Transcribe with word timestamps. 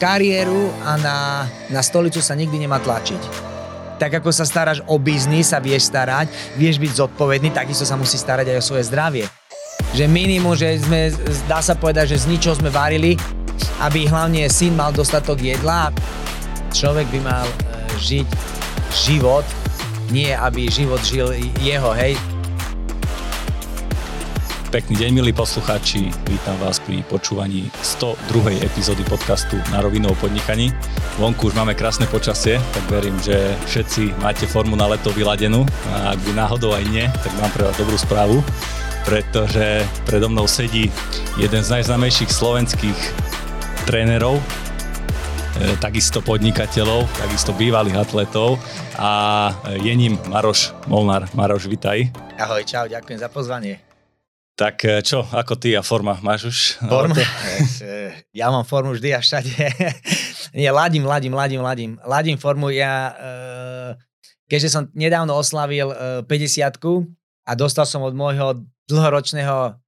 kariéru 0.00 0.72
a 0.80 0.96
na, 0.96 1.16
na 1.68 1.84
stolicu 1.84 2.24
sa 2.24 2.32
nikdy 2.32 2.64
nemá 2.64 2.80
tlačiť. 2.80 3.20
Tak 4.00 4.24
ako 4.24 4.32
sa 4.32 4.48
staráš 4.48 4.80
o 4.88 4.96
biznis, 4.96 5.52
sa 5.52 5.60
vieš 5.60 5.92
starať, 5.92 6.32
vieš 6.56 6.80
byť 6.80 7.04
zodpovedný, 7.04 7.52
takisto 7.52 7.84
sa 7.84 8.00
musí 8.00 8.16
starať 8.16 8.48
aj 8.48 8.58
o 8.58 8.64
svoje 8.64 8.88
zdravie. 8.88 9.28
Že 9.92 10.08
minimum, 10.08 10.56
že 10.56 10.80
sme, 10.80 11.12
dá 11.44 11.60
sa 11.60 11.76
povedať, 11.76 12.16
že 12.16 12.24
z 12.24 12.32
ničoho 12.32 12.56
sme 12.56 12.72
varili, 12.72 13.20
aby 13.84 14.08
hlavne 14.08 14.48
syn 14.48 14.72
mal 14.72 14.88
dostatok 14.88 15.36
jedla. 15.36 15.92
Človek 16.72 17.12
by 17.12 17.20
mal 17.20 17.44
e, 17.44 17.56
žiť 18.00 18.28
život, 19.04 19.44
nie 20.08 20.32
aby 20.32 20.72
život 20.72 21.04
žil 21.04 21.28
jeho, 21.60 21.92
hej. 21.92 22.16
Pekný 24.70 25.02
deň, 25.02 25.10
milí 25.18 25.34
poslucháči. 25.34 26.14
Vítam 26.30 26.54
vás 26.62 26.78
pri 26.78 27.02
počúvaní 27.10 27.66
102. 27.82 28.62
epizódy 28.62 29.02
podcastu 29.02 29.58
Na 29.74 29.82
rovinu 29.82 30.14
o 30.14 30.14
podnikaní. 30.14 30.70
Vonku 31.18 31.50
už 31.50 31.58
máme 31.58 31.74
krásne 31.74 32.06
počasie, 32.06 32.62
tak 32.70 32.86
verím, 32.86 33.18
že 33.18 33.34
všetci 33.66 34.22
máte 34.22 34.46
formu 34.46 34.78
na 34.78 34.86
leto 34.86 35.10
vyladenú. 35.10 35.66
A 35.90 36.14
ak 36.14 36.22
by 36.22 36.30
náhodou 36.38 36.70
aj 36.70 36.86
nie, 36.86 37.02
tak 37.02 37.34
mám 37.42 37.50
pre 37.50 37.66
vás 37.66 37.74
dobrú 37.82 37.98
správu, 37.98 38.46
pretože 39.10 39.82
predo 40.06 40.30
mnou 40.30 40.46
sedí 40.46 40.86
jeden 41.34 41.66
z 41.66 41.74
najznámejších 41.74 42.30
slovenských 42.30 42.98
trénerov, 43.90 44.38
e, 44.38 44.44
takisto 45.82 46.22
podnikateľov, 46.22 47.10
takisto 47.18 47.50
bývalých 47.58 48.06
atletov 48.06 48.62
a 48.94 49.50
je 49.82 49.90
ním 49.98 50.14
Maroš 50.30 50.78
Molnár. 50.86 51.26
Maroš, 51.34 51.66
vitaj. 51.66 52.06
Ahoj, 52.38 52.62
čau, 52.62 52.86
ďakujem 52.86 53.18
za 53.18 53.26
pozvanie. 53.26 53.89
Tak 54.60 54.84
e, 54.84 55.00
čo, 55.00 55.24
ako 55.24 55.56
ty 55.56 55.72
a 55.72 55.80
forma? 55.80 56.20
Máš 56.20 56.52
už? 56.52 56.58
Forma? 56.84 57.16
ja 58.44 58.52
mám 58.52 58.68
formu 58.68 58.92
vždy 58.92 59.16
a 59.16 59.24
všade. 59.24 59.56
Nie, 60.60 60.68
ladím, 60.68 61.08
ladím, 61.08 61.32
ladím, 61.32 61.64
ladím. 61.64 61.92
Ladím 62.04 62.36
formu. 62.36 62.68
Ja, 62.68 63.16
e, 63.16 63.24
keďže 64.52 64.68
som 64.68 64.82
nedávno 64.92 65.32
oslavil 65.32 65.88
50 66.28 66.76
a 67.48 67.52
dostal 67.56 67.88
som 67.88 68.04
od 68.04 68.12
môjho 68.12 68.60
dlhoročného 68.84 69.80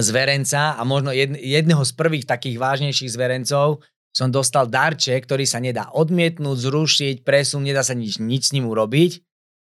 zverenca 0.00 0.80
a 0.80 0.82
možno 0.88 1.12
jedného 1.36 1.84
z 1.84 1.92
prvých 1.92 2.24
takých 2.24 2.56
vážnejších 2.56 3.12
zverencov 3.12 3.84
som 4.16 4.32
dostal 4.32 4.64
darček, 4.64 5.28
ktorý 5.28 5.44
sa 5.44 5.60
nedá 5.60 5.92
odmietnúť, 5.92 6.56
zrušiť, 6.56 7.16
presun, 7.20 7.68
nedá 7.68 7.84
sa 7.84 7.92
nič, 7.92 8.16
nič 8.16 8.48
s 8.48 8.54
ním 8.56 8.64
urobiť 8.64 9.20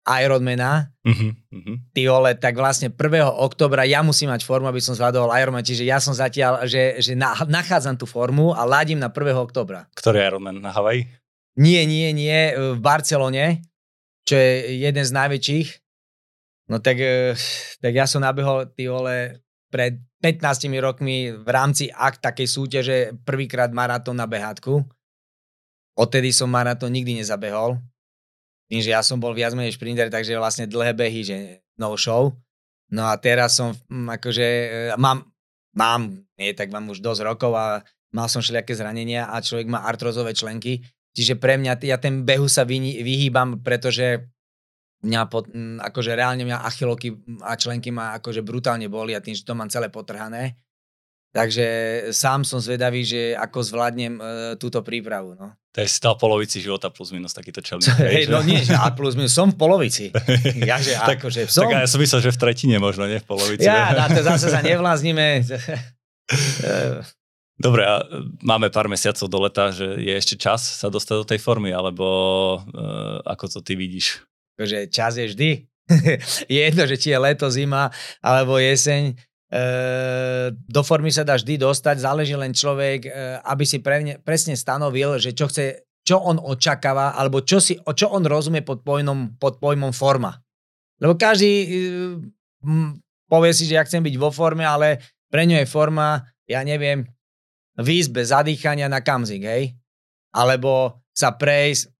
Ironmana, 0.05 0.93
uh-huh, 1.01 1.33
uh-huh. 1.33 1.77
ty 1.97 2.05
ole, 2.13 2.37
tak 2.37 2.61
vlastne 2.61 2.93
1. 2.93 3.01
oktobra 3.25 3.89
ja 3.89 4.05
musím 4.05 4.29
mať 4.29 4.45
formu, 4.45 4.69
aby 4.69 4.77
som 4.77 4.93
zvládol 4.93 5.33
Ironman, 5.33 5.65
čiže 5.65 5.89
ja 5.89 5.97
som 5.97 6.13
zatiaľ, 6.13 6.69
že, 6.69 7.01
že 7.01 7.17
na, 7.17 7.33
nachádzam 7.33 7.97
tú 7.97 8.05
formu 8.05 8.53
a 8.53 8.69
ladím 8.69 9.01
na 9.01 9.09
1. 9.09 9.33
oktobra. 9.41 9.89
Ktorý 9.97 10.21
Ironman? 10.29 10.61
Na 10.61 10.77
Havaji? 10.77 11.09
Nie, 11.57 11.89
nie, 11.89 12.13
nie, 12.13 12.53
v 12.53 12.77
Barcelone, 12.85 13.65
čo 14.29 14.37
je 14.37 14.77
jeden 14.85 15.05
z 15.09 15.13
najväčších. 15.17 15.69
No 16.69 16.85
tak, 16.85 17.01
eh, 17.01 17.33
tak 17.81 17.93
ja 17.97 18.05
som 18.05 18.21
nabehol, 18.21 18.69
ty 18.77 18.85
ole, 18.93 19.41
pred 19.73 20.05
15 20.21 20.69
rokmi 20.85 21.33
v 21.33 21.49
rámci 21.49 21.89
akt 21.89 22.21
takej 22.21 22.49
súťaže 22.49 22.99
prvýkrát 23.25 23.73
maratón 23.73 24.21
na 24.21 24.29
behátku. 24.29 24.85
Odtedy 25.97 26.29
som 26.29 26.53
maratón 26.53 26.93
nikdy 26.93 27.25
nezabehol 27.25 27.81
tým, 28.75 28.83
že 28.83 28.91
ja 28.91 29.07
som 29.07 29.23
bol 29.23 29.31
viac 29.31 29.55
menej 29.55 29.79
šprinter, 29.79 30.11
takže 30.11 30.35
vlastne 30.35 30.67
dlhé 30.67 30.99
behy, 30.99 31.23
že 31.23 31.63
no 31.79 31.95
show. 31.95 32.35
No 32.91 33.07
a 33.07 33.15
teraz 33.15 33.55
som 33.55 33.71
hm, 33.71 34.19
akože, 34.19 34.47
e, 34.51 34.99
mám, 34.99 35.31
mám, 35.79 36.11
nie 36.35 36.51
tak 36.59 36.75
mám 36.75 36.91
už 36.91 36.99
dosť 36.99 37.23
rokov 37.23 37.55
a 37.55 37.87
mal 38.11 38.27
som 38.27 38.43
všelijaké 38.43 38.75
zranenia 38.75 39.31
a 39.31 39.39
človek 39.39 39.71
má 39.71 39.87
artrozové 39.87 40.35
členky, 40.35 40.83
čiže 41.15 41.39
pre 41.39 41.55
mňa, 41.55 41.87
ja 41.87 42.03
ten 42.03 42.27
behu 42.27 42.51
sa 42.51 42.67
vyhýbam, 42.67 43.63
pretože 43.63 44.27
mňa, 45.07 45.23
pod, 45.31 45.47
akože 45.79 46.11
reálne 46.19 46.43
mňa 46.43 46.67
achiloky 46.67 47.15
a 47.47 47.55
členky 47.55 47.95
ma 47.95 48.19
akože 48.19 48.43
brutálne 48.43 48.91
boli 48.91 49.15
a 49.15 49.23
tým, 49.23 49.39
že 49.39 49.47
to 49.47 49.55
mám 49.55 49.71
celé 49.71 49.87
potrhané. 49.87 50.59
Takže 51.31 51.67
sám 52.11 52.43
som 52.43 52.59
zvedavý, 52.59 53.07
že 53.07 53.39
ako 53.39 53.59
zvládnem 53.63 54.15
e, 54.19 54.23
túto 54.59 54.83
prípravu. 54.87 55.35
No. 55.35 55.51
To 55.75 55.83
je 55.83 55.91
stal 55.91 56.15
polovici 56.15 56.63
života 56.63 56.87
plus 56.87 57.11
minus 57.11 57.35
takýto 57.35 57.59
čelník. 57.59 57.91
Hej, 57.99 58.31
no 58.31 58.47
nie, 58.47 58.63
že 58.63 58.79
a 58.79 58.95
plus 58.95 59.19
minus, 59.19 59.35
som 59.35 59.51
v 59.51 59.59
polovici. 59.59 60.15
Ja, 60.71 60.79
že 60.79 60.95
tak, 60.95 61.19
akože 61.19 61.51
som. 61.51 61.67
Tak 61.67 61.83
ja 61.83 61.91
som 61.91 61.99
myslel, 61.99 62.23
že 62.23 62.31
v 62.31 62.39
tretine 62.39 62.79
možno, 62.79 63.11
nie 63.11 63.19
v 63.19 63.27
polovici. 63.27 63.67
Ja, 63.67 63.91
na 63.91 64.07
to 64.07 64.23
zase 64.23 64.55
sa 64.55 64.63
nevláznime. 64.63 65.43
Dobre, 67.55 67.87
a 67.87 68.03
máme 68.43 68.71
pár 68.71 68.87
mesiacov 68.87 69.27
do 69.27 69.39
leta, 69.43 69.75
že 69.75 69.99
je 69.99 70.15
ešte 70.15 70.39
čas 70.39 70.63
sa 70.63 70.91
dostať 70.91 71.15
do 71.23 71.27
tej 71.27 71.43
formy, 71.43 71.75
alebo 71.75 72.07
uh, 72.63 73.19
ako 73.27 73.59
to 73.59 73.61
ty 73.63 73.75
vidíš? 73.75 74.23
Že 74.59 74.91
čas 74.95 75.19
je 75.19 75.27
vždy. 75.27 75.51
je 76.55 76.61
jedno, 76.71 76.87
že 76.87 76.97
či 76.99 77.15
je 77.15 77.19
leto, 77.19 77.51
zima, 77.51 77.91
alebo 78.23 78.63
jeseň 78.63 79.19
do 80.67 80.83
formy 80.83 81.15
sa 81.15 81.23
dá 81.23 81.39
vždy 81.39 81.63
dostať, 81.63 82.03
záleží 82.03 82.35
len 82.35 82.51
človek, 82.51 83.07
aby 83.47 83.63
si 83.63 83.79
pre, 83.79 84.19
presne 84.19 84.59
stanovil, 84.59 85.23
že 85.23 85.31
čo 85.31 85.47
chce, 85.47 85.87
čo 86.03 86.19
on 86.19 86.43
očakáva, 86.43 87.15
alebo 87.15 87.39
čo, 87.39 87.63
si, 87.63 87.79
čo 87.79 88.11
on 88.11 88.27
rozumie 88.27 88.67
pod 88.67 88.83
pojmom, 88.83 89.39
pod 89.39 89.63
pojmom 89.63 89.95
forma. 89.95 90.35
Lebo 90.99 91.15
každý 91.15 91.71
povie 93.31 93.53
si, 93.55 93.71
že 93.71 93.79
ja 93.79 93.87
chcem 93.87 94.03
byť 94.03 94.15
vo 94.19 94.35
forme, 94.35 94.67
ale 94.67 95.01
pre 95.31 95.47
ňo 95.47 95.63
je 95.63 95.71
forma, 95.71 96.23
ja 96.47 96.63
neviem, 96.63 97.07
výjsť 97.79 98.11
bez 98.15 98.27
zadýchania 98.31 98.87
na 98.87 99.03
kamzik, 99.03 99.43
hej? 99.43 99.75
Alebo 100.31 101.03
sa 101.11 101.35
prejsť 101.35 101.91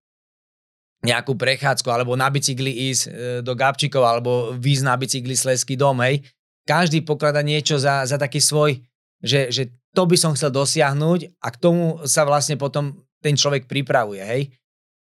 nejakú 1.05 1.37
prechádzku, 1.37 1.89
alebo 1.91 2.15
na 2.15 2.31
bicykli 2.31 2.91
ísť 2.91 3.03
e, 3.05 3.11
do 3.45 3.53
Gabčíkov, 3.53 4.03
alebo 4.07 4.55
výjsť 4.57 4.85
na 4.87 4.95
bicykli 4.97 5.35
Sleský 5.35 5.75
dom, 5.77 6.01
hej? 6.01 6.23
Každý 6.65 7.05
poklada 7.05 7.45
niečo 7.45 7.77
za, 7.77 8.05
za 8.09 8.17
taký 8.17 8.41
svoj, 8.41 8.81
že, 9.21 9.53
že 9.53 9.73
to 9.95 10.05
by 10.05 10.17
som 10.19 10.35
chcel 10.35 10.51
dosiahnuť 10.51 11.39
a 11.41 11.49
k 11.49 11.61
tomu 11.61 12.03
sa 12.05 12.27
vlastne 12.27 12.59
potom 12.59 13.05
ten 13.23 13.39
človek 13.39 13.65
pripravuje, 13.65 14.21
hej. 14.21 14.43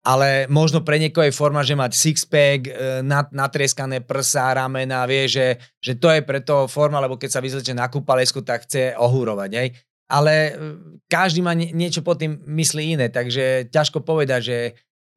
Ale 0.08 0.48
možno 0.48 0.88
pre 0.88 1.04
niekoho 1.04 1.28
je 1.28 1.36
forma, 1.36 1.68
že 1.68 1.76
mať 1.76 1.92
six-pack, 1.92 2.62
e, 2.64 2.72
natrieskané 3.36 4.00
prsa, 4.00 4.56
ramena, 4.56 5.04
vie, 5.04 5.28
že, 5.28 5.60
že 5.84 6.00
to 6.00 6.08
je 6.08 6.24
preto 6.24 6.64
forma, 6.72 7.04
lebo 7.04 7.20
keď 7.20 7.38
sa 7.38 7.44
vyzleče 7.44 7.76
na 7.76 7.92
kúpalesku, 7.92 8.40
tak 8.40 8.64
chce 8.64 8.96
ohúrovať, 8.96 9.52
hej. 9.60 9.76
Ale 10.08 10.34
e, 10.34 10.52
každý 11.12 11.44
má 11.44 11.52
niečo 11.52 12.00
pod 12.08 12.24
tým 12.24 12.40
myslí 12.40 12.96
iné, 12.96 13.12
takže 13.12 13.68
ťažko 13.68 14.00
povedať, 14.08 14.42
že, 14.48 14.60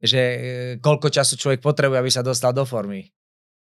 že 0.02 0.20
e, 0.20 0.38
koľko 0.82 1.06
času 1.06 1.38
človek 1.38 1.62
potrebuje, 1.62 2.00
aby 2.02 2.10
sa 2.10 2.26
dostal 2.26 2.50
do 2.50 2.66
formy. 2.66 3.06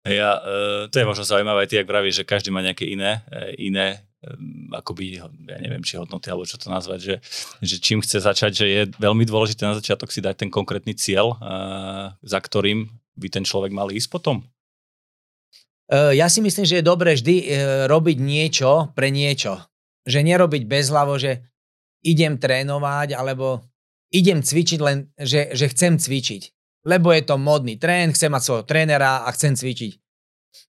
Ja, 0.06 0.39
uh, 0.39 0.87
to 0.87 1.03
je 1.03 1.09
možno 1.09 1.27
zaujímavé, 1.27 1.67
ty 1.67 1.83
ak 1.83 1.91
vravíš, 1.91 2.22
že 2.22 2.28
každý 2.28 2.55
má 2.55 2.62
nejaké 2.62 2.87
iné, 2.87 3.27
uh, 3.27 3.50
iné 3.59 4.06
um, 4.22 4.71
akoby, 4.71 5.19
ja 5.19 5.27
neviem, 5.59 5.83
či 5.83 5.99
hodnoty, 5.99 6.31
alebo 6.31 6.47
čo 6.47 6.62
to 6.62 6.71
nazvať, 6.71 7.00
že, 7.03 7.15
že 7.59 7.77
čím 7.83 7.99
chce 7.99 8.22
začať, 8.22 8.53
že 8.55 8.67
je 8.71 8.83
veľmi 9.03 9.27
dôležité 9.27 9.67
na 9.67 9.75
začiatok 9.75 10.15
si 10.15 10.22
dať 10.22 10.47
ten 10.47 10.50
konkrétny 10.50 10.94
cieľ, 10.94 11.34
za 12.22 12.39
ktorým 12.39 12.87
by 13.19 13.28
ten 13.34 13.43
človek 13.43 13.75
mal 13.75 13.91
ísť 13.91 14.09
potom. 14.12 14.47
Ja 15.91 16.27
si 16.27 16.43
myslím, 16.43 16.67
že 16.67 16.83
je 16.83 16.87
dobré 16.87 17.15
vždy 17.15 17.37
robiť 17.87 18.19
niečo 18.19 18.91
pre 18.94 19.15
niečo. 19.15 19.62
Že 20.03 20.23
nerobiť 20.23 20.67
bezhlavo, 20.67 21.15
že 21.15 21.47
idem 22.03 22.38
trénovať, 22.38 23.15
alebo 23.15 23.62
idem 24.11 24.43
cvičiť 24.43 24.81
len, 24.83 25.11
že, 25.19 25.55
že 25.55 25.71
chcem 25.71 25.99
cvičiť 25.99 26.56
lebo 26.87 27.11
je 27.11 27.27
to 27.27 27.35
modný 27.35 27.75
trend, 27.77 28.15
chcem 28.15 28.31
mať 28.31 28.43
svojho 28.47 28.65
trénera 28.65 29.27
a 29.27 29.29
chcem 29.35 29.59
cvičiť. 29.59 29.93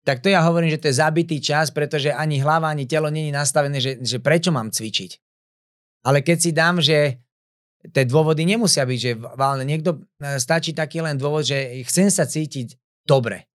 Tak 0.04 0.26
to 0.26 0.34
ja 0.34 0.42
hovorím, 0.44 0.74
že 0.74 0.82
to 0.82 0.90
je 0.90 1.00
zabitý 1.00 1.38
čas, 1.38 1.70
pretože 1.70 2.10
ani 2.10 2.42
hlava, 2.42 2.68
ani 2.68 2.90
telo 2.90 3.08
není 3.08 3.30
nastavené, 3.30 3.78
že, 3.78 4.02
že 4.02 4.18
prečo 4.18 4.50
mám 4.50 4.74
cvičiť. 4.74 5.12
Ale 6.04 6.26
keď 6.26 6.38
si 6.42 6.52
dám, 6.52 6.82
že 6.82 7.22
tie 7.94 8.04
dôvody 8.04 8.44
nemusia 8.44 8.84
byť, 8.84 9.00
že 9.00 9.12
válne, 9.16 9.64
niekto 9.64 10.02
e, 10.20 10.40
stačí 10.42 10.74
taký 10.74 11.06
len 11.06 11.16
dôvod, 11.16 11.46
že 11.46 11.86
chcem 11.88 12.10
sa 12.12 12.26
cítiť 12.26 12.76
dobre. 13.06 13.48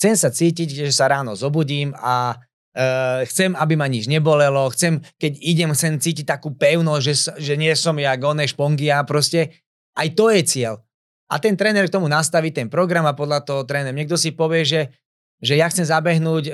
Chcem 0.00 0.18
sa 0.18 0.34
cítiť, 0.34 0.86
že 0.86 0.90
sa 0.90 1.06
ráno 1.06 1.38
zobudím 1.38 1.94
a 1.94 2.34
uh, 2.34 3.22
chcem, 3.22 3.54
aby 3.54 3.78
ma 3.78 3.86
nič 3.86 4.10
nebolelo, 4.10 4.66
chcem, 4.74 4.98
keď 4.98 5.38
idem, 5.38 5.70
chcem 5.70 5.94
cítiť 6.02 6.26
takú 6.26 6.50
pevnosť, 6.58 7.02
že, 7.06 7.14
že 7.38 7.54
nie 7.54 7.70
som 7.78 7.94
jak 7.94 8.18
oné 8.18 8.50
špongia, 8.50 9.06
proste 9.06 9.62
aj 9.94 10.08
to 10.18 10.26
je 10.34 10.42
cieľ. 10.42 10.82
A 11.32 11.40
ten 11.40 11.56
tréner 11.56 11.88
k 11.88 11.94
tomu 11.96 12.12
nastaví 12.12 12.52
ten 12.52 12.68
program 12.68 13.08
a 13.08 13.16
podľa 13.16 13.40
toho 13.40 13.62
tréner. 13.64 13.96
Niekto 13.96 14.20
si 14.20 14.36
povie, 14.36 14.68
že, 14.68 14.92
že 15.40 15.56
ja 15.56 15.64
chcem 15.72 15.88
zabehnúť 15.88 16.44
e, 16.44 16.52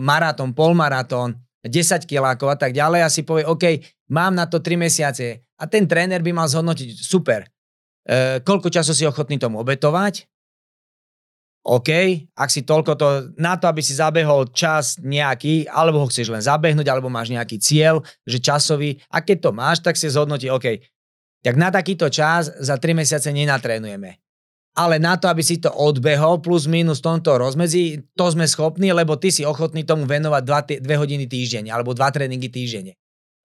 maratón, 0.00 0.56
polmaratón, 0.56 1.36
10 1.60 2.08
kilákov 2.08 2.48
a 2.48 2.56
tak 2.56 2.72
ďalej 2.72 3.04
a 3.04 3.12
si 3.12 3.20
povie, 3.20 3.44
OK, 3.44 3.84
mám 4.08 4.32
na 4.32 4.48
to 4.48 4.64
3 4.64 4.80
mesiace. 4.80 5.44
A 5.60 5.68
ten 5.68 5.84
tréner 5.84 6.24
by 6.24 6.32
mal 6.32 6.48
zhodnotiť, 6.48 6.88
super, 6.96 7.44
e, 8.08 8.40
koľko 8.40 8.72
času 8.72 8.96
si 8.96 9.04
ochotný 9.04 9.36
tomu 9.36 9.60
obetovať, 9.60 10.24
OK, 11.68 11.90
ak 12.32 12.48
si 12.48 12.64
toľko 12.64 12.92
to, 12.96 13.08
na 13.36 13.60
to, 13.60 13.68
aby 13.68 13.84
si 13.84 13.92
zabehol 13.92 14.48
čas 14.56 14.96
nejaký, 15.04 15.68
alebo 15.68 16.00
ho 16.00 16.08
chceš 16.08 16.32
len 16.32 16.40
zabehnúť, 16.40 16.88
alebo 16.88 17.12
máš 17.12 17.28
nejaký 17.28 17.60
cieľ, 17.60 18.00
že 18.24 18.40
časový, 18.40 18.96
a 19.12 19.20
keď 19.20 19.36
to 19.44 19.50
máš, 19.52 19.84
tak 19.84 20.00
si 20.00 20.08
zhodnotí, 20.08 20.48
OK, 20.48 20.80
tak 21.42 21.54
na 21.54 21.68
takýto 21.70 22.10
čas 22.10 22.50
za 22.58 22.76
3 22.76 22.98
mesiace 22.98 23.30
nenatrénujeme. 23.30 24.18
Ale 24.78 25.02
na 25.02 25.18
to, 25.18 25.26
aby 25.26 25.42
si 25.42 25.58
to 25.58 25.74
odbehol 25.74 26.38
plus 26.38 26.70
minus 26.70 27.02
tomto 27.02 27.34
rozmedzi, 27.34 27.98
to 28.14 28.30
sme 28.30 28.46
schopní, 28.46 28.94
lebo 28.94 29.18
ty 29.18 29.34
si 29.34 29.42
ochotný 29.42 29.82
tomu 29.82 30.06
venovať 30.06 30.42
2, 30.82 30.86
2 30.86 31.02
hodiny 31.02 31.26
týždeň 31.26 31.74
alebo 31.74 31.98
2 31.98 32.14
tréningy 32.14 32.46
týždenne. 32.46 32.94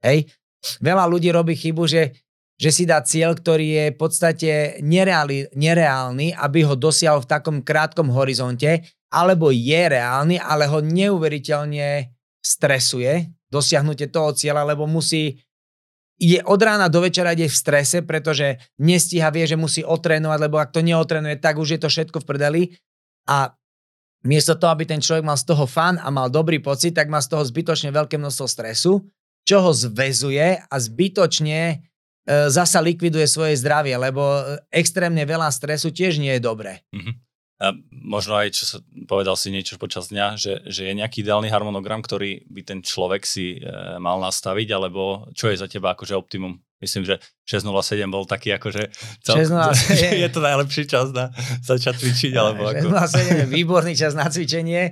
Hej? 0.06 0.30
Veľa 0.78 1.10
ľudí 1.10 1.34
robí 1.34 1.58
chybu, 1.58 1.84
že 1.90 2.14
že 2.54 2.70
si 2.70 2.84
dá 2.86 3.02
cieľ, 3.02 3.34
ktorý 3.34 3.68
je 3.76 3.86
v 3.92 3.98
podstate 3.98 4.52
nereálny, 4.80 5.58
nereálny, 5.58 6.38
aby 6.38 6.60
ho 6.64 6.78
dosiahol 6.78 7.26
v 7.26 7.32
takom 7.36 7.58
krátkom 7.66 8.14
horizonte, 8.14 8.86
alebo 9.10 9.50
je 9.50 9.82
reálny, 9.90 10.38
ale 10.38 10.70
ho 10.70 10.80
neuveriteľne 10.82 12.14
stresuje 12.40 13.30
dosiahnutie 13.52 14.10
toho 14.10 14.34
cieľa, 14.34 14.66
lebo 14.66 14.90
musí 14.90 15.38
ide 16.24 16.40
od 16.48 16.60
rána 16.64 16.88
do 16.88 17.04
večera 17.04 17.36
ide 17.36 17.52
v 17.52 17.54
strese, 17.54 18.00
pretože 18.00 18.56
nestíha, 18.80 19.28
vie, 19.30 19.44
že 19.44 19.60
musí 19.60 19.84
otrénovať, 19.84 20.40
lebo 20.40 20.56
ak 20.56 20.72
to 20.72 20.80
neotrénuje, 20.80 21.36
tak 21.44 21.60
už 21.60 21.76
je 21.76 21.80
to 21.84 21.92
všetko 21.92 22.24
v 22.24 22.28
prdeli. 22.28 22.62
A 23.28 23.52
miesto 24.24 24.56
toho, 24.56 24.72
aby 24.72 24.88
ten 24.88 25.04
človek 25.04 25.28
mal 25.28 25.36
z 25.36 25.44
toho 25.52 25.68
fan 25.68 26.00
a 26.00 26.08
mal 26.08 26.32
dobrý 26.32 26.64
pocit, 26.64 26.96
tak 26.96 27.12
má 27.12 27.20
z 27.20 27.28
toho 27.28 27.44
zbytočne 27.44 27.92
veľké 27.92 28.16
množstvo 28.16 28.48
stresu, 28.48 29.04
čo 29.44 29.58
ho 29.60 29.72
zväzuje 29.76 30.64
a 30.64 30.76
zbytočne 30.80 31.84
E, 32.24 32.48
zasa 32.48 32.80
likviduje 32.80 33.28
svoje 33.28 33.60
zdravie, 33.60 34.00
lebo 34.00 34.24
extrémne 34.72 35.28
veľa 35.28 35.52
stresu 35.52 35.92
tiež 35.92 36.24
nie 36.24 36.32
je 36.40 36.42
dobré. 36.42 36.80
Uh-huh. 36.96 37.12
Možno 38.04 38.36
aj, 38.36 38.52
čo 38.52 38.64
sa 38.68 38.78
povedal 39.08 39.40
si 39.40 39.48
niečo 39.48 39.80
počas 39.80 40.12
dňa, 40.12 40.36
že, 40.36 40.68
že 40.68 40.92
je 40.92 40.94
nejaký 41.00 41.24
ideálny 41.24 41.48
harmonogram, 41.48 42.04
ktorý 42.04 42.44
by 42.52 42.62
ten 42.68 42.80
človek 42.84 43.24
si 43.24 43.64
e, 43.64 43.64
mal 44.04 44.20
nastaviť, 44.20 44.68
alebo 44.76 45.32
čo 45.32 45.48
je 45.48 45.62
za 45.62 45.72
teba 45.72 45.96
akože 45.96 46.12
optimum? 46.12 46.60
Myslím, 46.84 47.08
že 47.08 47.24
6.07 47.48 48.04
bol 48.12 48.28
taký 48.28 48.52
akože... 48.60 48.92
Cel... 49.24 49.48
6.07. 49.48 50.20
je 50.28 50.30
to 50.34 50.40
najlepší 50.44 50.84
čas 50.84 51.16
na 51.16 51.32
začať 51.64 52.04
cvičiť, 52.04 52.34
alebo 52.42 52.68
ako... 52.68 52.92
6.07 52.92 53.40
je 53.40 53.48
výborný 53.48 53.94
čas 53.96 54.12
na 54.12 54.28
cvičenie, 54.28 54.92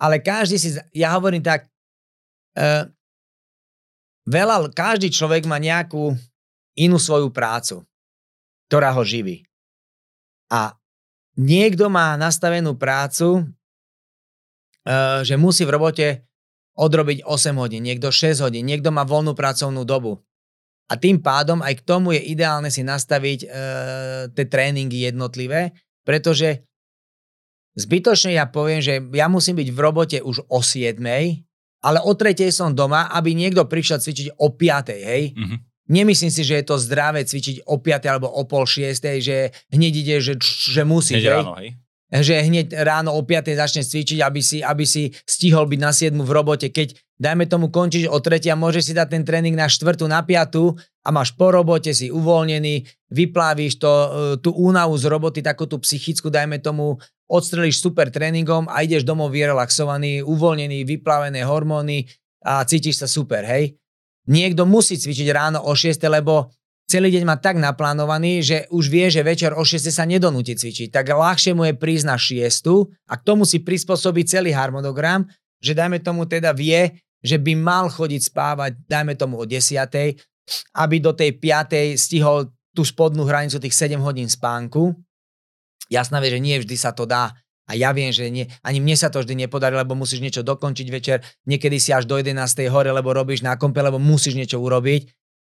ale 0.00 0.24
každý 0.24 0.56
si... 0.56 0.72
Ja 0.96 1.12
hovorím 1.20 1.44
tak, 1.44 1.68
uh, 2.56 2.88
veľa, 4.24 4.72
každý 4.72 5.12
človek 5.12 5.44
má 5.44 5.60
nejakú 5.60 6.16
inú 6.80 6.96
svoju 6.96 7.28
prácu, 7.28 7.84
ktorá 8.72 8.96
ho 8.96 9.04
živí. 9.04 9.44
A 10.48 10.72
niekto 11.36 11.92
má 11.92 12.16
nastavenú 12.16 12.74
prácu, 12.76 13.48
eh, 14.84 15.20
že 15.22 15.36
musí 15.36 15.64
v 15.64 15.74
robote 15.76 16.26
odrobiť 16.76 17.24
8 17.24 17.56
hodín, 17.56 17.82
niekto 17.82 18.12
6 18.12 18.44
hodín, 18.44 18.68
niekto 18.68 18.92
má 18.92 19.02
voľnú 19.08 19.32
pracovnú 19.32 19.88
dobu. 19.88 20.20
A 20.86 20.94
tým 20.94 21.18
pádom 21.18 21.64
aj 21.64 21.82
k 21.82 21.86
tomu 21.88 22.14
je 22.14 22.22
ideálne 22.30 22.70
si 22.70 22.86
nastaviť 22.86 23.40
e, 23.42 23.48
tie 24.30 24.44
tréningy 24.46 25.10
jednotlivé, 25.10 25.74
pretože 26.06 26.62
zbytočne 27.74 28.38
ja 28.38 28.46
poviem, 28.46 28.78
že 28.78 29.02
ja 29.02 29.26
musím 29.26 29.58
byť 29.58 29.68
v 29.74 29.78
robote 29.82 30.18
už 30.22 30.46
o 30.46 30.62
7, 30.62 31.02
ale 31.82 31.98
o 32.06 32.12
3 32.14 32.38
som 32.54 32.70
doma, 32.70 33.10
aby 33.10 33.34
niekto 33.34 33.66
prišiel 33.66 33.98
cvičiť 33.98 34.38
o 34.38 34.54
5, 34.54 34.94
hej. 34.94 35.34
Mm-hmm. 35.34 35.58
Nemyslím 35.86 36.34
si, 36.34 36.42
že 36.42 36.58
je 36.58 36.64
to 36.66 36.82
zdravé 36.82 37.22
cvičiť 37.22 37.62
o 37.70 37.78
5 37.78 38.10
alebo 38.10 38.26
o 38.26 38.42
pol 38.42 38.66
6, 38.66 39.22
že 39.22 39.54
hneď 39.70 39.92
ide, 40.02 40.16
že, 40.18 40.34
že 40.42 40.82
musí. 40.82 41.14
Hneď 41.14 41.30
ráno, 41.30 41.54
hej? 41.62 41.78
Že 42.06 42.34
hneď 42.46 42.66
ráno 42.86 43.10
o 43.14 43.22
5 43.22 43.54
začne 43.54 43.82
cvičiť, 43.86 44.18
aby 44.22 44.40
si, 44.42 44.58
aby 44.62 44.82
si 44.86 45.14
stihol 45.26 45.70
byť 45.70 45.80
na 45.82 45.90
7 45.94 46.14
v 46.18 46.30
robote. 46.30 46.66
Keď 46.70 46.98
dajme 47.22 47.46
tomu 47.46 47.70
končiť 47.70 48.10
o 48.10 48.18
3 48.18 48.50
a 48.50 48.58
môžeš 48.58 48.82
si 48.90 48.92
dať 48.94 49.08
ten 49.14 49.22
tréning 49.22 49.54
na 49.54 49.70
4 49.70 50.06
na 50.10 50.22
5 50.22 51.06
a 51.06 51.08
máš 51.14 51.30
po 51.38 51.54
robote, 51.54 51.94
si 51.94 52.10
uvoľnený, 52.10 52.82
vyplávíš 53.14 53.78
to, 53.78 53.90
e, 53.90 54.08
tú 54.42 54.50
únavu 54.58 54.98
z 54.98 55.06
roboty, 55.06 55.38
takú 55.38 55.70
tú 55.70 55.78
psychickú, 55.78 56.34
dajme 56.34 56.58
tomu, 56.58 56.98
odstrelíš 57.30 57.82
super 57.82 58.10
tréningom 58.10 58.66
a 58.70 58.82
ideš 58.82 59.02
domov 59.02 59.34
vyrelaxovaný, 59.34 60.22
uvoľnený, 60.22 60.82
vyplavené 60.86 61.42
hormóny 61.42 62.06
a 62.42 62.62
cítiš 62.62 63.02
sa 63.02 63.08
super, 63.10 63.42
hej? 63.42 63.74
Niekto 64.26 64.66
musí 64.66 64.98
cvičiť 64.98 65.28
ráno 65.30 65.62
o 65.62 65.72
6, 65.72 66.02
lebo 66.10 66.50
celý 66.90 67.14
deň 67.14 67.24
má 67.26 67.38
tak 67.38 67.58
naplánovaný, 67.58 68.42
že 68.42 68.56
už 68.74 68.90
vie, 68.90 69.06
že 69.10 69.22
večer 69.22 69.54
o 69.54 69.62
6 69.62 69.86
sa 69.90 70.02
nedonúti 70.02 70.58
cvičiť. 70.58 70.90
Tak 70.90 71.14
ľahšie 71.14 71.54
mu 71.54 71.66
je 71.66 71.74
prísť 71.78 72.06
na 72.06 72.18
6 72.18 73.06
a 73.06 73.14
k 73.14 73.22
tomu 73.22 73.46
si 73.46 73.62
prispôsobí 73.62 74.26
celý 74.26 74.50
harmonogram, 74.50 75.26
že 75.62 75.74
dajme 75.74 76.02
tomu 76.02 76.26
teda 76.26 76.50
vie, 76.50 76.94
že 77.22 77.38
by 77.38 77.54
mal 77.58 77.86
chodiť 77.90 78.22
spávať, 78.30 78.78
dajme 78.86 79.14
tomu 79.14 79.38
o 79.38 79.44
10, 79.46 79.62
aby 80.78 80.96
do 81.02 81.10
tej 81.14 81.38
5 81.38 81.98
stihol 81.98 82.50
tú 82.70 82.82
spodnú 82.86 83.24
hranicu 83.26 83.58
tých 83.58 83.74
7 83.74 83.98
hodín 84.02 84.30
spánku. 84.30 84.94
Jasná 85.86 86.18
vie, 86.18 86.34
že 86.34 86.42
nie 86.42 86.58
vždy 86.58 86.76
sa 86.76 86.90
to 86.90 87.06
dá, 87.06 87.30
a 87.66 87.74
ja 87.74 87.90
viem, 87.90 88.14
že 88.14 88.30
nie, 88.30 88.46
ani 88.62 88.78
mne 88.78 88.94
sa 88.94 89.10
to 89.10 89.18
vždy 89.18 89.46
nepodarí, 89.46 89.74
lebo 89.74 89.98
musíš 89.98 90.22
niečo 90.22 90.46
dokončiť 90.46 90.86
večer, 90.86 91.18
niekedy 91.50 91.82
si 91.82 91.90
až 91.90 92.06
do 92.06 92.14
11. 92.14 92.38
hore, 92.70 92.94
lebo 92.94 93.10
robíš 93.10 93.42
na 93.42 93.58
kompe, 93.58 93.82
lebo 93.82 93.98
musíš 93.98 94.38
niečo 94.38 94.62
urobiť. 94.62 95.10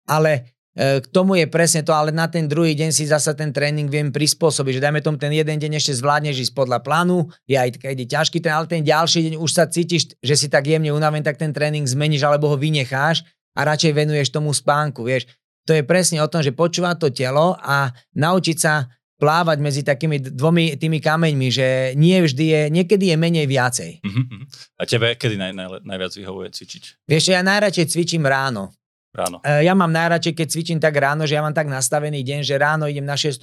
Ale 0.07 0.55
e, 0.71 1.03
k 1.03 1.07
tomu 1.11 1.35
je 1.35 1.51
presne 1.51 1.83
to, 1.83 1.91
ale 1.91 2.15
na 2.15 2.31
ten 2.31 2.47
druhý 2.47 2.79
deň 2.79 2.95
si 2.95 3.03
zasa 3.03 3.35
ten 3.35 3.51
tréning 3.51 3.91
viem 3.91 4.07
prispôsobiť, 4.07 4.79
že 4.79 4.83
dajme 4.87 5.03
tomu 5.03 5.19
ten 5.19 5.35
jeden 5.35 5.59
deň 5.59 5.83
ešte 5.83 5.99
zvládneš 5.99 6.47
ísť 6.47 6.53
podľa 6.55 6.79
plánu, 6.79 7.27
je 7.43 7.59
aj 7.59 7.75
keď 7.75 7.95
je 7.99 8.07
ťažký 8.07 8.37
ten, 8.39 8.55
ale 8.55 8.71
ten 8.71 8.87
ďalší 8.87 9.27
deň 9.27 9.33
už 9.43 9.51
sa 9.51 9.67
cítiš, 9.67 10.15
že 10.23 10.35
si 10.39 10.47
tak 10.47 10.63
jemne 10.63 10.95
unavený, 10.95 11.27
tak 11.27 11.35
ten 11.35 11.51
tréning 11.51 11.83
zmeníš 11.83 12.23
alebo 12.23 12.47
ho 12.47 12.55
vynecháš 12.55 13.27
a 13.51 13.67
radšej 13.67 13.91
venuješ 13.91 14.31
tomu 14.31 14.55
spánku, 14.55 15.03
vieš. 15.03 15.27
To 15.67 15.75
je 15.75 15.83
presne 15.83 16.23
o 16.23 16.31
tom, 16.31 16.39
že 16.39 16.55
počúva 16.55 16.95
to 16.95 17.11
telo 17.11 17.59
a 17.59 17.91
naučiť 18.15 18.55
sa 18.55 18.87
plávať 19.17 19.57
medzi 19.57 19.81
takými 19.81 20.21
dvomi 20.21 20.77
tými 20.77 21.01
kameňmi, 21.01 21.47
že 21.49 21.97
nie 21.97 22.21
vždy 22.21 22.45
je, 22.45 22.61
niekedy 22.69 23.09
je 23.09 23.17
menej 23.17 23.49
viacej. 23.49 23.91
Uh-huh. 24.05 24.45
A 24.77 24.85
tebe 24.85 25.17
kedy 25.17 25.41
naj, 25.41 25.51
naj, 25.57 25.67
najviac 25.81 26.13
vyhovuje 26.13 26.53
cvičiť? 26.53 27.09
Vieš, 27.09 27.33
ja 27.33 27.41
najradšej 27.41 27.97
cvičím 27.97 28.29
ráno. 28.29 28.77
Ráno. 29.17 29.41
E, 29.41 29.65
ja 29.65 29.73
mám 29.73 29.89
najradšej, 29.89 30.37
keď 30.37 30.47
cvičím 30.53 30.77
tak 30.77 30.93
ráno, 30.93 31.25
že 31.25 31.33
ja 31.33 31.41
mám 31.41 31.57
tak 31.57 31.65
nastavený 31.65 32.21
deň, 32.21 32.45
že 32.45 32.61
ráno 32.61 32.85
idem 32.85 33.09
na 33.09 33.17
6 33.17 33.41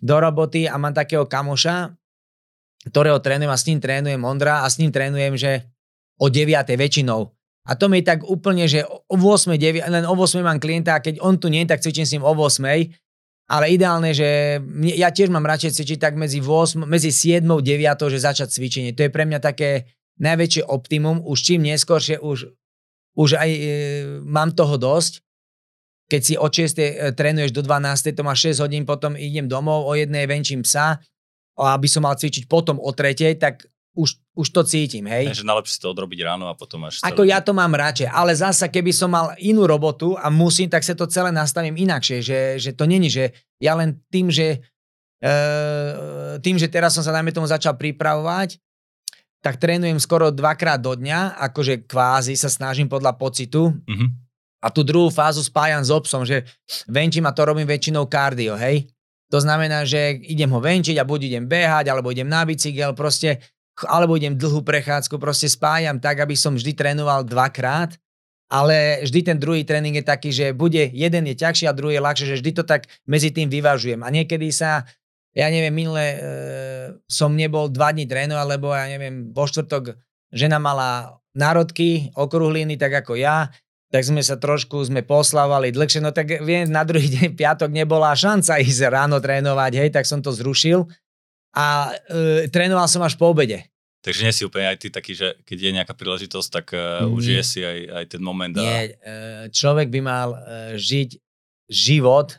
do 0.00 0.16
roboty 0.16 0.64
a 0.64 0.80
mám 0.80 0.96
takého 0.96 1.28
kamoša, 1.28 1.92
ktorého 2.88 3.20
trénujem 3.20 3.52
a 3.52 3.60
s 3.60 3.68
ním 3.68 3.78
trénujem 3.84 4.20
Ondra 4.24 4.64
a 4.64 4.66
s 4.72 4.80
ním 4.80 4.88
trénujem, 4.88 5.36
že 5.36 5.68
o 6.16 6.32
9 6.32 6.48
väčšinou. 6.80 7.28
A 7.64 7.72
to 7.76 7.88
mi 7.88 8.00
je 8.00 8.08
tak 8.08 8.24
úplne, 8.24 8.68
že 8.68 8.84
o 8.84 9.16
8, 9.16 9.56
9, 9.56 9.84
len 9.88 10.04
o 10.04 10.16
8 10.16 10.40
mám 10.40 10.60
klienta 10.60 10.96
a 10.96 11.04
keď 11.04 11.20
on 11.20 11.36
tu 11.36 11.52
nie, 11.52 11.64
tak 11.68 11.80
cvičím 11.84 12.08
s 12.08 12.12
ním 12.16 12.24
o 12.24 12.32
8 12.32 13.03
ale 13.44 13.76
ideálne, 13.76 14.16
že 14.16 14.56
ja 14.96 15.12
tiež 15.12 15.28
mám 15.28 15.44
radšej 15.44 15.76
cvičiť 15.76 15.98
tak 16.00 16.16
medzi, 16.16 16.40
8, 16.40 16.88
medzi 16.88 17.12
7 17.12 17.44
9, 17.44 17.60
že 18.08 18.18
začať 18.18 18.48
cvičenie. 18.48 18.96
To 18.96 19.04
je 19.04 19.12
pre 19.12 19.28
mňa 19.28 19.40
také 19.40 19.92
najväčšie 20.16 20.64
optimum. 20.64 21.20
Už 21.20 21.44
čím 21.44 21.68
neskôršie, 21.68 22.24
už, 22.24 22.48
už 23.20 23.30
aj 23.36 23.50
e, 23.52 23.60
mám 24.24 24.56
toho 24.56 24.80
dosť. 24.80 25.20
Keď 26.08 26.20
si 26.24 26.34
od 26.40 26.52
6 26.52 26.80
e, 26.80 26.84
trénuješ 27.12 27.52
do 27.52 27.60
12, 27.60 28.16
to 28.16 28.24
máš 28.24 28.56
6 28.56 28.64
hodín, 28.64 28.88
potom 28.88 29.12
idem 29.12 29.44
domov, 29.44 29.84
o 29.84 29.92
jednej 29.92 30.24
venčím 30.24 30.64
psa, 30.64 31.04
a 31.54 31.64
aby 31.76 31.86
som 31.86 32.02
mal 32.02 32.16
cvičiť 32.16 32.48
potom 32.48 32.80
o 32.80 32.90
tretej, 32.96 33.36
tak 33.36 33.68
už, 33.94 34.18
už 34.34 34.48
to 34.50 34.66
cítim, 34.66 35.06
hej. 35.06 35.30
Takže 35.30 35.46
najlepšie 35.46 35.74
si 35.78 35.82
to 35.82 35.94
odrobiť 35.94 36.20
ráno 36.26 36.50
a 36.50 36.58
potom 36.58 36.82
až... 36.82 36.98
Ako 37.06 37.22
ja 37.22 37.38
to 37.38 37.54
mám 37.54 37.70
radšej, 37.70 38.10
ale 38.10 38.34
zasa 38.34 38.66
keby 38.66 38.90
som 38.90 39.14
mal 39.14 39.38
inú 39.38 39.70
robotu 39.70 40.18
a 40.18 40.28
musím, 40.34 40.66
tak 40.66 40.82
sa 40.82 40.98
to 40.98 41.06
celé 41.06 41.30
nastavím 41.30 41.78
inakšie, 41.78 42.18
že, 42.18 42.40
že 42.58 42.70
to 42.74 42.90
není, 42.90 43.06
že 43.06 43.30
ja 43.62 43.78
len 43.78 44.02
tým, 44.10 44.34
že 44.34 44.66
e, 45.22 45.30
tým, 46.42 46.58
že 46.58 46.66
teraz 46.66 46.98
som 46.98 47.06
sa 47.06 47.14
najmä 47.14 47.30
tomu 47.30 47.46
začal 47.46 47.78
pripravovať, 47.78 48.58
tak 49.38 49.62
trénujem 49.62 50.02
skoro 50.02 50.34
dvakrát 50.34 50.82
do 50.82 50.98
dňa, 50.98 51.38
akože 51.38 51.86
kvázi 51.86 52.34
sa 52.34 52.50
snažím 52.50 52.90
podľa 52.90 53.14
pocitu. 53.14 53.70
Mm-hmm. 53.86 54.08
A 54.64 54.72
tú 54.72 54.80
druhú 54.80 55.12
fázu 55.12 55.44
spájam 55.44 55.84
s 55.84 55.92
obsom, 55.92 56.24
že 56.24 56.48
venčím 56.88 57.28
a 57.28 57.36
to 57.36 57.44
robím 57.44 57.68
väčšinou 57.68 58.08
kardio, 58.08 58.56
hej. 58.56 58.88
To 59.28 59.36
znamená, 59.36 59.84
že 59.84 60.16
idem 60.24 60.48
ho 60.48 60.60
venčiť 60.60 60.96
a 60.96 61.04
buď 61.04 61.20
idem 61.28 61.44
behať, 61.44 61.92
alebo 61.92 62.08
idem 62.08 62.28
na 62.28 62.48
bicykel, 62.48 62.96
proste 62.96 63.44
alebo 63.82 64.14
idem 64.14 64.38
dlhú 64.38 64.62
prechádzku, 64.62 65.18
proste 65.18 65.50
spájam 65.50 65.98
tak, 65.98 66.22
aby 66.22 66.38
som 66.38 66.54
vždy 66.54 66.72
trénoval 66.78 67.26
dvakrát, 67.26 67.98
ale 68.46 69.02
vždy 69.02 69.20
ten 69.34 69.38
druhý 69.40 69.66
tréning 69.66 69.98
je 69.98 70.04
taký, 70.06 70.30
že 70.30 70.54
bude 70.54 70.92
jeden 70.94 71.24
je 71.26 71.34
ťažší 71.34 71.66
a 71.66 71.74
druhý 71.74 71.98
je 71.98 72.06
ľahšie, 72.06 72.26
že 72.30 72.38
vždy 72.38 72.50
to 72.54 72.62
tak 72.62 72.86
medzi 73.08 73.34
tým 73.34 73.50
vyvažujem. 73.50 74.04
A 74.06 74.08
niekedy 74.14 74.54
sa, 74.54 74.86
ja 75.34 75.50
neviem, 75.50 75.74
minule 75.74 76.04
e, 76.04 76.16
som 77.10 77.34
nebol 77.34 77.66
dva 77.66 77.90
dní 77.90 78.06
trénovať, 78.06 78.46
lebo 78.46 78.70
ja 78.70 78.86
neviem, 78.86 79.34
vo 79.34 79.48
štvrtok 79.48 79.98
žena 80.30 80.62
mala 80.62 81.18
národky, 81.34 82.14
okruhliny, 82.14 82.78
tak 82.78 82.94
ako 83.02 83.18
ja, 83.18 83.50
tak 83.90 84.06
sme 84.06 84.22
sa 84.22 84.38
trošku, 84.38 84.86
sme 84.86 85.02
poslavali 85.02 85.74
dlhšie, 85.74 86.02
no 86.02 86.14
tak 86.14 86.42
viem, 86.42 86.70
na 86.70 86.86
druhý 86.86 87.10
deň, 87.10 87.34
piatok 87.34 87.70
nebola 87.74 88.14
šanca 88.14 88.62
ísť 88.62 88.90
ráno 88.90 89.18
trénovať, 89.18 89.72
hej, 89.82 89.90
tak 89.90 90.06
som 90.06 90.22
to 90.22 90.30
zrušil 90.30 90.86
a 91.54 91.94
e, 92.10 92.50
trénoval 92.50 92.90
som 92.90 93.00
až 93.06 93.14
po 93.14 93.30
obede. 93.30 93.62
Takže 94.04 94.20
nie 94.20 94.36
si 94.36 94.44
úplne 94.44 94.68
aj 94.68 94.78
ty 94.84 94.88
taký, 94.92 95.16
že 95.16 95.32
keď 95.48 95.58
je 95.64 95.76
nejaká 95.80 95.94
príležitosť, 95.96 96.48
tak 96.52 96.66
uh, 96.76 97.08
užije 97.08 97.40
si 97.40 97.64
aj, 97.64 97.78
aj 97.88 98.04
ten 98.12 98.20
moment. 98.20 98.52
A... 98.52 98.60
Nie, 98.60 99.00
e, 99.00 99.48
človek 99.48 99.88
by 99.88 100.00
mal 100.04 100.28
uh, 100.36 100.76
žiť 100.76 101.16
život, 101.72 102.36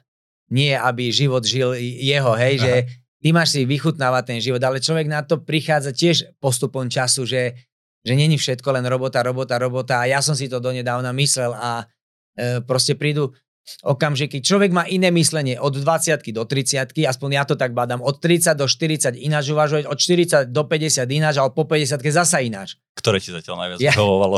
nie 0.53 0.77
aby 0.77 1.10
život 1.10 1.41
žil 1.41 1.74
jeho, 1.81 2.38
hej, 2.38 2.62
Aha. 2.62 2.62
že 2.62 2.74
ty 3.17 3.34
máš 3.34 3.57
si 3.57 3.65
vychutnávať 3.65 4.24
ten 4.29 4.39
život, 4.45 4.62
ale 4.62 4.77
človek 4.77 5.10
na 5.10 5.25
to 5.25 5.41
prichádza 5.41 5.89
tiež 5.89 6.38
postupom 6.38 6.86
času, 6.86 7.25
že, 7.25 7.57
že 8.05 8.13
není 8.13 8.38
všetko 8.38 8.69
len 8.69 8.86
robota, 8.86 9.25
robota, 9.25 9.57
robota 9.57 10.05
a 10.05 10.05
ja 10.05 10.22
som 10.22 10.38
si 10.38 10.45
to 10.45 10.62
donedávna 10.62 11.10
myslel 11.17 11.50
a 11.57 11.81
uh, 11.81 12.62
proste 12.62 12.93
prídu 12.93 13.34
okamžiky. 13.81 14.41
Človek 14.41 14.72
má 14.72 14.86
iné 14.86 15.10
myslenie 15.10 15.57
od 15.57 15.74
20 15.74 16.22
do 16.31 16.43
30, 16.45 16.93
aspoň 16.93 17.29
ja 17.34 17.43
to 17.43 17.57
tak 17.57 17.74
badám, 17.74 18.01
od 18.01 18.22
30 18.22 18.53
do 18.53 18.69
40 18.69 19.17
ináč 19.17 19.50
uvažovať, 19.50 19.89
od 19.89 19.98
40 19.98 20.53
do 20.53 20.63
50 20.65 21.05
ináč, 21.10 21.36
ale 21.41 21.50
po 21.51 21.65
50 21.65 21.98
zasa 22.13 22.41
ináč. 22.45 22.77
Ktoré 22.93 23.17
ti 23.17 23.34
zatiaľ 23.34 23.65
najviac 23.65 23.77
ja, 23.81 23.93
vyhovovalo? 23.98 24.38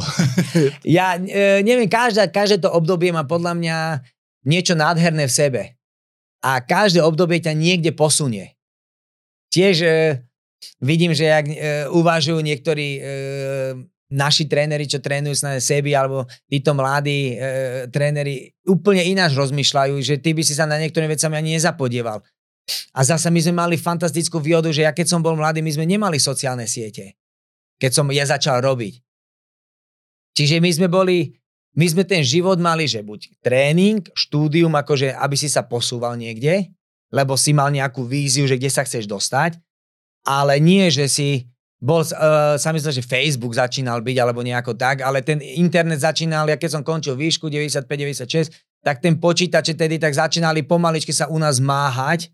ja 0.97 1.19
e, 1.19 1.61
neviem, 1.61 1.91
každá, 1.91 2.31
každé 2.31 2.63
to 2.63 2.69
obdobie 2.71 3.11
má 3.11 3.27
podľa 3.27 3.53
mňa 3.59 3.77
niečo 4.47 4.73
nádherné 4.79 5.27
v 5.27 5.33
sebe. 5.33 5.61
A 6.39 6.63
každé 6.63 7.03
obdobie 7.03 7.43
ťa 7.43 7.51
niekde 7.51 7.91
posunie. 7.91 8.55
Tiež 9.51 9.75
e, 9.83 9.91
vidím, 10.79 11.11
že 11.11 11.27
ak 11.27 11.45
e, 11.49 11.55
uvažujú 11.91 12.39
niektorí 12.39 12.87
e, 12.97 13.01
naši 14.07 14.47
tréneri, 14.47 14.87
čo 14.87 15.03
trénujú 15.03 15.35
na 15.43 15.59
sebi, 15.59 15.91
alebo 15.91 16.23
títo 16.47 16.71
mladí 16.71 17.35
e, 17.35 17.91
tréneri 17.91 18.47
úplne 18.63 19.03
ináč 19.03 19.35
rozmýšľajú, 19.35 19.99
že 19.99 20.15
ty 20.19 20.31
by 20.31 20.43
si 20.43 20.55
sa 20.55 20.63
na 20.63 20.79
niektoré 20.79 21.11
vecami 21.11 21.35
ani 21.35 21.59
nezapodieval. 21.59 22.23
A 22.95 22.99
zase 23.03 23.31
my 23.31 23.39
sme 23.39 23.53
mali 23.55 23.75
fantastickú 23.79 24.39
výhodu, 24.39 24.71
že 24.71 24.83
ja 24.87 24.91
keď 24.91 25.07
som 25.11 25.23
bol 25.23 25.35
mladý, 25.35 25.63
my 25.63 25.71
sme 25.71 25.87
nemali 25.87 26.19
sociálne 26.19 26.67
siete. 26.67 27.15
Keď 27.79 27.91
som 27.91 28.07
ja 28.11 28.27
začal 28.27 28.63
robiť. 28.63 28.99
Čiže 30.35 30.59
my 30.59 30.69
sme 30.71 30.87
boli, 30.91 31.35
my 31.75 31.85
sme 31.87 32.03
ten 32.03 32.21
život 32.21 32.59
mali, 32.59 32.85
že 32.85 33.03
buď 33.03 33.41
tréning, 33.43 34.03
štúdium, 34.13 34.71
akože 34.75 35.15
aby 35.15 35.35
si 35.35 35.49
sa 35.49 35.65
posúval 35.65 36.19
niekde, 36.19 36.69
lebo 37.09 37.39
si 37.39 37.55
mal 37.55 37.71
nejakú 37.71 38.03
víziu, 38.03 38.45
že 38.45 38.59
kde 38.59 38.71
sa 38.71 38.83
chceš 38.83 39.07
dostať, 39.07 39.57
ale 40.27 40.59
nie, 40.59 40.91
že 40.91 41.07
si 41.07 41.47
bol, 41.77 42.01
uh, 42.01 42.57
sa 42.57 42.73
myslím, 42.73 42.89
že 42.89 43.05
Facebook 43.05 43.53
začínal 43.53 44.01
byť 44.01 44.17
alebo 44.17 44.41
nejako 44.41 44.73
tak, 44.73 45.05
ale 45.05 45.21
ten 45.21 45.37
internet 45.41 46.01
začínal, 46.01 46.49
ja 46.49 46.57
keď 46.57 46.79
som 46.79 46.83
končil 46.83 47.13
výšku 47.13 47.53
95-96, 47.53 48.49
tak 48.81 48.97
ten 48.97 49.21
počítače 49.21 49.77
tedy 49.77 50.01
tak 50.01 50.13
začínali 50.17 50.65
pomaličky 50.65 51.13
sa 51.13 51.29
u 51.29 51.37
nás 51.37 51.61
máhať, 51.61 52.33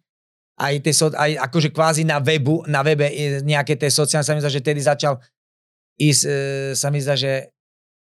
aj, 0.55 0.73
tie, 0.85 0.93
so, 0.95 1.12
aj 1.12 1.35
akože 1.50 1.75
kvázi 1.75 2.07
na 2.07 2.23
webu, 2.23 2.63
na 2.71 2.85
webe 2.85 3.09
nejaké 3.43 3.75
tie 3.75 3.91
sociálne, 3.91 4.23
sa 4.23 4.31
mi 4.31 4.39
zdá, 4.39 4.53
že 4.53 4.63
tedy 4.63 4.79
začal 4.79 5.19
ísť, 6.00 6.23
uh, 6.23 6.71
sa 6.77 6.88
mi 6.88 7.03
zdá, 7.03 7.19
že 7.19 7.51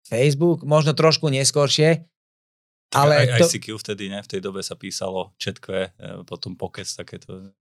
Facebook, 0.06 0.62
možno 0.62 0.94
trošku 0.94 1.26
neskôršie, 1.32 2.06
ale 2.92 3.24
aj, 3.24 3.40
to... 3.40 3.48
ICQ 3.48 3.68
vtedy, 3.80 4.12
ne? 4.12 4.20
V 4.20 4.28
tej 4.28 4.42
dobe 4.44 4.60
sa 4.60 4.76
písalo 4.76 5.32
četkve, 5.40 5.96
e, 5.96 6.28
potom 6.28 6.60
pokec, 6.60 6.84
takéto. 6.84 7.56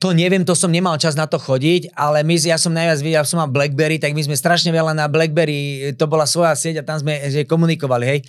To 0.00 0.16
neviem, 0.16 0.48
to 0.48 0.56
som 0.56 0.72
nemal 0.72 0.96
čas 0.96 1.12
na 1.12 1.28
to 1.28 1.36
chodiť, 1.36 1.92
ale 1.92 2.24
my, 2.24 2.32
ja 2.40 2.56
som 2.56 2.72
najviac 2.72 3.04
videl, 3.04 3.20
som 3.28 3.36
mal 3.36 3.52
Blackberry, 3.52 4.00
tak 4.00 4.16
my 4.16 4.24
sme 4.24 4.32
strašne 4.32 4.72
veľa 4.72 4.96
na 4.96 5.12
Blackberry, 5.12 5.92
to 5.92 6.08
bola 6.08 6.24
svoja 6.24 6.56
sieť 6.56 6.80
a 6.80 6.86
tam 6.88 6.96
sme 6.96 7.20
že 7.28 7.44
komunikovali, 7.44 8.04
hej. 8.08 8.20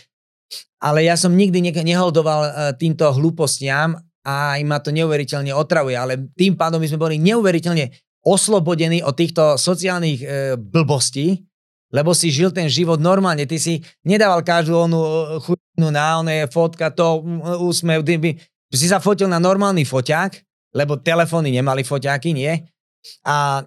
Ale 0.83 1.07
ja 1.07 1.15
som 1.15 1.31
nikdy 1.31 1.63
ne, 1.63 1.71
neholdoval 1.71 2.41
uh, 2.43 2.51
týmto 2.75 3.07
hlúpostiam 3.15 3.95
a 4.27 4.59
im 4.59 4.67
ma 4.67 4.83
to 4.83 4.91
neuveriteľne 4.91 5.55
otravuje, 5.55 5.95
ale 5.95 6.19
tým 6.35 6.59
pádom 6.59 6.83
my 6.83 6.91
sme 6.91 6.99
boli 6.99 7.15
neuveriteľne 7.23 7.87
oslobodení 8.27 8.99
od 8.99 9.15
týchto 9.15 9.55
sociálnych 9.55 10.19
uh, 10.19 10.29
blbostí, 10.59 11.39
lebo 11.95 12.11
si 12.11 12.35
žil 12.35 12.51
ten 12.51 12.67
život 12.67 12.99
normálne. 12.99 13.47
Ty 13.47 13.55
si 13.59 13.79
nedával 14.07 14.43
každú 14.47 14.87
onú 14.87 14.99
e, 15.03 15.15
chudnú 15.43 15.91
na 15.91 16.23
oné 16.23 16.47
fotka, 16.47 16.87
to 16.87 17.19
úsmev, 17.59 18.07
ty 18.07 18.15
si 18.71 18.87
sa 18.87 19.03
fotil 19.03 19.27
na 19.27 19.43
normálny 19.43 19.83
foťák, 19.83 20.50
lebo 20.71 20.99
telefóny 20.99 21.51
nemali 21.51 21.83
foťáky, 21.83 22.31
nie? 22.31 22.63
A, 23.27 23.63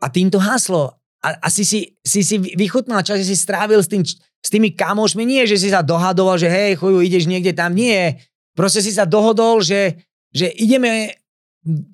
a 0.00 0.06
tým 0.08 0.32
to 0.32 0.40
haslo. 0.40 0.96
A, 1.20 1.34
a 1.42 1.48
si, 1.50 1.66
si, 1.66 1.96
si, 2.04 2.36
vychutnal 2.38 3.02
čas, 3.02 3.20
že 3.20 3.34
si 3.34 3.36
strávil 3.36 3.82
s, 3.82 3.88
tým, 3.90 4.06
s 4.06 4.48
tými 4.48 4.72
kamošmi, 4.72 5.26
nie, 5.26 5.44
že 5.44 5.58
si 5.58 5.68
sa 5.68 5.82
dohadoval, 5.82 6.38
že 6.38 6.46
hej, 6.46 6.78
chuju, 6.78 7.02
ideš 7.02 7.26
niekde 7.26 7.52
tam, 7.52 7.74
nie. 7.74 8.16
Proste 8.54 8.80
si 8.80 8.94
sa 8.94 9.02
dohodol, 9.02 9.60
že, 9.60 9.98
že 10.30 10.50
ideme 10.54 11.18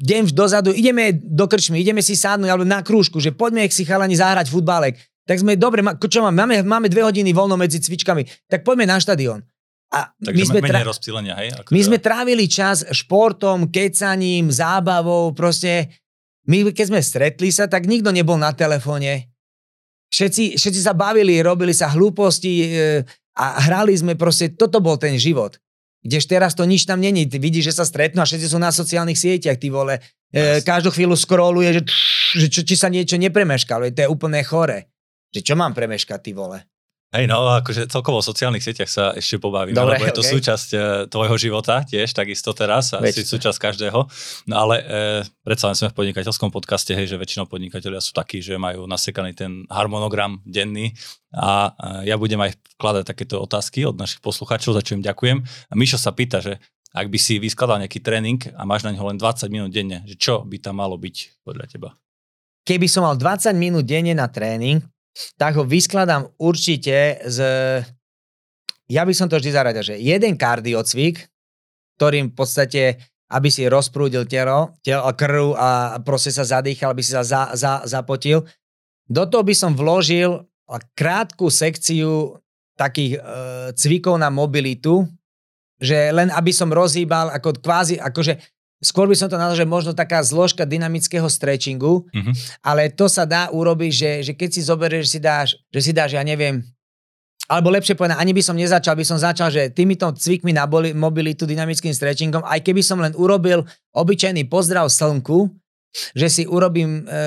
deň 0.01 0.37
dozadu, 0.37 0.71
ideme 0.71 1.17
do 1.17 1.49
krčmy, 1.49 1.81
ideme 1.81 2.05
si 2.05 2.15
sadnúť 2.15 2.51
alebo 2.53 2.69
na 2.69 2.85
krúžku, 2.85 3.19
že 3.19 3.35
poďme 3.35 3.67
si 3.73 3.83
chalani 3.83 4.15
zahrať 4.15 4.53
futbalek. 4.53 4.95
Tak 5.25 5.41
sme, 5.41 5.57
dobre, 5.57 5.81
čo 6.05 6.21
máme, 6.21 6.61
máme 6.63 6.93
dve 6.93 7.01
hodiny 7.01 7.33
voľno 7.33 7.57
medzi 7.57 7.81
cvičkami, 7.81 8.29
tak 8.45 8.61
poďme 8.61 8.85
na 8.85 9.01
štadión. 9.01 9.41
A 9.93 10.11
Takže 10.17 10.39
my 10.39 10.45
sme, 10.49 10.61
tra... 10.65 10.79
hej? 11.39 11.49
Ako 11.55 11.69
my 11.71 11.81
sme 11.83 11.99
trávili 12.01 12.47
čas 12.49 12.83
športom, 12.89 13.71
kecaním, 13.71 14.51
zábavou, 14.51 15.37
proste 15.37 15.93
my 16.49 16.73
keď 16.73 16.87
sme 16.93 17.01
stretli 17.01 17.49
sa, 17.49 17.65
tak 17.71 17.89
nikto 17.89 18.13
nebol 18.13 18.37
na 18.37 18.53
telefóne. 18.53 19.33
Všetci, 20.13 20.61
všetci 20.61 20.81
sa 20.85 20.95
bavili, 20.95 21.41
robili 21.43 21.75
sa 21.75 21.91
hlúposti 21.91 22.53
e, 22.63 22.67
a 23.35 23.47
hrali 23.67 23.97
sme 23.97 24.15
proste, 24.15 24.53
toto 24.55 24.79
bol 24.79 24.95
ten 24.95 25.19
život. 25.19 25.59
Kdež 26.05 26.29
teraz 26.29 26.53
to 26.53 26.69
nič 26.69 26.85
tam 26.85 27.01
není. 27.01 27.25
Ty 27.25 27.41
vidíš, 27.41 27.73
že 27.73 27.77
sa 27.81 27.89
stretnú 27.89 28.21
a 28.21 28.29
všetci 28.29 28.53
sú 28.53 28.61
na 28.61 28.69
sociálnych 28.69 29.17
sieťach, 29.17 29.57
ty 29.57 29.73
vole. 29.73 29.99
E, 30.31 30.61
každú 30.61 30.93
chvíľu 30.93 31.17
scrolluje, 31.17 31.81
že, 31.81 31.83
že 32.45 32.61
či 32.63 32.77
sa 32.77 32.93
niečo 32.93 33.17
nepremeškalo. 33.17 33.89
To 33.89 34.01
je 34.05 34.13
úplne 34.13 34.45
chore. 34.45 34.93
Že 35.33 35.41
čo 35.41 35.55
mám 35.57 35.73
premeškať, 35.73 36.21
ty 36.21 36.37
vole? 36.37 36.61
Hej, 37.15 37.31
no 37.31 37.47
akože 37.47 37.87
celkovo 37.87 38.19
v 38.19 38.27
sociálnych 38.27 38.67
sieťach 38.67 38.91
sa 38.91 39.05
ešte 39.15 39.39
pobavíme, 39.39 39.71
Dobre, 39.71 40.03
lebo 40.03 40.11
je 40.11 40.19
to 40.19 40.27
okay. 40.27 40.35
súčasť 40.35 40.69
e, 40.75 40.79
tvojho 41.07 41.37
života 41.39 41.87
tiež, 41.87 42.11
takisto 42.11 42.51
teraz, 42.51 42.91
a 42.91 42.99
si 43.07 43.23
súčasť 43.23 43.55
každého. 43.55 44.11
No 44.51 44.55
ale 44.59 44.83
e, 44.83 44.85
predsa 45.47 45.71
len 45.71 45.79
sme 45.79 45.95
v 45.95 45.99
podnikateľskom 46.03 46.51
podcaste, 46.51 46.91
hej, 46.91 47.07
že 47.07 47.15
väčšinou 47.15 47.47
podnikatelia 47.47 48.03
sú 48.03 48.11
takí, 48.19 48.43
že 48.43 48.59
majú 48.59 48.91
nasekaný 48.91 49.31
ten 49.31 49.63
harmonogram 49.71 50.43
denný 50.43 50.91
a 51.31 51.71
e, 52.03 52.11
ja 52.11 52.19
budem 52.19 52.43
aj 52.43 52.59
vkladať 52.83 53.07
takéto 53.07 53.39
otázky 53.39 53.87
od 53.87 53.95
našich 53.95 54.19
poslucháčov, 54.19 54.75
za 54.75 54.83
čo 54.83 54.99
im 54.99 55.03
ďakujem. 55.07 55.39
A 55.71 55.73
Mišo 55.79 56.03
sa 56.03 56.11
pýta, 56.11 56.43
že 56.43 56.59
ak 56.91 57.15
by 57.15 57.19
si 57.23 57.39
vyskladal 57.39 57.79
nejaký 57.79 58.03
tréning 58.03 58.43
a 58.59 58.67
máš 58.67 58.83
na 58.83 58.91
neho 58.91 59.07
len 59.07 59.23
20 59.23 59.55
minút 59.55 59.71
denne, 59.71 60.03
že 60.03 60.19
čo 60.19 60.43
by 60.43 60.59
tam 60.59 60.83
malo 60.83 60.99
byť 60.99 61.47
podľa 61.47 61.67
teba? 61.71 61.95
Keby 62.67 62.91
som 62.91 63.07
mal 63.07 63.15
20 63.15 63.55
minút 63.55 63.87
denne 63.87 64.19
na 64.19 64.27
tréning, 64.27 64.83
tak 65.39 65.59
ho 65.59 65.65
vyskladám 65.65 66.31
určite 66.39 67.23
z... 67.25 67.39
Ja 68.91 69.03
by 69.09 69.15
som 69.17 69.33
to 69.33 69.41
vždy 69.41 69.51
zaradil, 69.55 69.85
že 69.95 69.97
jeden 69.97 70.37
kardiocvik, 70.37 71.25
ktorým 71.97 72.31
v 72.31 72.37
podstate, 72.37 72.83
aby 73.33 73.49
si 73.49 73.65
rozprúdil 73.65 74.29
telo, 74.29 74.77
telo 74.85 75.09
krv 75.17 75.57
a 75.57 75.97
proste 76.05 76.29
sa 76.35 76.45
zadýchal, 76.45 76.93
aby 76.93 77.01
si 77.01 77.17
sa 77.17 77.25
za, 77.25 77.57
za, 77.57 77.81
zapotil. 77.89 78.45
Do 79.09 79.25
toho 79.25 79.41
by 79.41 79.55
som 79.57 79.73
vložil 79.73 80.45
krátku 80.97 81.49
sekciu 81.49 82.41
takých 82.75 83.19
e, 83.19 83.21
cvikov 83.77 84.19
na 84.19 84.29
mobilitu, 84.29 85.07
že 85.79 86.11
len 86.11 86.31
aby 86.33 86.51
som 86.51 86.71
rozhýbal 86.71 87.31
ako 87.35 87.61
kvázi, 87.61 88.01
akože 88.01 88.54
Skôr 88.85 89.09
by 89.09 89.17
som 89.17 89.33
to 89.33 89.41
nazval, 89.41 89.57
že 89.57 89.65
možno 89.65 89.97
taká 89.97 90.21
zložka 90.21 90.69
dynamického 90.69 91.25
stretchingu, 91.25 92.05
mm-hmm. 92.13 92.35
ale 92.61 92.93
to 92.93 93.09
sa 93.09 93.25
dá 93.25 93.49
urobiť, 93.49 93.93
že, 93.93 94.11
že 94.31 94.33
keď 94.37 94.49
si 94.53 94.61
zoberieš, 94.61 95.09
že 95.09 95.13
si 95.17 95.21
dáš, 95.25 95.49
že 95.73 95.81
si 95.81 95.93
dáš, 95.97 96.13
ja 96.13 96.23
neviem, 96.23 96.61
alebo 97.49 97.69
lepšie 97.73 97.97
povedané, 97.97 98.21
ani 98.21 98.33
by 98.33 98.41
som 98.45 98.57
nezačal, 98.57 98.97
by 98.97 99.05
som 99.05 99.21
začal, 99.21 99.53
že 99.53 99.69
týmito 99.73 100.09
cvikmi 100.09 100.57
na 100.57 100.65
mobilitu, 100.97 101.45
dynamickým 101.45 101.93
stretchingom, 101.93 102.45
aj 102.45 102.61
keby 102.65 102.81
som 102.81 103.01
len 103.01 103.13
urobil 103.17 103.69
obyčajný 103.93 104.49
pozdrav 104.49 104.89
slnku, 104.89 105.53
že 106.17 106.27
si 106.27 106.43
urobím, 106.49 107.05
e, 107.05 107.23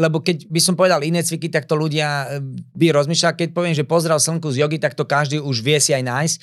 lebo 0.00 0.24
keď 0.24 0.48
by 0.48 0.60
som 0.62 0.78
povedal 0.78 1.04
iné 1.04 1.20
cviky, 1.20 1.52
tak 1.52 1.68
to 1.68 1.76
ľudia 1.76 2.38
e, 2.40 2.40
by 2.78 2.94
rozmýšľali, 2.94 3.36
keď 3.36 3.48
poviem, 3.52 3.74
že 3.76 3.84
pozdrav 3.84 4.22
slnku 4.22 4.48
z 4.54 4.64
jogy, 4.64 4.78
tak 4.80 4.96
to 4.96 5.04
každý 5.04 5.36
už 5.42 5.60
vie 5.60 5.76
si 5.82 5.92
aj 5.92 6.04
nájsť 6.06 6.36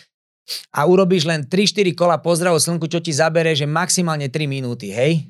a 0.71 0.87
urobíš 0.87 1.27
len 1.27 1.43
3-4 1.43 1.91
kola 1.97 2.17
pozdravu 2.19 2.55
slnku, 2.59 2.87
čo 2.87 3.03
ti 3.03 3.11
zabere, 3.11 3.51
že 3.53 3.67
maximálne 3.67 4.31
3 4.31 4.47
minúty, 4.47 4.91
hej? 4.91 5.27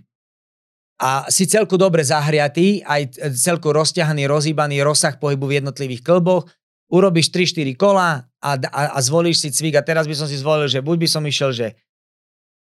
A 0.97 1.29
si 1.29 1.45
celku 1.45 1.77
dobre 1.77 2.01
zahriatý, 2.01 2.81
aj 2.81 3.21
celku 3.37 3.69
rozťahaný, 3.69 4.25
rozhýbaný 4.25 4.81
rozsah 4.81 5.13
pohybu 5.21 5.45
v 5.45 5.61
jednotlivých 5.61 6.01
klboch, 6.01 6.49
urobíš 6.89 7.29
3-4 7.29 7.77
kola 7.77 8.25
a, 8.41 8.51
a, 8.57 8.81
a 8.97 8.99
zvolíš 9.01 9.45
si 9.45 9.49
cvik. 9.53 9.77
A 9.77 9.85
teraz 9.85 10.09
by 10.09 10.15
som 10.17 10.25
si 10.25 10.39
zvolil, 10.41 10.65
že 10.65 10.81
buď 10.81 10.97
by 10.97 11.07
som 11.07 11.23
išiel, 11.25 11.53
že 11.53 11.67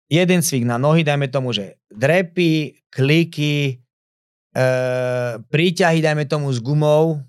jeden 0.07 0.39
cvik 0.39 0.63
na 0.63 0.79
nohy, 0.79 1.03
dajme 1.03 1.27
tomu, 1.27 1.51
že 1.51 1.79
drepy, 1.91 2.87
kliky, 2.91 3.79
e, 4.51 4.63
príťahy, 5.39 5.99
dajme 5.99 6.27
tomu 6.27 6.51
s 6.51 6.59
gumou 6.59 7.19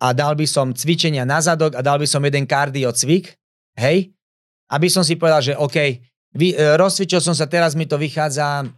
a 0.00 0.06
dal 0.16 0.34
by 0.34 0.46
som 0.48 0.72
cvičenia 0.72 1.28
na 1.28 1.42
zadok 1.42 1.76
a 1.76 1.84
dal 1.84 2.00
by 2.00 2.06
som 2.08 2.24
jeden 2.24 2.46
kardio 2.48 2.94
cvik, 2.94 3.36
hej? 3.76 4.14
Aby 4.70 4.86
som 4.86 5.02
si 5.02 5.18
povedal, 5.18 5.42
že 5.42 5.58
OK, 5.58 5.76
vy, 6.34 6.54
e, 6.54 6.78
rozcvičil 6.78 7.18
som 7.18 7.34
sa, 7.34 7.50
teraz 7.50 7.74
mi 7.74 7.90
to 7.90 7.98
vychádza 7.98 8.70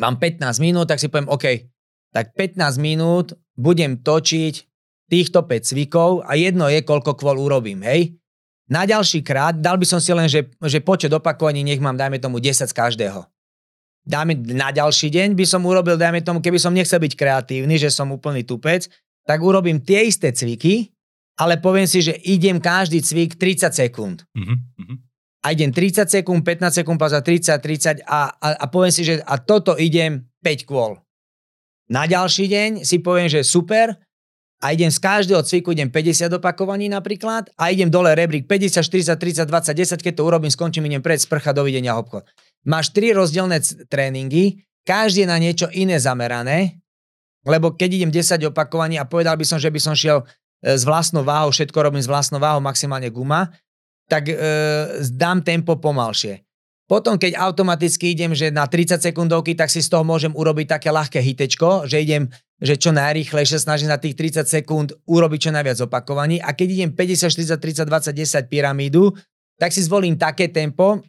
mám 0.00 0.16
15 0.16 0.60
minút, 0.60 0.88
tak 0.88 1.02
si 1.02 1.12
poviem, 1.12 1.28
OK, 1.28 1.68
tak 2.14 2.32
15 2.32 2.80
minút 2.80 3.36
budem 3.58 4.00
točiť 4.00 4.54
týchto 5.08 5.44
5 5.44 5.68
cvikov 5.68 6.10
a 6.24 6.36
jedno 6.36 6.68
je, 6.68 6.80
koľko 6.84 7.16
kvôl 7.16 7.36
urobím, 7.36 7.84
hej. 7.84 8.16
Na 8.68 8.84
ďalší 8.84 9.24
krát 9.24 9.56
dal 9.56 9.80
by 9.80 9.86
som 9.88 9.96
si 9.96 10.12
len, 10.12 10.28
že, 10.28 10.44
že 10.60 10.84
počet 10.84 11.08
opakovaní 11.08 11.64
nech 11.64 11.80
mám, 11.80 11.96
dajme 11.96 12.20
tomu, 12.20 12.36
10 12.36 12.68
z 12.68 12.74
každého. 12.76 13.24
Dáme, 14.04 14.36
na 14.36 14.72
ďalší 14.72 15.08
deň 15.08 15.36
by 15.36 15.44
som 15.44 15.64
urobil, 15.64 15.96
dajme 15.96 16.20
tomu, 16.20 16.40
keby 16.40 16.60
som 16.60 16.72
nechcel 16.72 17.00
byť 17.00 17.12
kreatívny, 17.16 17.80
že 17.80 17.92
som 17.92 18.12
úplný 18.12 18.44
tupec, 18.44 18.88
tak 19.24 19.40
urobím 19.40 19.80
tie 19.80 20.08
isté 20.08 20.32
cviky, 20.32 20.92
ale 21.38 21.62
poviem 21.62 21.86
si, 21.86 22.02
že 22.02 22.18
idem 22.26 22.58
každý 22.58 22.98
cvik 22.98 23.38
30 23.38 23.70
sekúnd. 23.70 24.26
Uh-huh. 24.34 24.98
A 25.46 25.54
idem 25.54 25.70
30 25.70 26.10
sekúnd, 26.10 26.42
15 26.42 26.82
sekúnd, 26.82 26.98
pauza 26.98 27.22
30, 27.22 27.62
30 27.62 28.02
a, 28.02 28.34
a, 28.34 28.48
a 28.58 28.64
poviem 28.66 28.90
si, 28.90 29.06
že 29.06 29.22
a 29.22 29.38
toto 29.38 29.78
idem 29.78 30.26
5 30.42 30.66
kôl. 30.66 30.98
Na 31.88 32.04
ďalší 32.04 32.50
deň 32.50 32.70
si 32.82 32.98
poviem, 33.00 33.30
že 33.30 33.46
super, 33.46 33.96
a 34.58 34.74
idem 34.74 34.90
z 34.90 34.98
každého 34.98 35.42
cviku, 35.46 35.70
idem 35.70 35.86
50 35.86 36.34
opakovaní 36.34 36.90
napríklad 36.90 37.46
a 37.54 37.70
idem 37.70 37.86
dole 37.86 38.10
rebrík 38.18 38.50
50, 38.50 38.82
40, 38.82 39.14
30, 39.14 39.46
20, 39.46 40.02
10, 40.02 40.02
keď 40.02 40.12
to 40.18 40.26
urobím, 40.26 40.50
skončím, 40.50 40.90
idem 40.90 40.98
pred 40.98 41.22
sprcha, 41.22 41.54
dovidenia 41.54 41.94
obchod. 41.94 42.26
Máš 42.66 42.90
tri 42.90 43.14
rozdielne 43.14 43.62
tréningy, 43.86 44.66
každý 44.82 45.22
je 45.24 45.30
na 45.30 45.38
niečo 45.38 45.70
iné 45.70 46.02
zamerané, 46.02 46.82
lebo 47.46 47.78
keď 47.78 48.02
idem 48.02 48.10
10 48.10 48.50
opakovaní 48.50 48.98
a 48.98 49.06
povedal 49.06 49.38
by 49.38 49.46
som, 49.46 49.62
že 49.62 49.70
by 49.70 49.78
som 49.78 49.94
šiel 49.94 50.26
s 50.62 50.82
vlastnou 50.82 51.22
váhou, 51.22 51.54
všetko 51.54 51.78
robím 51.78 52.02
s 52.02 52.10
vlastnou 52.10 52.42
váhou, 52.42 52.58
maximálne 52.58 53.08
guma, 53.10 53.50
tak 54.10 54.32
e, 54.32 54.34
dám 55.14 55.44
tempo 55.44 55.78
pomalšie. 55.78 56.42
Potom, 56.88 57.20
keď 57.20 57.36
automaticky 57.36 58.16
idem, 58.16 58.32
že 58.32 58.48
na 58.48 58.64
30 58.64 58.96
sekundovky, 59.04 59.52
tak 59.52 59.68
si 59.68 59.84
z 59.84 59.92
toho 59.92 60.08
môžem 60.08 60.32
urobiť 60.32 60.80
také 60.80 60.88
ľahké 60.88 61.20
hitečko, 61.20 61.84
že 61.84 62.00
idem, 62.00 62.32
že 62.64 62.80
čo 62.80 62.96
najrýchlejšie 62.96 63.60
snažím 63.60 63.92
na 63.92 64.00
tých 64.00 64.16
30 64.16 64.48
sekúnd 64.48 64.96
urobiť 65.04 65.38
čo 65.38 65.50
najviac 65.52 65.84
opakovaní. 65.84 66.40
A 66.40 66.56
keď 66.56 66.68
idem 66.80 66.90
50, 66.96 67.28
40, 67.28 67.60
30, 67.60 67.84
20, 67.84 68.48
10 68.48 68.48
pyramídu, 68.48 69.12
tak 69.60 69.76
si 69.76 69.84
zvolím 69.84 70.16
také 70.16 70.48
tempo, 70.48 71.04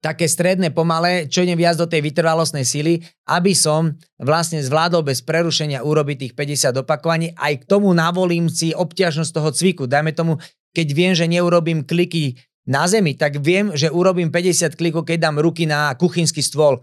také 0.00 0.24
stredné, 0.24 0.72
pomalé, 0.72 1.28
čo 1.28 1.44
idem 1.44 1.60
viac 1.60 1.76
do 1.76 1.84
tej 1.84 2.00
vytrvalostnej 2.00 2.64
sily, 2.64 3.04
aby 3.28 3.52
som 3.52 3.92
vlastne 4.16 4.64
zvládol 4.64 5.04
bez 5.04 5.20
prerušenia 5.20 5.84
urobiť 5.84 6.16
tých 6.16 6.34
50 6.34 6.80
opakovaní. 6.80 7.36
Aj 7.36 7.52
k 7.52 7.68
tomu 7.68 7.92
navolím 7.92 8.48
si 8.48 8.72
obťažnosť 8.72 9.32
toho 9.32 9.50
cviku. 9.52 9.84
Dajme 9.84 10.16
tomu, 10.16 10.40
keď 10.72 10.88
viem, 10.96 11.12
že 11.12 11.28
neurobím 11.28 11.84
kliky 11.84 12.40
na 12.64 12.88
zemi, 12.88 13.12
tak 13.12 13.40
viem, 13.44 13.76
že 13.76 13.92
urobím 13.92 14.32
50 14.32 14.72
klikov, 14.76 15.04
keď 15.04 15.28
dám 15.28 15.36
ruky 15.40 15.68
na 15.68 15.92
kuchynský 15.96 16.40
stôl. 16.40 16.80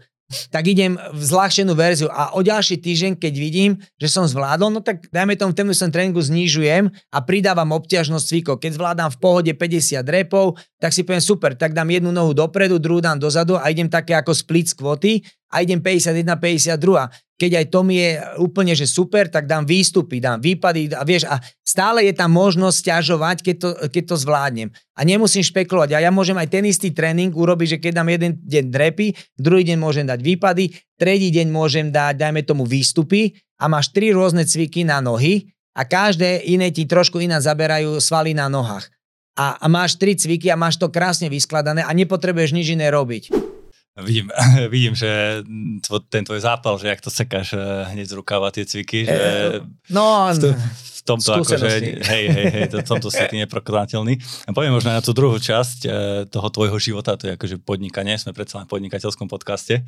Tak 0.52 0.68
idem 0.68 1.00
v 1.00 1.22
zľahšenú 1.24 1.72
verziu 1.72 2.12
a 2.12 2.36
o 2.36 2.44
ďalší 2.44 2.84
týždeň, 2.84 3.16
keď 3.16 3.34
vidím, 3.40 3.80
že 3.96 4.12
som 4.12 4.28
zvládol, 4.28 4.76
no 4.76 4.80
tak 4.84 5.08
dajme 5.08 5.40
tomu 5.40 5.56
v 5.56 5.64
temnostnom 5.64 5.88
tréningu 5.88 6.20
znižujem 6.20 6.92
a 6.92 7.18
pridávam 7.24 7.72
obťažnosť 7.72 8.26
cvikov. 8.28 8.60
Keď 8.60 8.76
zvládam 8.76 9.08
v 9.08 9.18
pohode 9.24 9.52
50 9.56 10.04
repov, 10.04 10.60
tak 10.84 10.92
si 10.92 11.08
poviem 11.08 11.24
super, 11.24 11.56
tak 11.56 11.72
dám 11.72 11.88
jednu 11.88 12.12
nohu 12.12 12.36
dopredu, 12.36 12.76
druhú 12.76 13.00
dám 13.00 13.16
dozadu 13.16 13.56
a 13.56 13.72
idem 13.72 13.88
také 13.88 14.20
ako 14.20 14.36
split 14.36 14.68
squaty 14.68 15.24
a 15.52 15.64
idem 15.64 15.80
51, 15.80 16.38
52 16.38 17.28
keď 17.38 17.52
aj 17.64 17.66
to 17.70 17.80
mi 17.86 18.02
je 18.02 18.18
úplne, 18.42 18.74
že 18.74 18.90
super, 18.90 19.30
tak 19.30 19.46
dám 19.46 19.62
výstupy, 19.62 20.18
dám 20.18 20.42
výpady 20.42 20.90
a 20.98 21.06
vieš, 21.06 21.30
a 21.30 21.38
stále 21.62 22.10
je 22.10 22.14
tam 22.18 22.34
možnosť 22.34 22.82
ťažovať, 22.82 23.38
keď 23.46 23.56
to, 23.62 23.70
keď 23.94 24.04
to 24.10 24.16
zvládnem. 24.18 24.70
A 24.98 25.06
nemusím 25.06 25.46
špekulovať. 25.46 25.94
A 25.94 26.02
ja 26.02 26.10
môžem 26.10 26.34
aj 26.34 26.50
ten 26.50 26.66
istý 26.66 26.90
tréning 26.90 27.30
urobiť, 27.30 27.78
že 27.78 27.82
keď 27.82 28.02
dám 28.02 28.10
jeden 28.10 28.42
deň 28.42 28.66
drepy, 28.74 29.08
druhý 29.38 29.62
deň 29.70 29.78
môžem 29.78 30.06
dať 30.10 30.20
výpady, 30.26 30.74
tretí 30.98 31.30
deň 31.30 31.48
môžem 31.54 31.94
dať, 31.94 32.18
dajme 32.18 32.42
tomu, 32.42 32.66
výstupy 32.66 33.38
a 33.62 33.70
máš 33.70 33.94
tri 33.94 34.10
rôzne 34.10 34.42
cviky 34.42 34.82
na 34.82 34.98
nohy 34.98 35.54
a 35.78 35.86
každé 35.86 36.42
iné 36.50 36.74
ti 36.74 36.90
trošku 36.90 37.22
iná 37.22 37.38
zaberajú 37.38 38.02
svaly 38.02 38.34
na 38.34 38.50
nohách. 38.50 38.90
A, 39.38 39.62
a 39.62 39.66
máš 39.70 40.02
tri 40.02 40.18
cviky 40.18 40.50
a 40.50 40.58
máš 40.58 40.82
to 40.82 40.90
krásne 40.90 41.30
vyskladané 41.30 41.86
a 41.86 41.94
nepotrebuješ 41.94 42.58
nič 42.58 42.74
iné 42.74 42.90
robiť. 42.90 43.57
Vidím, 43.98 44.30
vidím, 44.74 44.94
že 44.94 45.42
tvo, 45.82 45.98
ten 46.00 46.22
tvoj 46.22 46.46
zápal, 46.46 46.78
že 46.78 46.88
jak 46.88 47.02
to 47.02 47.10
sekáš 47.10 47.58
eh, 47.58 47.62
hneď 47.94 48.06
z 48.06 48.14
rukáva 48.14 48.54
tie 48.54 48.62
cviky, 48.62 49.10
že 49.10 49.18
eh, 49.18 49.66
no, 49.90 50.30
v, 50.30 50.54
v 50.54 51.02
tomto 51.02 51.42
akože, 51.42 51.66
hej, 52.06 52.26
hej, 52.30 52.48
hej, 52.54 52.64
to, 52.70 52.84
v 52.84 52.88
tomto 52.88 53.10
si 53.10 53.24
ty 53.26 53.42
neprokonateľný. 53.42 54.20
A 54.46 54.54
poviem 54.54 54.76
možno 54.76 54.94
na 54.94 55.02
tú 55.02 55.18
druhú 55.18 55.42
časť 55.42 55.80
eh, 55.90 55.92
toho 56.30 56.48
tvojho 56.54 56.78
života, 56.78 57.18
to 57.18 57.26
je 57.26 57.34
akože 57.34 57.58
podnikanie, 57.66 58.22
sme 58.22 58.38
predsa 58.38 58.62
na 58.62 58.70
podnikateľskom 58.70 59.26
podcaste. 59.26 59.82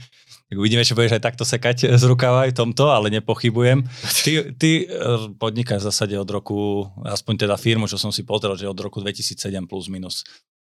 Tak 0.49 0.57
uvidíme, 0.57 0.81
či 0.81 0.97
budeš 0.97 1.21
aj 1.21 1.23
takto 1.29 1.45
sekať 1.45 1.93
z 1.93 2.03
rukáva 2.09 2.49
aj 2.49 2.57
tomto, 2.57 2.89
ale 2.89 3.13
nepochybujem. 3.13 3.85
Ty, 4.25 4.57
ty 4.57 4.89
podnikáš 5.37 5.85
v 5.85 5.87
zásade 5.93 6.15
od 6.17 6.29
roku, 6.33 6.89
aspoň 7.05 7.45
teda 7.45 7.55
firmu, 7.61 7.85
čo 7.85 8.01
som 8.01 8.09
si 8.09 8.25
pozrel, 8.25 8.57
že 8.57 8.65
od 8.65 8.79
roku 8.81 8.97
2007 9.05 9.37
plus 9.69 9.85
minus. 9.85 10.25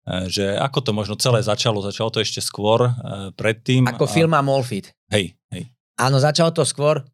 E, 0.08 0.32
že 0.32 0.56
ako 0.56 0.78
to 0.80 0.90
možno 0.96 1.14
celé 1.20 1.44
začalo? 1.44 1.84
Začalo 1.84 2.08
to 2.08 2.24
ešte 2.24 2.40
skôr, 2.40 2.88
e, 2.88 2.92
predtým. 3.36 3.84
Ako 3.88 4.08
a... 4.08 4.10
firma 4.10 4.40
Molfit. 4.40 4.96
Hej, 5.12 5.36
hej. 5.52 5.68
Áno, 6.00 6.16
začalo 6.16 6.50
to 6.50 6.64
skôr. 6.64 7.04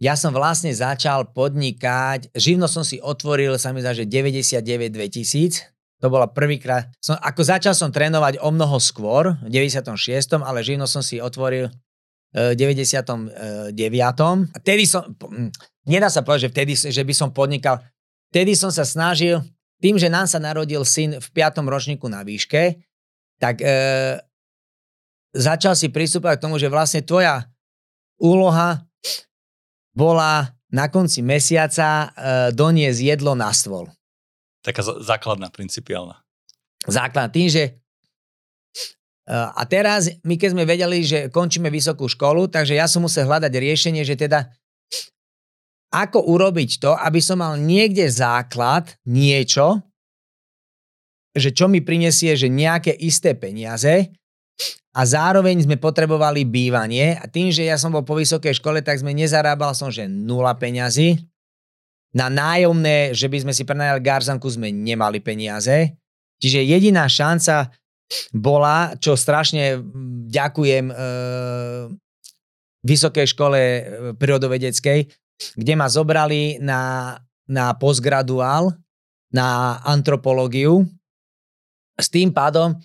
Ja 0.00 0.16
som 0.16 0.32
vlastne 0.32 0.72
začal 0.72 1.36
podnikať, 1.36 2.32
živno 2.32 2.64
som 2.64 2.80
si 2.80 2.96
otvoril, 2.96 3.60
sa 3.60 3.76
mi 3.76 3.84
zdá, 3.84 3.92
že 3.92 4.08
99-2000, 4.08 6.00
to 6.00 6.06
bola 6.08 6.24
prvýkrát. 6.32 6.88
Som, 6.96 7.20
ako 7.20 7.40
začal 7.44 7.76
som 7.76 7.92
trénovať 7.92 8.40
o 8.40 8.48
mnoho 8.48 8.80
skôr, 8.80 9.36
v 9.44 9.48
96., 9.52 10.40
ale 10.40 10.64
živno 10.64 10.88
som 10.88 11.04
si 11.04 11.20
otvoril 11.20 11.68
v 12.32 12.56
99. 12.56 13.76
A 14.52 14.58
tedy 14.64 14.84
som, 14.88 15.12
nedá 15.84 16.08
sa 16.08 16.24
povedať, 16.24 16.48
že 16.48 16.52
vtedy, 16.52 16.72
že 16.76 17.02
by 17.04 17.14
som 17.16 17.28
podnikal, 17.32 17.80
vtedy 18.32 18.56
som 18.56 18.72
sa 18.72 18.84
snažil 18.84 19.44
tým, 19.80 20.00
že 20.00 20.08
nám 20.08 20.24
sa 20.24 20.40
narodil 20.40 20.82
syn 20.82 21.20
v 21.20 21.28
5. 21.32 21.60
ročníku 21.64 22.08
na 22.08 22.24
výške, 22.24 22.80
tak 23.36 23.60
e, 23.60 23.68
začal 25.36 25.76
si 25.76 25.92
pristúpať 25.92 26.40
k 26.40 26.44
tomu, 26.48 26.56
že 26.56 26.72
vlastne 26.72 27.04
tvoja 27.04 27.44
úloha 28.16 28.80
bola 29.92 30.56
na 30.72 30.88
konci 30.88 31.20
mesiaca 31.20 31.88
e, 31.88 32.06
doniesť 32.56 33.00
jedlo 33.00 33.36
na 33.36 33.52
stôl. 33.52 33.88
Taká 34.64 34.82
základná, 34.82 35.52
principiálna. 35.52 36.20
Základná. 36.88 37.28
Tým, 37.28 37.48
že 37.52 37.62
e, 37.68 37.72
a 39.32 39.62
teraz, 39.68 40.08
my 40.24 40.34
keď 40.40 40.48
sme 40.56 40.64
vedeli, 40.64 41.04
že 41.04 41.28
končíme 41.28 41.68
vysokú 41.68 42.08
školu, 42.08 42.48
takže 42.48 42.74
ja 42.76 42.88
som 42.88 43.04
musel 43.04 43.28
hľadať 43.28 43.52
riešenie, 43.52 44.02
že 44.02 44.16
teda 44.16 44.48
ako 45.90 46.26
urobiť 46.26 46.70
to, 46.82 46.92
aby 46.92 47.20
som 47.22 47.40
mal 47.40 47.54
niekde 47.54 48.06
základ, 48.10 48.94
niečo, 49.06 49.82
že 51.36 51.52
čo 51.52 51.68
mi 51.68 51.84
prinesie, 51.84 52.32
že 52.32 52.48
nejaké 52.48 52.96
isté 52.96 53.36
peniaze 53.36 54.08
a 54.96 55.00
zároveň 55.04 55.68
sme 55.68 55.76
potrebovali 55.76 56.48
bývanie 56.48 57.20
a 57.20 57.28
tým, 57.28 57.52
že 57.52 57.68
ja 57.68 57.76
som 57.76 57.92
bol 57.92 58.00
po 58.00 58.16
vysokej 58.16 58.56
škole, 58.56 58.80
tak 58.80 58.96
sme 58.96 59.12
nezarábal 59.12 59.76
som, 59.76 59.92
že 59.92 60.08
nula 60.08 60.56
peňazí. 60.56 61.20
Na 62.16 62.32
nájomné, 62.32 63.12
že 63.12 63.28
by 63.28 63.44
sme 63.44 63.52
si 63.52 63.68
prenajali 63.68 64.00
garzanku, 64.00 64.48
sme 64.48 64.72
nemali 64.72 65.20
peniaze. 65.20 65.92
Čiže 66.40 66.64
jediná 66.64 67.04
šanca 67.04 67.68
bola, 68.32 68.96
čo 68.96 69.12
strašne 69.12 69.84
ďakujem 70.32 70.88
e, 70.88 70.94
Vysokej 72.86 73.26
škole 73.28 73.60
e, 73.60 73.80
prírodovedeckej, 74.16 75.12
kde 75.56 75.72
ma 75.76 75.86
zobrali 75.88 76.58
na, 76.60 77.14
na 77.48 77.76
postgraduál, 77.76 78.72
na 79.32 79.78
antropológiu. 79.84 80.88
S 81.96 82.08
tým 82.08 82.32
pádom 82.32 82.76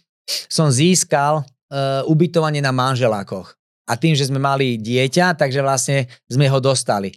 som 0.48 0.72
získal 0.72 1.44
uh, 1.44 2.04
ubytovanie 2.08 2.60
na 2.64 2.72
manželákoch. 2.76 3.56
A 3.90 4.00
tým, 4.00 4.16
že 4.16 4.28
sme 4.28 4.40
mali 4.40 4.80
dieťa, 4.80 5.36
takže 5.36 5.60
vlastne 5.60 6.08
sme 6.32 6.48
ho 6.48 6.60
dostali. 6.64 7.12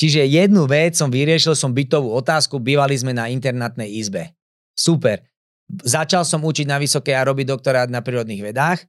Čiže 0.00 0.24
jednu 0.24 0.64
vec 0.64 0.96
som 0.96 1.12
vyriešil, 1.12 1.52
som 1.52 1.76
bytovú 1.76 2.12
otázku, 2.16 2.56
bývali 2.56 2.96
sme 2.96 3.12
na 3.12 3.28
internátnej 3.28 3.88
izbe. 4.00 4.32
Super. 4.72 5.24
Začal 5.70 6.24
som 6.24 6.40
učiť 6.40 6.66
na 6.66 6.80
vysokej 6.80 7.14
a 7.14 7.28
robiť 7.28 7.46
doktorát 7.52 7.88
na 7.92 8.00
prírodných 8.00 8.42
vedách. 8.42 8.80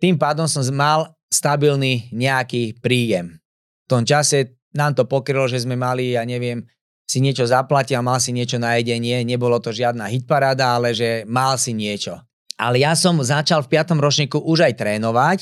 Tým 0.00 0.16
pádom 0.16 0.48
som 0.48 0.64
mal 0.72 1.12
stabilný 1.28 2.08
nejaký 2.10 2.80
príjem. 2.80 3.36
V 3.84 3.86
tom 3.86 4.02
čase 4.08 4.57
nám 4.78 4.94
to 4.94 5.02
pokrylo, 5.02 5.50
že 5.50 5.66
sme 5.66 5.74
mali, 5.74 6.14
ja 6.14 6.22
neviem, 6.22 6.62
si 7.08 7.18
niečo 7.18 7.48
zaplatiť 7.48 7.98
a 7.98 8.04
mal 8.04 8.22
si 8.22 8.30
niečo 8.30 8.62
na 8.62 8.78
jedenie. 8.78 9.26
Nebolo 9.26 9.58
to 9.58 9.74
žiadna 9.74 10.06
hitparáda, 10.06 10.78
ale 10.78 10.94
že 10.94 11.26
mal 11.26 11.58
si 11.58 11.74
niečo. 11.74 12.20
Ale 12.54 12.78
ja 12.78 12.94
som 12.94 13.18
začal 13.18 13.66
v 13.66 13.74
5. 13.74 13.98
ročníku 13.98 14.38
už 14.38 14.70
aj 14.70 14.74
trénovať 14.78 15.38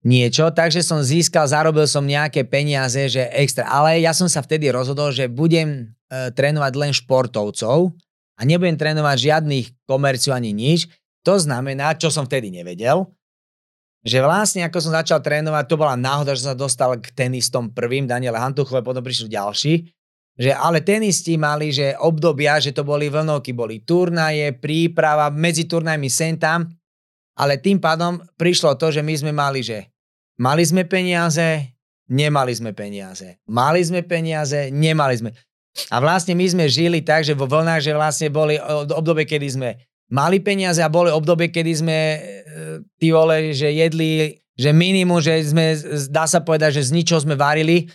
niečo, 0.00 0.48
takže 0.48 0.80
som 0.80 1.04
získal, 1.04 1.44
zarobil 1.44 1.84
som 1.84 2.04
nejaké 2.04 2.48
peniaze, 2.48 3.08
že 3.08 3.28
extra. 3.36 3.68
Ale 3.68 4.00
ja 4.00 4.16
som 4.16 4.28
sa 4.28 4.40
vtedy 4.40 4.72
rozhodol, 4.72 5.12
že 5.12 5.28
budem 5.28 5.68
e, 6.08 6.32
trénovať 6.32 6.72
len 6.76 6.92
športovcov 6.96 7.92
a 8.36 8.40
nebudem 8.48 8.80
trénovať 8.80 9.16
žiadnych 9.16 9.66
komerciu 9.84 10.32
ani 10.32 10.56
nič. 10.56 10.88
To 11.28 11.36
znamená, 11.36 11.92
čo 12.00 12.08
som 12.08 12.24
vtedy 12.24 12.48
nevedel, 12.48 13.04
že 14.00 14.18
vlastne 14.24 14.64
ako 14.64 14.78
som 14.80 14.92
začal 14.96 15.20
trénovať, 15.20 15.64
to 15.68 15.76
bola 15.76 15.96
náhoda, 15.96 16.32
že 16.32 16.48
sa 16.48 16.56
dostal 16.56 16.96
k 16.96 17.12
tenistom 17.12 17.68
prvým, 17.72 18.08
Daniel 18.08 18.36
Hantuchové, 18.36 18.80
potom 18.80 19.04
prišli 19.04 19.28
ďalší, 19.28 19.74
že 20.40 20.56
ale 20.56 20.80
tenisti 20.80 21.36
mali, 21.36 21.68
že 21.68 21.92
obdobia, 22.00 22.56
že 22.56 22.72
to 22.72 22.80
boli 22.80 23.12
vlnovky, 23.12 23.52
boli 23.52 23.84
turnaje, 23.84 24.56
príprava, 24.56 25.28
medzi 25.28 25.68
turnajmi 25.68 26.08
sem 26.08 26.40
tam, 26.40 26.64
ale 27.36 27.60
tým 27.60 27.76
pádom 27.76 28.20
prišlo 28.40 28.76
to, 28.80 28.88
že 28.88 29.04
my 29.04 29.14
sme 29.16 29.32
mali, 29.36 29.60
že 29.60 29.92
mali 30.40 30.64
sme 30.64 30.88
peniaze, 30.88 31.76
nemali 32.08 32.52
sme 32.56 32.72
peniaze. 32.72 33.36
Mali 33.52 33.80
sme 33.84 34.00
peniaze, 34.00 34.72
nemali 34.72 35.14
sme. 35.20 35.30
A 35.92 36.02
vlastne 36.02 36.34
my 36.34 36.46
sme 36.48 36.64
žili 36.66 37.04
tak, 37.04 37.22
že 37.22 37.36
vo 37.36 37.46
vlnách, 37.46 37.80
že 37.84 37.92
vlastne 37.94 38.28
boli 38.32 38.58
obdobie, 38.90 39.28
kedy 39.28 39.46
sme 39.46 39.70
mali 40.10 40.42
peniaze 40.42 40.82
a 40.82 40.90
boli 40.90 41.08
obdobie, 41.14 41.48
kedy 41.48 41.72
sme, 41.72 41.98
e, 41.98 42.18
ty 42.98 43.14
vole, 43.14 43.54
že 43.54 43.70
jedli, 43.70 44.36
že 44.58 44.74
minimum, 44.74 45.22
že 45.22 45.40
sme, 45.46 45.72
dá 46.10 46.26
sa 46.26 46.42
povedať, 46.42 46.82
že 46.82 46.90
z 46.90 46.94
ničoho 47.00 47.22
sme 47.22 47.38
varili, 47.38 47.86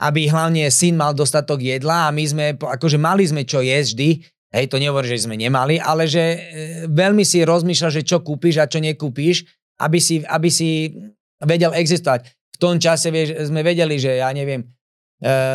aby 0.00 0.30
hlavne 0.30 0.72
syn 0.72 0.96
mal 0.96 1.12
dostatok 1.12 1.60
jedla 1.60 2.08
a 2.08 2.14
my 2.14 2.24
sme, 2.24 2.44
akože 2.56 2.96
mali 2.96 3.28
sme 3.28 3.44
čo 3.44 3.60
jesť 3.60 3.92
vždy, 3.92 4.10
hej, 4.56 4.64
to 4.72 4.80
nehovorí, 4.80 5.04
že 5.04 5.28
sme 5.28 5.36
nemali, 5.36 5.76
ale 5.76 6.08
že 6.08 6.24
e, 6.24 6.38
veľmi 6.88 7.26
si 7.26 7.44
rozmýšľal, 7.44 7.92
že 7.92 8.06
čo 8.06 8.24
kúpiš 8.24 8.62
a 8.62 8.70
čo 8.70 8.80
nekúpiš, 8.80 9.44
aby 9.82 9.98
si, 10.00 10.24
aby 10.24 10.48
si 10.48 10.96
vedel 11.44 11.76
existovať. 11.76 12.32
V 12.56 12.58
tom 12.62 12.80
čase 12.80 13.12
vieš, 13.12 13.52
sme 13.52 13.60
vedeli, 13.60 14.00
že 14.00 14.16
ja 14.16 14.32
neviem, 14.32 14.64
e, 14.64 14.66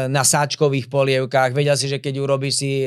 na 0.06 0.22
sáčkových 0.22 0.86
polievkách, 0.86 1.58
vedel 1.58 1.74
si, 1.74 1.90
že 1.90 1.98
keď 1.98 2.22
urobíš 2.22 2.54
si 2.62 2.86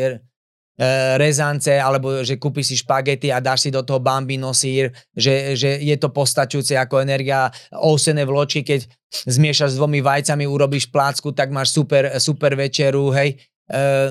rezance, 1.18 1.70
alebo 1.70 2.26
že 2.26 2.34
kúpiš 2.34 2.74
si 2.74 2.76
špagety 2.82 3.30
a 3.30 3.38
dáš 3.38 3.66
si 3.66 3.70
do 3.70 3.86
toho 3.86 4.02
bambino 4.02 4.50
sír, 4.50 4.90
že, 5.14 5.54
že 5.54 5.78
je 5.78 5.94
to 5.94 6.10
postačujúce 6.10 6.74
ako 6.74 6.98
energia. 6.98 7.46
Ousené 7.70 8.26
vločky, 8.26 8.66
keď 8.66 8.90
zmiešaš 9.30 9.74
s 9.74 9.78
dvomi 9.78 10.02
vajcami, 10.02 10.50
urobíš 10.50 10.90
plácku, 10.90 11.30
tak 11.30 11.54
máš 11.54 11.70
super, 11.70 12.18
super 12.18 12.58
večeru, 12.58 13.14
hej. 13.14 13.38
E, 13.70 14.10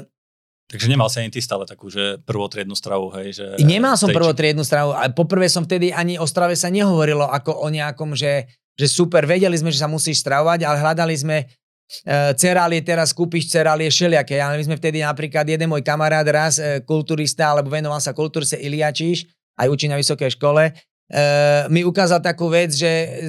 Takže 0.71 0.87
nemal 0.87 1.11
si 1.11 1.19
ani 1.19 1.29
ty 1.29 1.43
stále 1.43 1.67
takú, 1.67 1.91
že 1.91 2.23
prvotriednú 2.23 2.73
stravu, 2.73 3.11
hej? 3.19 3.35
Že 3.35 3.45
Nemal 3.67 3.99
som 3.99 4.09
prvotriednú 4.09 4.63
stravu, 4.63 4.95
ale 4.95 5.11
poprvé 5.11 5.51
som 5.51 5.67
vtedy 5.67 5.91
ani 5.91 6.15
o 6.15 6.23
strave 6.23 6.55
sa 6.55 6.71
nehovorilo 6.71 7.27
ako 7.27 7.59
o 7.59 7.67
nejakom, 7.67 8.15
že, 8.15 8.47
že 8.79 8.87
super, 8.87 9.27
vedeli 9.27 9.53
sme, 9.59 9.69
že 9.69 9.83
sa 9.83 9.91
musíš 9.91 10.23
stravovať, 10.23 10.63
ale 10.63 10.79
hľadali 10.79 11.15
sme 11.19 11.37
E, 11.43 11.62
cerálie 12.35 12.81
teraz 12.81 13.13
kúpiš 13.13 13.53
cerálie 13.53 13.87
všelijaké. 13.93 14.41
Ja, 14.41 14.49
my 14.49 14.63
sme 14.65 14.79
vtedy 14.79 15.05
napríklad, 15.05 15.45
jeden 15.45 15.69
môj 15.69 15.85
kamarát 15.85 16.25
raz, 16.25 16.57
e, 16.57 16.81
kulturista, 16.81 17.53
alebo 17.53 17.69
venoval 17.69 18.01
sa 18.01 18.17
kultúrce 18.17 18.57
Iliačiš, 18.57 19.29
aj 19.59 19.67
učí 19.69 19.85
na 19.85 20.01
vysokej 20.01 20.33
škole, 20.33 20.69
e, 20.69 20.71
mi 21.69 21.85
ukázal 21.85 22.19
takú 22.25 22.49
vec, 22.49 22.73
že 22.73 23.21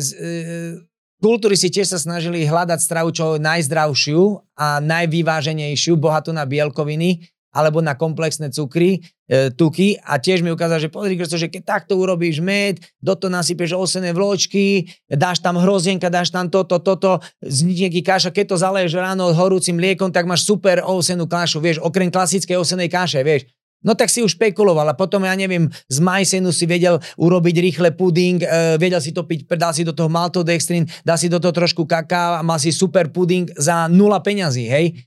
kultúry 1.20 1.57
si 1.57 1.68
tiež 1.72 1.92
sa 1.92 1.98
snažili 2.00 2.44
hľadať 2.44 2.81
stravu 2.81 3.09
čo 3.12 3.37
najzdravšiu 3.40 4.20
a 4.61 4.81
najvyváženejšiu, 4.81 5.96
bohatú 5.96 6.33
na 6.33 6.44
bielkoviny, 6.44 7.34
alebo 7.55 7.79
na 7.79 7.95
komplexné 7.95 8.51
cukry, 8.51 8.99
e, 9.31 9.55
tuky 9.55 9.95
a 10.03 10.19
tiež 10.19 10.43
mi 10.43 10.51
ukázal, 10.51 10.83
že 10.83 10.90
pozri, 10.90 11.14
že 11.14 11.47
keď 11.47 11.62
takto 11.62 11.95
urobíš 11.95 12.43
med, 12.43 12.83
do 12.99 13.14
toho 13.14 13.31
nasypeš 13.31 13.79
osené 13.79 14.11
vločky, 14.11 14.90
dáš 15.07 15.38
tam 15.38 15.62
hrozienka, 15.62 16.11
dáš 16.11 16.35
tam 16.35 16.51
toto, 16.51 16.83
toto, 16.83 17.23
zničeky 17.38 18.03
kaša, 18.03 18.35
keď 18.35 18.45
to 18.51 18.57
zaleješ 18.59 18.99
ráno 18.99 19.31
horúcim 19.31 19.79
mliekom, 19.79 20.11
tak 20.11 20.27
máš 20.27 20.43
super 20.43 20.83
osenú 20.83 21.31
kašu, 21.31 21.62
vieš, 21.62 21.79
okrem 21.79 22.11
klasickej 22.11 22.59
osenej 22.59 22.90
kaše, 22.90 23.23
vieš. 23.23 23.47
No 23.85 23.93
tak 23.93 24.09
si 24.09 24.25
už 24.25 24.40
špekuloval 24.40 24.88
a 24.88 24.97
potom, 24.97 25.21
ja 25.29 25.37
neviem, 25.37 25.69
z 25.93 25.99
majsenu 26.01 26.49
si 26.57 26.64
vedel 26.64 26.97
urobiť 27.21 27.57
rýchle 27.61 27.93
puding, 27.93 28.40
e, 28.40 28.81
vedel 28.81 28.99
si 28.99 29.12
to 29.12 29.29
piť, 29.29 29.45
dal 29.61 29.77
si 29.77 29.85
do 29.85 29.93
toho 29.93 30.09
maltodextrin, 30.09 30.88
dal 31.05 31.21
si 31.21 31.29
do 31.29 31.37
toho 31.37 31.53
trošku 31.53 31.85
kaká 31.85 32.40
a 32.40 32.43
mal 32.43 32.57
si 32.57 32.73
super 32.73 33.12
puding 33.12 33.45
za 33.61 33.85
nula 33.93 34.25
peňazí, 34.25 34.64
hej. 34.73 35.05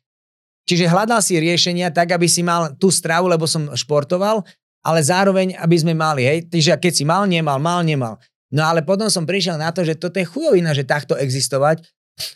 Čiže 0.68 0.92
hľadal 0.92 1.24
si 1.24 1.40
riešenia 1.40 1.96
tak, 1.96 2.12
aby 2.12 2.28
si 2.28 2.44
mal 2.44 2.76
tú 2.76 2.92
stravu, 2.92 3.32
lebo 3.32 3.48
som 3.48 3.72
športoval, 3.72 4.44
ale 4.84 5.00
zároveň, 5.00 5.56
aby 5.56 5.76
sme 5.80 5.96
mali, 5.96 6.28
hej, 6.28 6.40
čiže 6.52 6.76
keď 6.76 6.92
si 6.94 7.04
mal, 7.08 7.24
nemal, 7.24 7.56
mal, 7.58 7.82
nemal. 7.88 8.20
No 8.52 8.68
ale 8.68 8.84
potom 8.84 9.08
som 9.08 9.28
prišiel 9.28 9.56
na 9.60 9.72
to, 9.72 9.84
že 9.88 10.00
toto 10.00 10.20
je 10.20 10.28
chujovina, 10.28 10.76
že 10.76 10.88
takto 10.88 11.16
existovať, 11.16 11.84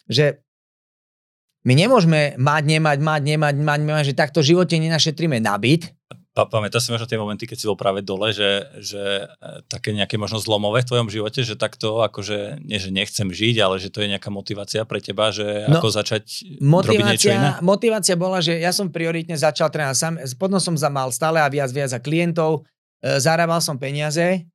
že 0.08 0.44
my 1.68 1.78
nemôžeme 1.78 2.36
mať, 2.42 2.64
nemať, 2.66 2.98
mať, 3.00 3.22
nemať, 3.22 3.56
mať, 3.62 3.80
nemať, 3.86 4.04
že 4.12 4.18
takto 4.18 4.42
v 4.42 4.50
živote 4.56 4.76
nenašetríme 4.82 5.38
na 5.38 5.56
byt, 5.60 5.94
pamätáš 6.32 6.88
si 6.88 6.90
možno 6.96 7.08
tie 7.12 7.20
momenty, 7.20 7.44
keď 7.44 7.58
si 7.60 7.68
bol 7.68 7.76
práve 7.76 8.00
dole, 8.00 8.32
že, 8.32 8.64
že 8.80 9.28
e, 9.28 9.64
také 9.68 9.92
nejaké 9.92 10.16
možno 10.16 10.40
zlomové 10.40 10.84
v 10.84 10.90
tvojom 10.90 11.10
živote, 11.12 11.44
že 11.44 11.60
takto 11.60 12.00
akože, 12.08 12.64
nie 12.64 12.80
že 12.80 12.88
nechcem 12.88 13.28
žiť, 13.28 13.60
ale 13.60 13.76
že 13.84 13.92
to 13.92 14.00
je 14.00 14.12
nejaká 14.16 14.32
motivácia 14.32 14.88
pre 14.88 15.04
teba, 15.04 15.36
že 15.36 15.68
no, 15.68 15.84
ako 15.84 15.92
začať 15.92 16.24
motivácia, 16.64 16.96
robiť 16.96 17.04
niečo 17.12 17.30
iné? 17.36 17.50
Motivácia 17.60 18.16
bola, 18.16 18.40
že 18.40 18.64
ja 18.64 18.72
som 18.72 18.88
prioritne 18.88 19.36
začal 19.36 19.68
trénovať 19.68 19.98
sám, 20.00 20.14
potom 20.40 20.60
som 20.64 20.76
zamal 20.80 21.12
stále 21.12 21.44
a 21.44 21.52
viac, 21.52 21.68
viac 21.76 21.92
za 21.92 22.00
klientov, 22.00 22.64
e, 23.04 23.20
zarábal 23.20 23.60
som 23.60 23.76
peniaze, 23.76 24.48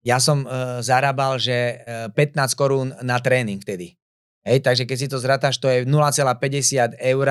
ja 0.00 0.16
som 0.16 0.48
e, 0.48 0.80
zarábal, 0.80 1.36
že 1.36 1.84
e, 1.84 2.08
15 2.16 2.56
korún 2.56 2.96
na 3.04 3.20
tréning 3.20 3.60
vtedy. 3.60 3.92
Hej, 4.48 4.64
takže 4.64 4.88
keď 4.88 4.96
si 4.96 5.08
to 5.12 5.20
zratáš, 5.20 5.60
to 5.60 5.68
je 5.68 5.84
0,50 5.84 6.96
eur 6.96 7.28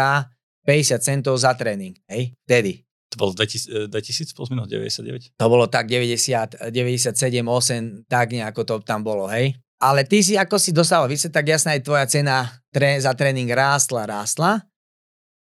50 0.62 1.02
centov 1.02 1.42
za 1.42 1.58
tréning. 1.58 1.98
Hej, 2.06 2.38
vtedy. 2.46 2.87
To 3.18 3.26
bolo 3.26 3.34
2000, 3.34 3.90
2000 3.90 4.38
plus 4.38 4.54
minus 4.54 4.70
99? 4.70 5.34
To 5.42 5.48
bolo 5.50 5.66
tak 5.66 5.90
90, 5.90 6.70
97, 6.70 7.18
8, 7.42 8.06
tak 8.06 8.30
nejako 8.30 8.62
to 8.62 8.76
tam 8.86 9.02
bolo, 9.02 9.26
hej. 9.26 9.58
Ale 9.82 10.06
ty 10.06 10.22
si, 10.22 10.38
ako 10.38 10.62
si 10.62 10.70
dostal 10.74 11.06
vysvet, 11.10 11.34
tak 11.34 11.50
jasná 11.50 11.74
je 11.78 11.86
tvoja 11.86 12.06
cena 12.06 12.50
tre, 12.70 12.98
za 13.02 13.14
tréning 13.18 13.50
rástla, 13.50 14.06
rástla. 14.06 14.62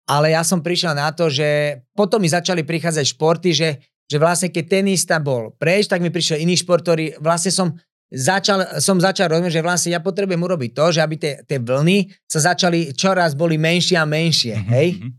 Ale 0.08 0.32
ja 0.32 0.44
som 0.48 0.64
prišiel 0.64 0.96
na 0.96 1.12
to, 1.12 1.28
že 1.28 1.80
potom 1.96 2.24
mi 2.24 2.32
začali 2.32 2.64
prichádzať 2.64 3.06
športy, 3.16 3.52
že, 3.52 3.70
že 4.08 4.18
vlastne 4.18 4.50
keď 4.52 4.80
tenista 4.80 5.20
bol 5.20 5.56
preč, 5.56 5.88
tak 5.88 6.00
mi 6.00 6.12
prišiel 6.12 6.42
iný 6.42 6.60
šport, 6.60 6.82
ktorý 6.84 7.20
vlastne 7.22 7.52
som 7.54 7.68
začal, 8.12 8.82
som 8.82 8.98
začal 8.98 9.30
rozumieť, 9.30 9.62
že 9.62 9.66
vlastne 9.66 9.90
ja 9.94 10.02
potrebujem 10.02 10.42
urobiť 10.42 10.72
to, 10.74 10.86
že 10.98 11.00
aby 11.06 11.16
tie, 11.16 11.34
tie 11.46 11.62
vlny 11.62 12.10
sa 12.26 12.52
začali 12.54 12.92
čoraz 12.98 13.38
boli 13.38 13.56
menšie 13.62 13.96
a 13.96 14.10
menšie, 14.10 14.56
mm-hmm. 14.58 14.74
hej. 14.74 14.90
Mhm. 14.98 15.10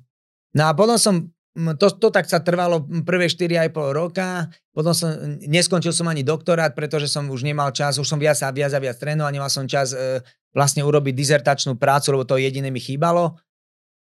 No 0.51 0.63
a 0.67 0.75
potom 0.75 0.99
som 0.99 1.31
to, 1.55 1.87
to 1.99 2.09
tak 2.15 2.31
sa 2.31 2.39
trvalo 2.39 2.87
prvé 3.03 3.27
4,5 3.27 3.75
roka, 3.91 4.47
potom 4.71 4.95
som, 4.95 5.11
neskončil 5.43 5.91
som 5.91 6.07
ani 6.07 6.23
doktorát, 6.23 6.71
pretože 6.79 7.11
som 7.11 7.27
už 7.27 7.43
nemal 7.43 7.75
čas, 7.75 7.99
už 7.99 8.07
som 8.07 8.23
viac 8.23 8.39
a 8.39 8.55
viac 8.55 8.71
a 8.71 8.79
viac 8.79 8.97
trénoval, 8.97 9.35
nemal 9.35 9.51
som 9.51 9.67
čas 9.67 9.91
e, 9.91 10.23
vlastne 10.55 10.87
urobiť 10.87 11.11
dizertačnú 11.11 11.75
prácu, 11.75 12.15
lebo 12.15 12.23
to 12.23 12.39
jediné 12.39 12.71
mi 12.71 12.79
chýbalo. 12.79 13.35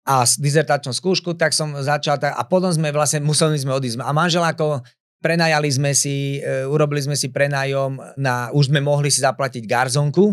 A 0.07 0.23
dizertačnú 0.23 0.95
skúšku, 0.95 1.35
tak 1.35 1.55
som 1.55 1.75
začal, 1.79 2.19
tak, 2.19 2.35
a 2.35 2.43
potom 2.47 2.71
sme 2.71 2.91
vlastne, 2.95 3.23
museli 3.23 3.59
sme 3.59 3.75
odísť. 3.75 4.03
A 4.03 4.11
manžel 4.15 4.43
ako 4.43 4.83
prenajali 5.23 5.67
sme 5.67 5.91
si, 5.91 6.39
e, 6.39 6.63
urobili 6.63 7.03
sme 7.03 7.15
si 7.19 7.27
prenájom 7.27 7.99
na, 8.15 8.51
už 8.55 8.71
sme 8.71 8.79
mohli 8.79 9.11
si 9.11 9.19
zaplatiť 9.19 9.67
garzonku, 9.67 10.31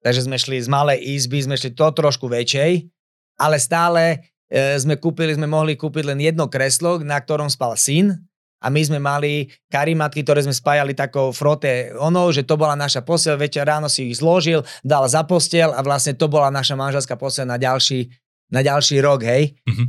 takže 0.00 0.24
sme 0.24 0.40
šli 0.40 0.56
z 0.60 0.68
malej 0.72 0.98
izby, 1.20 1.44
sme 1.44 1.56
šli 1.56 1.76
to 1.76 1.88
trošku 1.92 2.32
väčšej, 2.32 2.88
ale 3.40 3.56
stále 3.60 4.24
sme 4.52 4.98
kúpili, 4.98 5.38
sme 5.38 5.46
mohli 5.46 5.78
kúpiť 5.78 6.10
len 6.10 6.18
jedno 6.18 6.50
kreslo, 6.50 6.98
na 6.98 7.22
ktorom 7.22 7.46
spal 7.46 7.78
syn 7.78 8.18
a 8.60 8.66
my 8.68 8.80
sme 8.84 8.98
mali 9.00 9.48
karimatky, 9.72 10.20
ktoré 10.20 10.44
sme 10.44 10.52
spájali 10.52 10.92
takou 10.92 11.32
frote 11.32 11.96
onou, 11.96 12.28
že 12.28 12.44
to 12.44 12.60
bola 12.60 12.76
naša 12.76 13.00
posel, 13.00 13.40
večer 13.40 13.64
ráno 13.64 13.88
si 13.88 14.12
ich 14.12 14.20
zložil, 14.20 14.60
dal 14.84 15.08
za 15.08 15.24
postel 15.24 15.72
a 15.72 15.80
vlastne 15.80 16.12
to 16.12 16.28
bola 16.28 16.52
naša 16.52 16.76
manželská 16.76 17.16
posel 17.16 17.48
na 17.48 17.56
ďalší, 17.56 18.12
na 18.52 18.60
ďalší 18.60 19.00
rok, 19.00 19.24
hej. 19.24 19.56
Mm-hmm. 19.64 19.88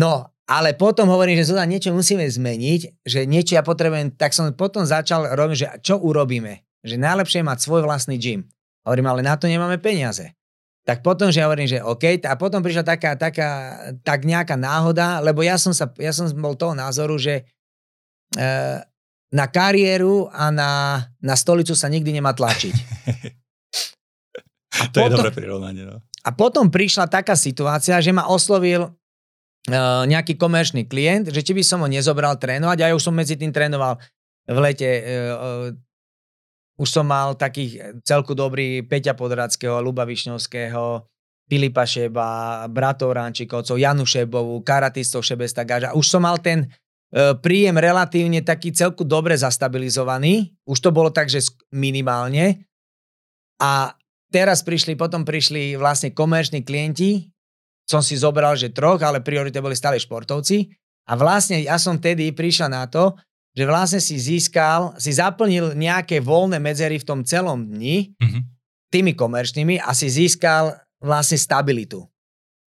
No, 0.00 0.32
ale 0.48 0.72
potom 0.72 1.12
hovorím, 1.12 1.36
že 1.36 1.52
Zuzana, 1.52 1.68
niečo 1.68 1.92
musíme 1.92 2.24
zmeniť, 2.24 3.04
že 3.04 3.28
niečo 3.28 3.60
ja 3.60 3.62
potrebujem, 3.66 4.16
tak 4.16 4.32
som 4.32 4.48
potom 4.56 4.88
začal 4.88 5.36
robiť, 5.36 5.56
že 5.58 5.68
čo 5.84 6.00
urobíme? 6.00 6.64
Že 6.80 6.96
najlepšie 6.96 7.44
je 7.44 7.48
mať 7.52 7.58
svoj 7.60 7.84
vlastný 7.84 8.16
gym. 8.16 8.48
Hovorím, 8.88 9.12
ale 9.12 9.20
na 9.20 9.36
to 9.36 9.44
nemáme 9.44 9.76
peniaze. 9.76 10.37
Tak 10.88 11.04
potom, 11.04 11.28
že 11.28 11.44
hovorím, 11.44 11.68
že 11.68 11.84
OK, 11.84 12.24
a 12.24 12.32
potom 12.40 12.64
prišla 12.64 12.80
taká, 12.80 13.12
taká, 13.12 13.76
tak 14.00 14.24
nejaká 14.24 14.56
náhoda, 14.56 15.20
lebo 15.20 15.44
ja 15.44 15.60
som, 15.60 15.76
sa, 15.76 15.92
ja 16.00 16.16
som 16.16 16.32
bol 16.32 16.56
toho 16.56 16.72
názoru, 16.72 17.20
že 17.20 17.44
e, 18.32 18.42
na 19.28 19.46
kariéru 19.52 20.32
a 20.32 20.48
na, 20.48 21.04
na 21.20 21.36
stolicu 21.36 21.76
sa 21.76 21.92
nikdy 21.92 22.16
nemá 22.16 22.32
tlačiť. 22.32 22.72
A 24.78 24.86
to 24.88 25.02
potom, 25.02 25.10
je 25.10 25.16
dobré 25.18 25.30
prirovnanie. 25.34 25.84
No. 25.84 26.00
A 26.22 26.30
potom 26.32 26.70
prišla 26.70 27.10
taká 27.10 27.34
situácia, 27.34 27.98
že 27.98 28.14
ma 28.14 28.30
oslovil 28.30 28.86
uh, 28.86 30.04
nejaký 30.06 30.38
komerčný 30.38 30.86
klient, 30.86 31.34
že 31.34 31.42
či 31.42 31.50
by 31.50 31.66
som 31.66 31.82
ho 31.82 31.88
nezobral 31.90 32.38
trénovať, 32.38 32.78
a 32.78 32.86
ja 32.92 32.94
už 32.94 33.02
som 33.02 33.16
medzi 33.16 33.34
tým 33.34 33.50
trénoval 33.50 33.98
v 34.46 34.58
lete 34.62 34.86
uh, 34.86 35.74
už 36.78 36.88
som 36.88 37.04
mal 37.04 37.34
takých 37.34 37.72
eh, 37.76 37.82
celku 38.06 38.32
dobrý 38.32 38.86
Peťa 38.86 39.18
Podradského, 39.18 39.82
Luba 39.82 40.06
Višňovského, 40.06 41.04
Filipa 41.48 41.88
Šeba, 41.88 42.64
bratov 42.68 43.16
Rančikovcov, 43.16 43.80
Janu 43.80 44.04
Šebovú, 44.04 44.60
karatistov 44.60 45.24
Šebesta 45.24 45.64
Gaža. 45.64 45.96
Už 45.96 46.04
som 46.04 46.20
mal 46.20 46.36
ten 46.44 46.68
e, 46.68 47.32
príjem 47.40 47.80
relatívne 47.80 48.44
taký 48.44 48.68
celku 48.68 49.00
dobre 49.00 49.32
zastabilizovaný. 49.32 50.52
Už 50.68 50.76
to 50.84 50.92
bolo 50.92 51.08
tak, 51.08 51.32
že 51.32 51.48
minimálne. 51.72 52.68
A 53.64 53.96
teraz 54.28 54.60
prišli, 54.60 54.92
potom 54.92 55.24
prišli 55.24 55.80
vlastne 55.80 56.12
komerční 56.12 56.60
klienti, 56.68 57.32
som 57.88 58.04
si 58.04 58.20
zobral, 58.20 58.52
že 58.52 58.68
troch, 58.68 59.00
ale 59.00 59.24
priorite 59.24 59.64
boli 59.64 59.72
stále 59.72 59.96
športovci. 59.96 60.68
A 61.08 61.16
vlastne 61.16 61.64
ja 61.64 61.80
som 61.80 61.96
vtedy 61.96 62.36
prišiel 62.36 62.68
na 62.68 62.84
to, 62.84 63.16
že 63.56 63.64
vlastne 63.66 64.00
si 64.02 64.16
získal, 64.18 64.94
si 65.00 65.14
zaplnil 65.14 65.74
nejaké 65.74 66.22
voľné 66.22 66.62
medzery 66.62 67.00
v 67.00 67.06
tom 67.06 67.20
celom 67.26 67.66
dni 67.66 68.14
mm-hmm. 68.14 68.42
tými 68.92 69.12
komerčnými 69.18 69.82
a 69.82 69.90
si 69.92 70.08
získal 70.08 70.78
vlastne 71.02 71.38
stabilitu. 71.38 72.06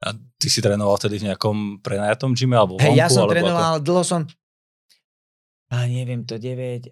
A 0.01 0.17
ty 0.41 0.47
si 0.49 0.59
trénoval 0.59 0.97
vtedy 0.97 1.21
v 1.21 1.27
nejakom 1.29 1.79
prenajatom 1.85 2.33
gyme 2.33 2.57
alebo 2.57 2.81
hey, 2.81 2.91
vonku, 2.91 2.99
ja 2.99 3.07
som 3.07 3.29
trénoval, 3.29 3.77
ako? 3.77 3.85
dlho 3.85 4.03
som, 4.03 4.21
a 5.69 5.75
neviem, 5.85 6.25
to 6.25 6.41
9, 6.41 6.89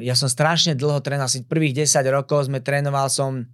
ja 0.00 0.14
som 0.16 0.26
strašne 0.26 0.72
dlho 0.72 1.04
trénoval, 1.04 1.28
asi 1.28 1.44
prvých 1.44 1.84
10 1.84 2.00
rokov 2.08 2.48
sme 2.48 2.64
trénoval 2.64 3.12
som 3.12 3.44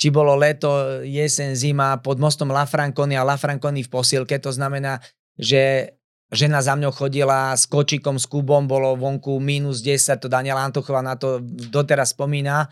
či 0.00 0.08
bolo 0.08 0.32
leto, 0.32 1.04
jesen, 1.04 1.52
zima, 1.52 2.00
pod 2.00 2.16
mostom 2.16 2.48
La 2.48 2.64
Franconi 2.64 3.20
a 3.20 3.26
La 3.26 3.36
Franconi 3.36 3.84
v 3.84 3.92
posilke, 3.92 4.40
to 4.40 4.48
znamená, 4.48 4.96
že 5.36 5.92
žena 6.30 6.62
za 6.62 6.78
mňou 6.78 6.94
chodila 6.94 7.52
s 7.54 7.66
kočikom, 7.66 8.18
s 8.18 8.26
kubom, 8.26 8.70
bolo 8.70 8.94
vonku 8.94 9.42
minus 9.42 9.82
10, 9.82 10.22
to 10.22 10.30
Daniela 10.30 10.62
Antochová 10.62 11.02
na 11.02 11.18
to 11.18 11.42
doteraz 11.44 12.14
spomína, 12.14 12.70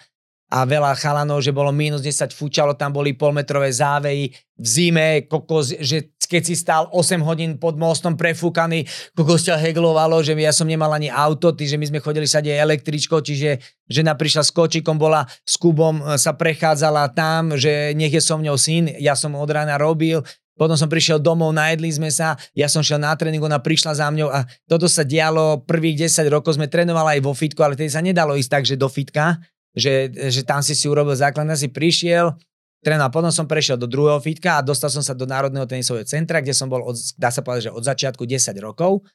a 0.48 0.64
veľa 0.64 0.96
chalanov, 0.96 1.44
že 1.44 1.52
bolo 1.52 1.68
minus 1.68 2.00
10, 2.00 2.32
fúčalo, 2.32 2.72
tam 2.72 2.96
boli 2.96 3.12
polmetrové 3.12 3.68
záveji 3.68 4.32
v 4.56 4.66
zime, 4.66 5.06
kokos, 5.28 5.76
že 5.76 6.16
keď 6.28 6.42
si 6.44 6.56
stál 6.56 6.88
8 6.92 7.20
hodín 7.24 7.56
pod 7.60 7.76
mostom 7.76 8.16
prefúkaný, 8.16 8.88
kokos 9.12 9.44
ťa 9.44 9.60
heglovalo, 9.60 10.24
že 10.24 10.32
ja 10.36 10.52
som 10.52 10.64
nemal 10.64 10.88
ani 10.92 11.12
auto, 11.12 11.52
tí, 11.52 11.68
že 11.68 11.76
my 11.76 11.88
sme 11.88 12.00
chodili 12.00 12.24
sa 12.24 12.40
električko, 12.40 13.20
čiže 13.20 13.60
žena 13.88 14.16
prišla 14.16 14.44
s 14.44 14.52
kočikom, 14.52 14.96
bola 14.96 15.28
s 15.44 15.60
Kubom, 15.60 16.00
e, 16.00 16.16
sa 16.16 16.32
prechádzala 16.32 17.12
tam, 17.12 17.56
že 17.56 17.92
nech 17.92 18.12
je 18.12 18.20
so 18.24 18.40
mňou 18.40 18.56
syn, 18.56 18.88
ja 19.00 19.12
som 19.16 19.36
od 19.36 19.48
rána 19.52 19.76
robil, 19.76 20.24
potom 20.58 20.74
som 20.74 20.90
prišiel 20.90 21.22
domov, 21.22 21.54
najedli 21.54 21.86
sme 21.94 22.10
sa, 22.10 22.34
ja 22.50 22.66
som 22.66 22.82
šiel 22.82 22.98
na 22.98 23.14
tréning, 23.14 23.38
ona 23.38 23.62
prišla 23.62 23.94
za 23.94 24.10
mňou 24.10 24.28
a 24.28 24.42
toto 24.66 24.90
sa 24.90 25.06
dialo 25.06 25.62
prvých 25.62 26.10
10 26.10 26.26
rokov, 26.26 26.58
sme 26.58 26.66
trénovali 26.66 27.18
aj 27.18 27.20
vo 27.22 27.32
fitku, 27.32 27.62
ale 27.62 27.78
tedy 27.78 27.88
sa 27.88 28.02
nedalo 28.02 28.34
ísť 28.34 28.50
tak, 28.50 28.64
že 28.66 28.74
do 28.74 28.90
fitka, 28.90 29.38
že, 29.78 30.10
že 30.10 30.42
tam 30.42 30.58
si 30.58 30.74
si 30.74 30.90
urobil 30.90 31.14
základná, 31.14 31.54
si 31.54 31.70
prišiel, 31.70 32.34
trénoval, 32.82 33.14
potom 33.14 33.30
som 33.30 33.46
prešiel 33.46 33.78
do 33.78 33.86
druhého 33.86 34.18
fitka 34.18 34.58
a 34.58 34.66
dostal 34.66 34.90
som 34.90 35.00
sa 35.00 35.14
do 35.14 35.30
Národného 35.30 35.70
tenisového 35.70 36.02
centra, 36.02 36.42
kde 36.42 36.54
som 36.54 36.66
bol, 36.66 36.82
od, 36.82 36.98
dá 37.14 37.30
sa 37.30 37.46
povedať, 37.46 37.70
že 37.70 37.76
od 37.78 37.86
začiatku 37.86 38.26
10 38.26 38.50
rokov. 38.58 39.06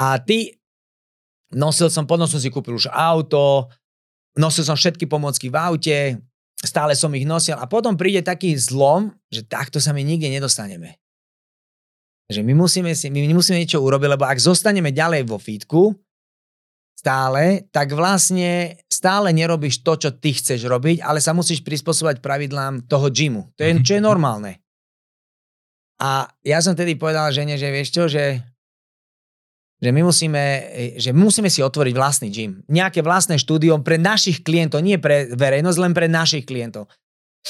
A 0.00 0.16
ty, 0.16 0.56
nosil 1.52 1.92
som, 1.92 2.08
potom 2.08 2.24
som 2.24 2.40
si 2.40 2.48
kúpil 2.48 2.80
už 2.80 2.88
auto, 2.88 3.68
nosil 4.36 4.64
som 4.64 4.76
všetky 4.76 5.04
pomocky 5.04 5.52
v 5.52 5.56
aute, 5.60 5.98
stále 6.62 6.94
som 6.94 7.10
ich 7.12 7.26
nosil 7.26 7.58
a 7.58 7.66
potom 7.66 7.98
príde 7.98 8.22
taký 8.22 8.54
zlom, 8.54 9.10
že 9.28 9.42
takto 9.42 9.82
sa 9.82 9.90
my 9.90 10.00
nikde 10.06 10.30
nedostaneme. 10.30 10.96
Že 12.30 12.46
my 12.46 12.54
musíme, 12.54 12.94
si, 12.94 13.10
my 13.10 13.34
musíme 13.34 13.60
niečo 13.60 13.82
urobiť, 13.82 14.08
lebo 14.14 14.24
ak 14.24 14.38
zostaneme 14.40 14.94
ďalej 14.94 15.26
vo 15.28 15.36
fitku, 15.36 15.92
stále, 17.02 17.66
tak 17.74 17.90
vlastne 17.98 18.78
stále 18.86 19.34
nerobíš 19.34 19.82
to, 19.82 19.98
čo 19.98 20.10
ty 20.14 20.30
chceš 20.30 20.62
robiť, 20.70 21.02
ale 21.02 21.18
sa 21.18 21.34
musíš 21.34 21.66
prispôsobať 21.66 22.22
pravidlám 22.22 22.86
toho 22.86 23.10
gymu. 23.10 23.50
To 23.58 23.66
je, 23.66 23.74
mhm. 23.74 23.82
čo 23.82 23.92
je 23.98 24.02
normálne. 24.02 24.62
A 25.98 26.30
ja 26.46 26.62
som 26.62 26.78
tedy 26.78 26.94
povedal 26.94 27.30
žene, 27.34 27.58
že 27.58 27.70
vieš 27.74 27.90
čo, 27.94 28.06
že, 28.06 28.38
že 29.82 29.90
my 29.90 30.06
musíme, 30.06 30.42
že 30.94 31.10
my 31.10 31.26
musíme 31.26 31.50
si 31.50 31.58
otvoriť 31.58 31.94
vlastný 31.98 32.30
gym. 32.30 32.62
Nejaké 32.70 33.02
vlastné 33.02 33.34
štúdium 33.34 33.82
pre 33.82 33.98
našich 33.98 34.46
klientov, 34.46 34.78
nie 34.86 34.94
pre 34.94 35.26
verejnosť, 35.34 35.78
len 35.82 35.90
pre 35.90 36.06
našich 36.06 36.46
klientov. 36.46 36.86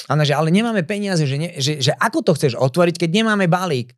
Ano, 0.08 0.24
že 0.24 0.32
ale 0.32 0.48
nemáme 0.48 0.80
peniaze, 0.88 1.28
že, 1.28 1.36
ne, 1.36 1.52
že, 1.60 1.84
že 1.84 1.92
ako 2.00 2.24
to 2.24 2.32
chceš 2.32 2.56
otvoriť, 2.56 2.96
keď 2.96 3.10
nemáme 3.12 3.44
balík. 3.52 3.92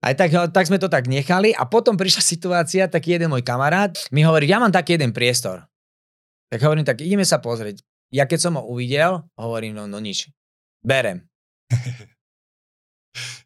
Aj 0.00 0.16
tak, 0.16 0.32
tak 0.32 0.64
sme 0.64 0.80
to 0.80 0.88
tak 0.88 1.04
nechali 1.04 1.52
a 1.52 1.68
potom 1.68 2.00
prišla 2.00 2.24
situácia, 2.32 2.88
taký 2.88 3.20
jeden 3.20 3.28
môj 3.28 3.44
kamarát 3.44 3.92
mi 4.08 4.24
hovorí, 4.24 4.48
ja 4.48 4.56
mám 4.56 4.72
taký 4.72 4.96
jeden 4.96 5.12
priestor. 5.12 5.68
Tak 6.48 6.64
hovorím, 6.64 6.88
tak 6.88 7.04
ideme 7.04 7.28
sa 7.28 7.44
pozrieť. 7.44 7.84
Ja 8.08 8.24
keď 8.24 8.40
som 8.40 8.56
ho 8.56 8.64
uvidel, 8.64 9.20
hovorím, 9.36 9.76
no, 9.76 9.84
no 9.84 10.00
nič. 10.00 10.32
Berem. 10.80 11.28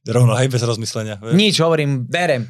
Rovno, 0.06 0.38
hej, 0.38 0.46
bez 0.46 0.62
rozmyslenia. 0.62 1.18
Vieš? 1.18 1.34
Nič, 1.34 1.58
hovorím, 1.58 2.06
berem. 2.06 2.46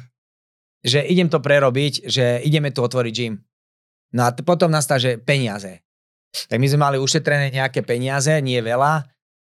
Že 0.85 1.09
idem 1.09 1.27
to 1.29 1.41
prerobiť, 1.41 2.09
že 2.09 2.41
ideme 2.45 2.69
tu 2.69 2.85
otvoriť 2.85 3.13
gym. 3.13 3.37
No 4.13 4.21
a 4.25 4.29
t- 4.31 4.45
potom 4.45 4.71
nastal, 4.71 5.01
že 5.01 5.17
peniaze. 5.17 5.83
Tak 6.47 6.59
my 6.59 6.67
sme 6.69 6.79
mali 6.79 6.97
ušetrené 7.01 7.49
nejaké 7.49 7.81
peniaze, 7.81 8.31
nie 8.43 8.61
veľa. 8.61 9.03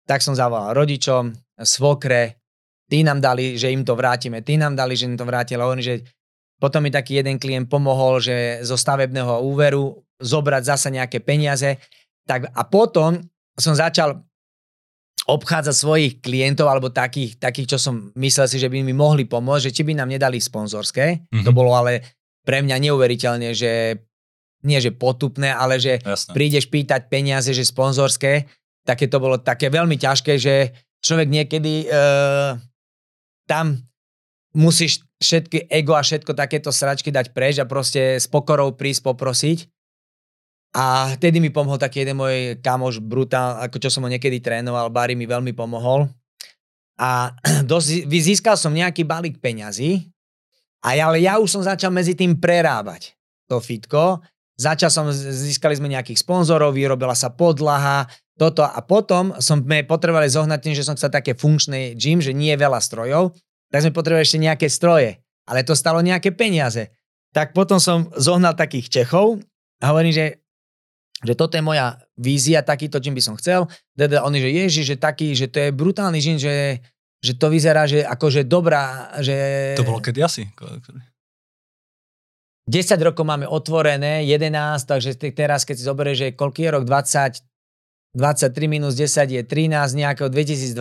Tak 0.08 0.24
som 0.24 0.32
zavolal 0.32 0.72
rodičom, 0.72 1.36
svokre, 1.60 2.40
tí 2.88 3.04
nám 3.04 3.20
dali, 3.20 3.60
že 3.60 3.68
im 3.68 3.84
to 3.84 3.92
vrátime, 3.92 4.40
tí 4.40 4.56
nám 4.56 4.72
dali, 4.72 4.96
že 4.96 5.04
im 5.04 5.18
to 5.20 5.28
vrátili. 5.28 5.60
Oni, 5.60 5.84
že 5.84 6.00
potom 6.56 6.82
mi 6.82 6.90
taký 6.90 7.20
jeden 7.20 7.36
klient 7.36 7.68
pomohol, 7.68 8.18
že 8.18 8.64
zo 8.64 8.74
stavebného 8.74 9.44
úveru 9.44 10.00
zobrať 10.18 10.62
zasa 10.64 10.88
nejaké 10.90 11.22
peniaze. 11.22 11.78
Tak, 12.26 12.50
a 12.50 12.62
potom 12.66 13.20
som 13.54 13.76
začal 13.76 14.27
obchádzať 15.28 15.76
svojich 15.76 16.12
klientov 16.24 16.72
alebo 16.72 16.88
takých, 16.88 17.36
takých, 17.36 17.76
čo 17.76 17.78
som 17.78 18.08
myslel 18.16 18.48
si, 18.48 18.56
že 18.56 18.72
by 18.72 18.80
mi 18.80 18.96
mohli 18.96 19.28
pomôcť, 19.28 19.68
že 19.68 19.74
či 19.76 19.82
by 19.84 19.92
nám 20.00 20.08
nedali 20.08 20.40
sponzorské. 20.40 21.28
Mm-hmm. 21.28 21.44
To 21.44 21.52
bolo 21.52 21.76
ale 21.76 22.00
pre 22.48 22.64
mňa 22.64 22.76
neuveriteľne, 22.88 23.52
že 23.52 24.00
nie 24.64 24.78
že 24.80 24.90
potupné, 24.90 25.52
ale 25.52 25.76
že 25.76 26.00
Jasne. 26.00 26.32
prídeš 26.32 26.66
pýtať 26.72 27.12
peniaze, 27.12 27.52
že 27.52 27.62
sponzorské, 27.62 28.48
také 28.82 29.06
to 29.06 29.20
bolo 29.20 29.36
také 29.38 29.68
veľmi 29.68 30.00
ťažké, 30.00 30.40
že 30.40 30.72
človek 31.04 31.28
niekedy 31.28 31.86
uh, 31.86 32.56
tam 33.46 33.78
musíš 34.56 35.04
všetky 35.20 35.70
ego 35.70 35.94
a 35.94 36.02
všetko 36.02 36.32
takéto 36.34 36.72
sračky 36.72 37.12
dať 37.12 37.36
preč 37.36 37.60
a 37.60 37.68
proste 37.68 38.16
s 38.16 38.26
pokorou 38.26 38.74
prísť 38.74 39.12
poprosiť. 39.12 39.58
A 40.78 41.10
vtedy 41.18 41.42
mi 41.42 41.50
pomohol 41.50 41.82
taký 41.82 42.06
jeden 42.06 42.22
môj 42.22 42.62
kamoš, 42.62 43.02
brutál, 43.02 43.58
ako 43.66 43.82
čo 43.82 43.90
som 43.90 44.06
ho 44.06 44.12
niekedy 44.12 44.38
trénoval, 44.38 44.94
Barry 44.94 45.18
mi 45.18 45.26
veľmi 45.26 45.50
pomohol. 45.58 46.06
A 47.02 47.34
dosť, 47.70 48.06
získal 48.06 48.54
som 48.54 48.70
nejaký 48.70 49.02
balík 49.02 49.42
peňazí, 49.42 50.06
a 50.78 50.94
ja, 50.94 51.10
ale 51.10 51.18
ja 51.18 51.42
už 51.42 51.50
som 51.50 51.62
začal 51.62 51.90
medzi 51.90 52.14
tým 52.14 52.38
prerábať 52.38 53.18
to 53.50 53.58
fitko. 53.58 54.22
Začal 54.58 54.90
som, 54.90 55.06
získali 55.14 55.78
sme 55.78 55.90
nejakých 55.90 56.22
sponzorov, 56.22 56.74
vyrobila 56.74 57.14
sa 57.14 57.30
podlaha, 57.30 58.06
toto 58.38 58.62
a 58.62 58.78
potom 58.82 59.34
sme 59.42 59.82
potrebovali 59.82 60.30
zohnať 60.30 60.58
tým, 60.62 60.74
že 60.74 60.86
som 60.86 60.94
chcel 60.94 61.10
také 61.10 61.34
funkčné 61.34 61.98
gym, 61.98 62.22
že 62.22 62.34
nie 62.34 62.54
je 62.54 62.62
veľa 62.62 62.78
strojov, 62.78 63.34
tak 63.70 63.82
sme 63.82 63.94
potrebovali 63.94 64.26
ešte 64.26 64.38
nejaké 64.38 64.66
stroje, 64.70 65.18
ale 65.46 65.66
to 65.66 65.74
stalo 65.74 65.98
nejaké 66.02 66.34
peniaze. 66.34 66.90
Tak 67.34 67.54
potom 67.54 67.82
som 67.82 68.10
zohnal 68.14 68.54
takých 68.54 68.90
Čechov 68.90 69.42
a 69.82 69.84
hovorím, 69.90 70.14
že, 70.14 70.42
že 71.24 71.34
toto 71.34 71.58
je 71.58 71.64
moja 71.64 71.98
vízia, 72.14 72.62
takýto 72.62 73.02
gym 73.02 73.14
by 73.14 73.22
som 73.22 73.34
chcel. 73.34 73.66
Dede, 73.98 74.22
oni, 74.22 74.38
že 74.38 74.50
ježi, 74.54 74.82
že 74.86 74.96
taký, 74.98 75.34
že 75.34 75.50
to 75.50 75.58
je 75.58 75.68
brutálny 75.74 76.18
gym, 76.22 76.38
že, 76.38 76.78
že 77.18 77.32
to 77.34 77.50
vyzerá, 77.50 77.90
že 77.90 78.06
akože 78.06 78.46
dobrá, 78.46 79.10
že... 79.18 79.34
To 79.74 79.86
bolo 79.86 79.98
kedy 79.98 80.22
asi? 80.22 80.46
10 82.68 83.00
rokov 83.00 83.24
máme 83.24 83.48
otvorené, 83.48 84.22
11, 84.28 84.84
takže 84.84 85.16
teraz, 85.32 85.64
keď 85.64 85.74
si 85.80 85.84
zoberieš, 85.88 86.18
že 86.20 86.28
koľký 86.36 86.68
je 86.68 86.70
rok, 86.70 86.84
20, 86.84 87.40
23 88.14 88.54
minus 88.68 88.94
10 88.94 89.24
je 89.30 89.42
13 89.42 89.72
nejakého 89.96 90.28
2012. 90.28 90.76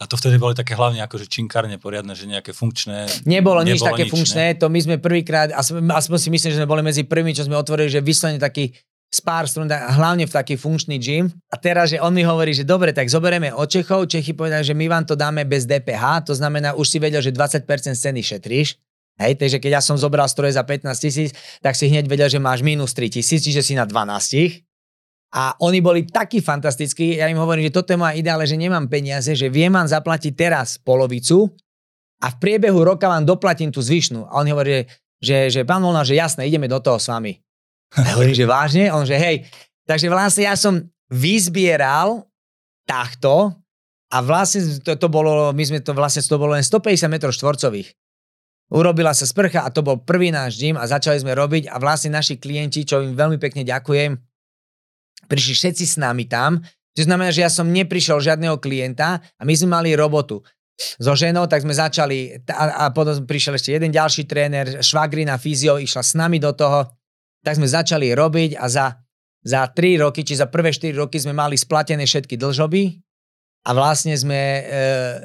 A 0.00 0.08
to 0.08 0.16
vtedy 0.16 0.40
boli 0.40 0.56
také 0.56 0.72
hlavne 0.72 1.04
akože 1.04 1.28
činkárne 1.28 1.76
poriadne, 1.76 2.16
že 2.16 2.24
nejaké 2.24 2.56
funkčné... 2.56 3.28
Nebolo, 3.28 3.60
nebolo 3.60 3.68
nič 3.68 3.80
také 3.84 4.08
nič, 4.08 4.12
funkčné, 4.12 4.44
ne? 4.52 4.56
to 4.56 4.72
my 4.72 4.80
sme 4.80 4.96
prvýkrát, 4.96 5.52
aspoň 5.56 6.16
si 6.16 6.28
myslím, 6.32 6.50
že 6.52 6.58
sme 6.60 6.68
boli 6.68 6.80
medzi 6.80 7.04
prvými, 7.04 7.36
čo 7.36 7.44
sme 7.44 7.60
otvorili, 7.60 7.92
že 7.92 8.00
vyslovene 8.00 8.40
taký 8.40 8.72
spár 9.10 9.50
strun, 9.50 9.66
hlavne 9.66 10.24
v 10.24 10.32
taký 10.32 10.54
funkčný 10.54 10.96
gym. 11.02 11.34
A 11.50 11.58
teraz, 11.58 11.90
že 11.90 11.98
on 11.98 12.14
mi 12.14 12.22
hovorí, 12.22 12.54
že 12.54 12.62
dobre, 12.62 12.94
tak 12.94 13.10
zoberieme 13.10 13.50
od 13.50 13.66
Čechov, 13.66 14.06
Čechy 14.06 14.38
povedali, 14.38 14.62
že 14.62 14.72
my 14.72 14.86
vám 14.86 15.04
to 15.04 15.18
dáme 15.18 15.42
bez 15.42 15.66
DPH, 15.66 16.30
to 16.30 16.34
znamená, 16.38 16.78
už 16.78 16.86
si 16.86 16.98
vedel, 17.02 17.18
že 17.18 17.34
20% 17.34 17.66
ceny 17.98 18.22
šetríš, 18.22 18.78
Hej, 19.20 19.36
takže 19.36 19.60
keď 19.60 19.70
ja 19.76 19.82
som 19.84 20.00
zobral 20.00 20.24
stroje 20.32 20.56
za 20.56 20.64
15 20.64 20.96
tisíc, 20.96 21.36
tak 21.60 21.76
si 21.76 21.92
hneď 21.92 22.08
vedel, 22.08 22.32
že 22.32 22.40
máš 22.40 22.64
minus 22.64 22.96
3 22.96 23.20
tisíc, 23.20 23.44
čiže 23.44 23.60
si 23.60 23.76
na 23.76 23.84
12. 23.84 24.64
A 25.36 25.54
oni 25.60 25.84
boli 25.84 26.08
takí 26.08 26.40
fantastickí, 26.40 27.20
ja 27.20 27.28
im 27.28 27.36
hovorím, 27.36 27.68
že 27.68 27.76
toto 27.76 27.92
je 27.92 28.00
moja 28.00 28.16
ideále, 28.16 28.48
že 28.48 28.56
nemám 28.56 28.88
peniaze, 28.88 29.36
že 29.36 29.52
viem 29.52 29.70
vám 29.70 29.84
zaplatiť 29.84 30.32
teraz 30.32 30.80
polovicu 30.80 31.52
a 32.24 32.32
v 32.32 32.36
priebehu 32.40 32.80
roka 32.80 33.12
vám 33.12 33.28
doplatím 33.28 33.68
tú 33.68 33.84
zvyšnú. 33.84 34.24
A 34.24 34.40
on 34.40 34.48
hovorí, 34.48 34.88
že, 35.20 35.52
že 35.52 35.68
pán 35.68 35.84
Molnár, 35.84 36.08
že 36.08 36.16
jasné, 36.16 36.48
ideme 36.48 36.64
do 36.64 36.80
toho 36.80 36.96
s 36.96 37.12
vami. 37.12 37.36
A 37.98 38.14
hovorím, 38.14 38.36
že 38.36 38.46
vážne? 38.46 38.90
On 38.94 39.02
že 39.02 39.18
hej. 39.18 39.46
Takže 39.86 40.06
vlastne 40.06 40.46
ja 40.46 40.54
som 40.54 40.86
vyzbieral 41.10 42.30
takto 42.86 43.54
a 44.10 44.16
vlastne 44.22 44.62
to, 44.82 44.94
to 44.94 45.06
bolo, 45.10 45.50
my 45.50 45.62
sme 45.66 45.78
to 45.82 45.94
vlastne, 45.94 46.22
to 46.22 46.38
bolo 46.38 46.54
len 46.54 46.62
150 46.62 47.10
m 47.10 47.16
štvorcových. 47.18 47.90
Urobila 48.70 49.10
sa 49.10 49.26
sprcha 49.26 49.66
a 49.66 49.74
to 49.74 49.82
bol 49.82 49.98
prvý 49.98 50.30
náš 50.30 50.62
gym 50.62 50.78
a 50.78 50.86
začali 50.86 51.18
sme 51.18 51.34
robiť 51.34 51.66
a 51.66 51.82
vlastne 51.82 52.14
naši 52.14 52.38
klienti, 52.38 52.86
čo 52.86 53.02
im 53.02 53.18
veľmi 53.18 53.42
pekne 53.42 53.66
ďakujem, 53.66 54.14
prišli 55.26 55.54
všetci 55.58 55.84
s 55.86 55.96
nami 55.98 56.30
tam, 56.30 56.62
to 56.94 57.06
znamená, 57.06 57.30
že 57.30 57.46
ja 57.46 57.50
som 57.50 57.70
neprišiel 57.70 58.18
žiadneho 58.18 58.58
klienta 58.58 59.22
a 59.22 59.42
my 59.46 59.54
sme 59.54 59.78
mali 59.78 59.94
robotu 59.94 60.42
so 60.98 61.12
ženou, 61.14 61.46
tak 61.46 61.62
sme 61.62 61.74
začali 61.76 62.46
a, 62.50 62.86
a 62.86 62.94
potom 62.94 63.26
prišiel 63.26 63.54
ešte 63.54 63.74
jeden 63.74 63.94
ďalší 63.94 64.26
tréner, 64.26 64.80
švagrina, 64.82 65.38
fyzio, 65.38 65.78
išla 65.78 66.02
s 66.02 66.18
nami 66.18 66.42
do 66.42 66.50
toho, 66.50 66.88
tak 67.40 67.56
sme 67.56 67.68
začali 67.68 68.12
robiť 68.12 68.60
a 68.60 68.66
za, 68.68 68.86
za 69.40 69.60
3 69.68 70.02
roky, 70.04 70.24
či 70.24 70.36
za 70.36 70.48
prvé 70.48 70.72
4 70.72 70.92
roky 70.96 71.16
sme 71.16 71.32
mali 71.32 71.56
splatené 71.56 72.04
všetky 72.04 72.36
dlžoby 72.36 72.82
a 73.64 73.70
vlastne 73.76 74.16
sme 74.16 74.40
e, 74.40 74.62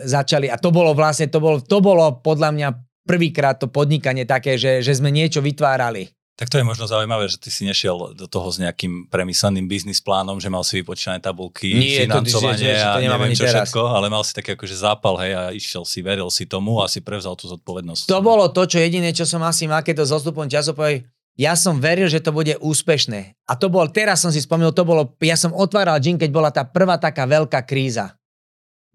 začali, 0.04 0.52
a 0.52 0.60
to 0.60 0.72
bolo 0.72 0.92
vlastne, 0.92 1.32
to 1.32 1.40
bolo, 1.40 1.64
to 1.64 1.80
bolo 1.80 2.20
podľa 2.20 2.50
mňa 2.52 2.70
prvýkrát 3.06 3.62
to 3.62 3.72
podnikanie 3.72 4.28
také, 4.28 4.60
že, 4.60 4.84
že 4.84 4.98
sme 4.98 5.14
niečo 5.14 5.40
vytvárali. 5.40 6.12
Tak 6.36 6.52
to 6.52 6.60
je 6.60 6.68
možno 6.68 6.84
zaujímavé, 6.84 7.32
že 7.32 7.40
ty 7.40 7.48
si 7.48 7.64
nešiel 7.64 8.12
do 8.12 8.28
toho 8.28 8.52
s 8.52 8.60
nejakým 8.60 9.08
premysleným 9.08 9.72
biznis 9.72 10.04
plánom, 10.04 10.36
že 10.36 10.52
mal 10.52 10.68
si 10.68 10.84
vypočítané 10.84 11.24
tabulky, 11.24 11.72
Nie, 11.72 12.04
financovanie 12.04 12.60
to, 12.60 12.76
že, 12.76 12.76
že, 12.76 12.84
to 12.84 13.00
a 13.00 13.04
neviem 13.08 13.32
čo 13.32 13.46
teraz. 13.48 13.72
všetko, 13.72 13.82
ale 13.88 14.12
mal 14.12 14.20
si 14.28 14.36
taký 14.36 14.60
akože 14.60 14.76
zápal, 14.76 15.16
hej, 15.24 15.32
a 15.32 15.42
išiel 15.56 15.88
si, 15.88 16.04
veril 16.04 16.28
si 16.28 16.44
tomu 16.44 16.84
a 16.84 16.92
si 16.92 17.00
prevzal 17.00 17.40
tú 17.40 17.48
zodpovednosť. 17.48 18.12
To 18.12 18.20
bolo 18.20 18.52
to, 18.52 18.68
čo 18.68 18.84
jediné, 18.84 19.16
čo 19.16 19.24
som 19.24 19.40
asi 19.48 19.64
mal, 19.64 19.80
keď 19.80 20.04
to 20.04 20.06
s 20.12 20.12
odstupom 20.12 20.44
času 20.52 20.76
povedal, 20.76 21.08
ja 21.36 21.54
som 21.60 21.84
veril, 21.84 22.08
že 22.08 22.24
to 22.24 22.32
bude 22.32 22.56
úspešné. 22.64 23.36
A 23.44 23.54
to 23.60 23.68
bol, 23.68 23.84
teraz 23.92 24.24
som 24.24 24.32
si 24.32 24.40
spomínal, 24.40 24.72
to 24.72 24.88
bolo, 24.88 25.20
ja 25.20 25.36
som 25.36 25.52
otváral 25.52 26.00
gym, 26.00 26.16
keď 26.16 26.30
bola 26.32 26.50
tá 26.52 26.64
prvá 26.64 26.96
taká 26.96 27.28
veľká 27.28 27.68
kríza. 27.68 28.16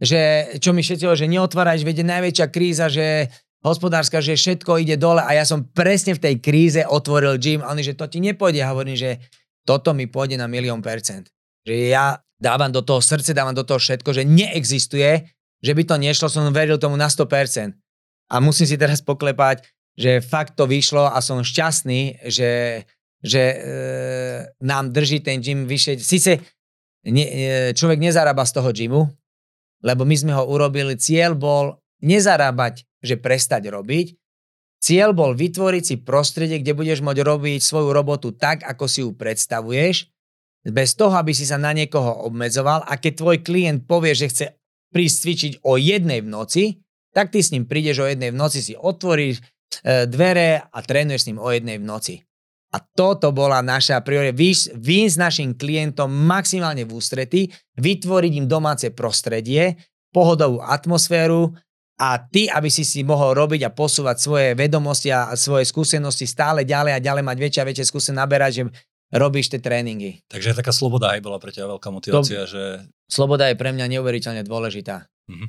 Že, 0.01 0.57
čo 0.65 0.73
mi 0.73 0.81
všetci 0.81 1.05
že 1.05 1.29
neotváraj, 1.29 1.85
že 1.85 1.85
najväčšia 1.85 2.47
kríza, 2.49 2.89
že 2.89 3.29
hospodárska, 3.61 4.25
že 4.25 4.41
všetko 4.41 4.81
ide 4.81 4.97
dole 4.97 5.21
a 5.21 5.37
ja 5.37 5.45
som 5.45 5.69
presne 5.69 6.17
v 6.17 6.25
tej 6.25 6.35
kríze 6.41 6.81
otvoril 6.81 7.37
gym 7.37 7.61
a 7.61 7.69
oni, 7.77 7.85
že 7.85 7.93
to 7.93 8.09
ti 8.09 8.25
nepôjde. 8.25 8.65
A 8.65 8.73
hovorím, 8.73 8.97
že 8.97 9.21
toto 9.69 9.93
mi 9.93 10.09
pôjde 10.09 10.41
na 10.41 10.49
milión 10.49 10.81
percent. 10.81 11.29
Že 11.69 11.93
ja 11.93 12.17
dávam 12.41 12.73
do 12.73 12.81
toho 12.81 13.05
srdce, 13.05 13.37
dávam 13.37 13.53
do 13.53 13.69
toho 13.69 13.77
všetko, 13.77 14.17
že 14.17 14.25
neexistuje, 14.25 15.29
že 15.61 15.73
by 15.77 15.83
to 15.85 16.01
nešlo, 16.01 16.33
som 16.33 16.49
veril 16.57 16.81
tomu 16.81 16.97
na 16.97 17.13
100%. 17.13 17.77
A 18.33 18.41
musím 18.41 18.65
si 18.65 18.81
teraz 18.81 19.05
poklepať, 19.05 19.69
že 20.01 20.25
fakt 20.25 20.57
to 20.57 20.65
vyšlo 20.65 21.13
a 21.13 21.21
som 21.21 21.45
šťastný, 21.45 22.25
že, 22.25 22.85
že 23.21 23.43
e, 23.53 23.57
nám 24.65 24.97
drží 24.97 25.21
ten 25.21 25.45
gym 25.45 25.69
vyššie. 25.69 26.01
Sice 26.01 26.41
ne, 27.05 27.25
e, 27.29 27.37
človek 27.77 28.01
nezarába 28.01 28.49
z 28.49 28.53
toho 28.57 28.73
gymu, 28.73 29.03
lebo 29.85 30.09
my 30.09 30.17
sme 30.17 30.33
ho 30.33 30.49
urobili, 30.49 30.97
cieľ 30.97 31.37
bol 31.37 31.77
nezarábať 32.01 32.89
že 33.01 33.17
prestať 33.17 33.73
robiť. 33.73 34.17
Cieľ 34.81 35.13
bol 35.13 35.37
vytvoriť 35.37 35.83
si 35.85 35.97
prostredie, 36.01 36.61
kde 36.61 36.73
budeš 36.73 37.05
môcť 37.05 37.21
robiť 37.21 37.61
svoju 37.61 37.93
robotu 37.93 38.33
tak, 38.33 38.65
ako 38.65 38.85
si 38.89 39.05
ju 39.05 39.13
predstavuješ, 39.13 40.09
bez 40.65 40.97
toho, 40.97 41.13
aby 41.17 41.33
si 41.33 41.45
sa 41.49 41.57
na 41.57 41.73
niekoho 41.73 42.29
obmedzoval 42.29 42.85
a 42.85 42.93
keď 42.97 43.13
tvoj 43.21 43.37
klient 43.45 43.85
povie, 43.85 44.13
že 44.13 44.29
chce 44.29 44.47
prísť 44.93 45.17
cvičiť 45.25 45.53
o 45.65 45.81
jednej 45.81 46.21
v 46.25 46.29
noci, 46.29 46.65
tak 47.17 47.33
ty 47.33 47.41
s 47.41 47.53
ním 47.53 47.65
prídeš 47.65 48.05
o 48.05 48.09
jednej 48.09 48.33
v 48.33 48.41
noci, 48.41 48.61
si 48.61 48.77
otvoríš 48.77 49.41
dvere 49.85 50.67
a 50.67 50.79
trénuješ 50.83 51.25
s 51.25 51.29
ním 51.33 51.39
o 51.39 51.49
jednej 51.51 51.79
v 51.79 51.87
noci. 51.87 52.15
A 52.71 52.79
toto 52.79 53.35
bola 53.35 53.59
naša 53.67 53.99
priorita. 53.99 54.37
Výjsť 54.79 55.15
s 55.15 55.19
našim 55.19 55.59
klientom 55.59 56.07
maximálne 56.07 56.87
v 56.87 56.95
ústrety, 56.95 57.51
vytvoriť 57.79 58.33
im 58.39 58.47
domáce 58.47 58.95
prostredie, 58.95 59.75
pohodovú 60.15 60.63
atmosféru, 60.63 61.51
a 62.01 62.17
ty, 62.17 62.49
aby 62.49 62.73
si 62.73 62.81
si 62.81 63.05
mohol 63.05 63.37
robiť 63.37 63.69
a 63.69 63.75
posúvať 63.77 64.17
svoje 64.17 64.49
vedomosti 64.57 65.13
a 65.13 65.37
svoje 65.37 65.69
skúsenosti 65.69 66.25
stále 66.25 66.65
ďalej 66.65 66.97
a 66.97 67.05
ďalej 67.05 67.25
mať 67.29 67.37
väčšie 67.37 67.61
a 67.61 67.69
väčšie 67.69 67.87
skúsenosti 67.93 68.21
naberať, 68.25 68.53
že 68.57 68.63
robíš 69.13 69.53
tie 69.53 69.61
tréningy. 69.61 70.25
Takže 70.33 70.57
taká 70.57 70.73
sloboda 70.73 71.13
aj 71.13 71.21
bola 71.21 71.37
pre 71.37 71.53
teba 71.53 71.77
veľká 71.77 71.93
motivácia, 71.93 72.49
to, 72.49 72.57
že... 72.57 72.63
Sloboda 73.05 73.53
je 73.53 73.61
pre 73.61 73.77
mňa 73.77 74.01
neuveriteľne 74.01 74.41
dôležitá. 74.49 75.13
Mhm. 75.29 75.47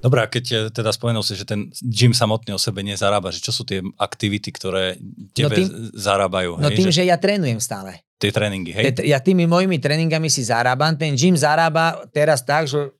Dobre, 0.00 0.24
a 0.24 0.26
keď 0.32 0.72
teda 0.72 0.90
spomenul 0.96 1.20
si, 1.20 1.36
že 1.36 1.44
ten 1.44 1.68
gym 1.84 2.16
samotný 2.16 2.56
o 2.56 2.60
sebe 2.60 2.80
nezarába, 2.80 3.28
že 3.28 3.44
čo 3.44 3.52
sú 3.52 3.68
tie 3.68 3.84
aktivity, 4.00 4.48
ktoré 4.48 4.96
tebe 5.36 5.52
no 5.52 5.56
tým, 5.60 5.66
zarábajú? 5.92 6.56
No 6.56 6.72
hej, 6.72 6.76
tým, 6.80 6.88
že... 6.88 7.04
že 7.04 7.12
ja 7.12 7.20
trénujem 7.20 7.60
stále. 7.60 8.00
Tie 8.16 8.32
tréningy, 8.32 8.72
hej? 8.72 8.84
Ja 9.04 9.20
tými 9.20 9.44
mojimi 9.44 9.76
tréningami 9.76 10.32
si 10.32 10.40
zarábam. 10.44 10.96
Ten 10.96 11.16
gym 11.16 11.36
zarába 11.36 12.04
teraz 12.12 12.40
tak, 12.44 12.68
že 12.68 12.96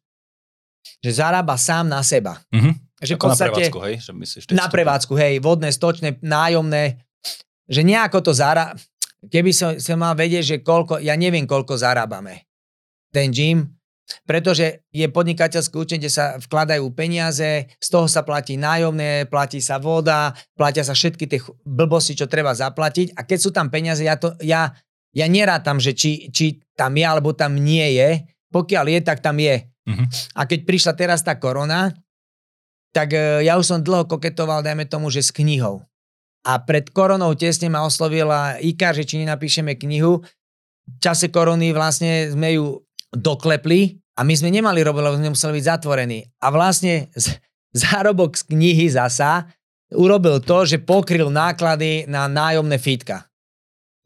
že 1.01 1.11
zarába 1.13 1.57
sám 1.57 1.89
na 1.89 2.01
seba. 2.05 2.41
Mm-hmm. 2.53 2.75
Že 3.01 3.15
Ako 3.17 3.27
podstate, 3.33 3.49
na 3.49 3.57
prevádzku, 3.57 3.79
hej? 3.81 3.95
Že 4.01 4.13
myslíš, 4.13 4.43
na 4.53 4.67
prevádzku, 4.69 5.13
hej, 5.17 5.35
vodné, 5.41 5.69
stočné, 5.73 6.21
nájomné, 6.21 7.01
že 7.65 7.81
nejako 7.81 8.21
to 8.21 8.33
zarába. 8.37 8.77
Keby 9.21 9.53
som, 9.53 9.77
som 9.77 10.01
mal 10.01 10.17
vedieť, 10.17 10.45
že 10.45 10.57
koľko, 10.65 11.01
ja 11.01 11.17
neviem, 11.17 11.45
koľko 11.45 11.77
zarábame. 11.77 12.49
Ten 13.13 13.33
gym, 13.33 13.69
pretože 14.27 14.87
je 14.91 15.07
podnikateľské 15.07 15.75
účenie, 15.75 16.07
kde 16.07 16.13
sa 16.13 16.37
vkladajú 16.39 16.87
peniaze, 16.95 17.67
z 17.67 17.89
toho 17.89 18.07
sa 18.11 18.27
platí 18.27 18.59
nájomné, 18.59 19.31
platí 19.31 19.63
sa 19.63 19.79
voda, 19.79 20.35
platia 20.55 20.83
sa 20.83 20.95
všetky 20.95 21.25
tie 21.27 21.41
blbosti, 21.65 22.19
čo 22.19 22.31
treba 22.31 22.55
zaplatiť 22.55 23.15
a 23.15 23.25
keď 23.27 23.39
sú 23.39 23.51
tam 23.55 23.71
peniaze, 23.71 24.03
ja, 24.03 24.19
to, 24.19 24.35
ja, 24.43 24.75
ja 25.15 25.27
nerátam, 25.27 25.79
že 25.79 25.95
či, 25.95 26.31
či 26.31 26.63
tam 26.79 26.95
je 26.95 27.05
alebo 27.07 27.35
tam 27.35 27.59
nie 27.59 27.99
je, 27.99 28.25
pokiaľ 28.51 28.85
je, 28.91 29.01
tak 29.07 29.23
tam 29.23 29.39
je. 29.39 29.63
Uh-huh. 29.87 30.07
A 30.35 30.47
keď 30.47 30.67
prišla 30.67 30.93
teraz 30.99 31.23
tá 31.23 31.39
korona, 31.39 31.95
tak 32.91 33.15
e, 33.15 33.47
ja 33.47 33.57
už 33.57 33.67
som 33.67 33.79
dlho 33.81 34.07
koketoval, 34.07 34.67
dajme 34.67 34.87
tomu, 34.87 35.11
že 35.11 35.23
s 35.23 35.31
knihou. 35.31 35.83
A 36.47 36.59
pred 36.59 36.89
koronou 36.91 37.37
tesne 37.37 37.69
ma 37.69 37.85
oslovila 37.85 38.57
Ika, 38.59 38.97
že 38.97 39.05
či 39.05 39.21
nenapíšeme 39.21 39.77
knihu. 39.77 40.25
V 40.91 40.99
čase 40.99 41.29
korony 41.29 41.71
vlastne 41.71 42.33
sme 42.33 42.57
ju 42.57 42.81
doklepli 43.15 43.99
a 44.19 44.25
my 44.27 44.35
sme 44.37 44.55
nemali 44.55 44.85
robiť, 44.85 45.03
lebo 45.03 45.17
sme 45.19 45.35
museli 45.35 45.59
byť 45.59 45.65
zatvorení. 45.67 46.21
A 46.43 46.47
vlastne 46.55 47.11
z, 47.15 47.39
zárobok 47.75 48.37
z 48.39 48.43
knihy 48.51 48.87
zasa 48.91 49.51
urobil 49.95 50.39
to, 50.43 50.67
že 50.67 50.83
pokryl 50.83 51.31
náklady 51.31 52.07
na 52.07 52.31
nájomné 52.31 52.79
fitka. 52.79 53.27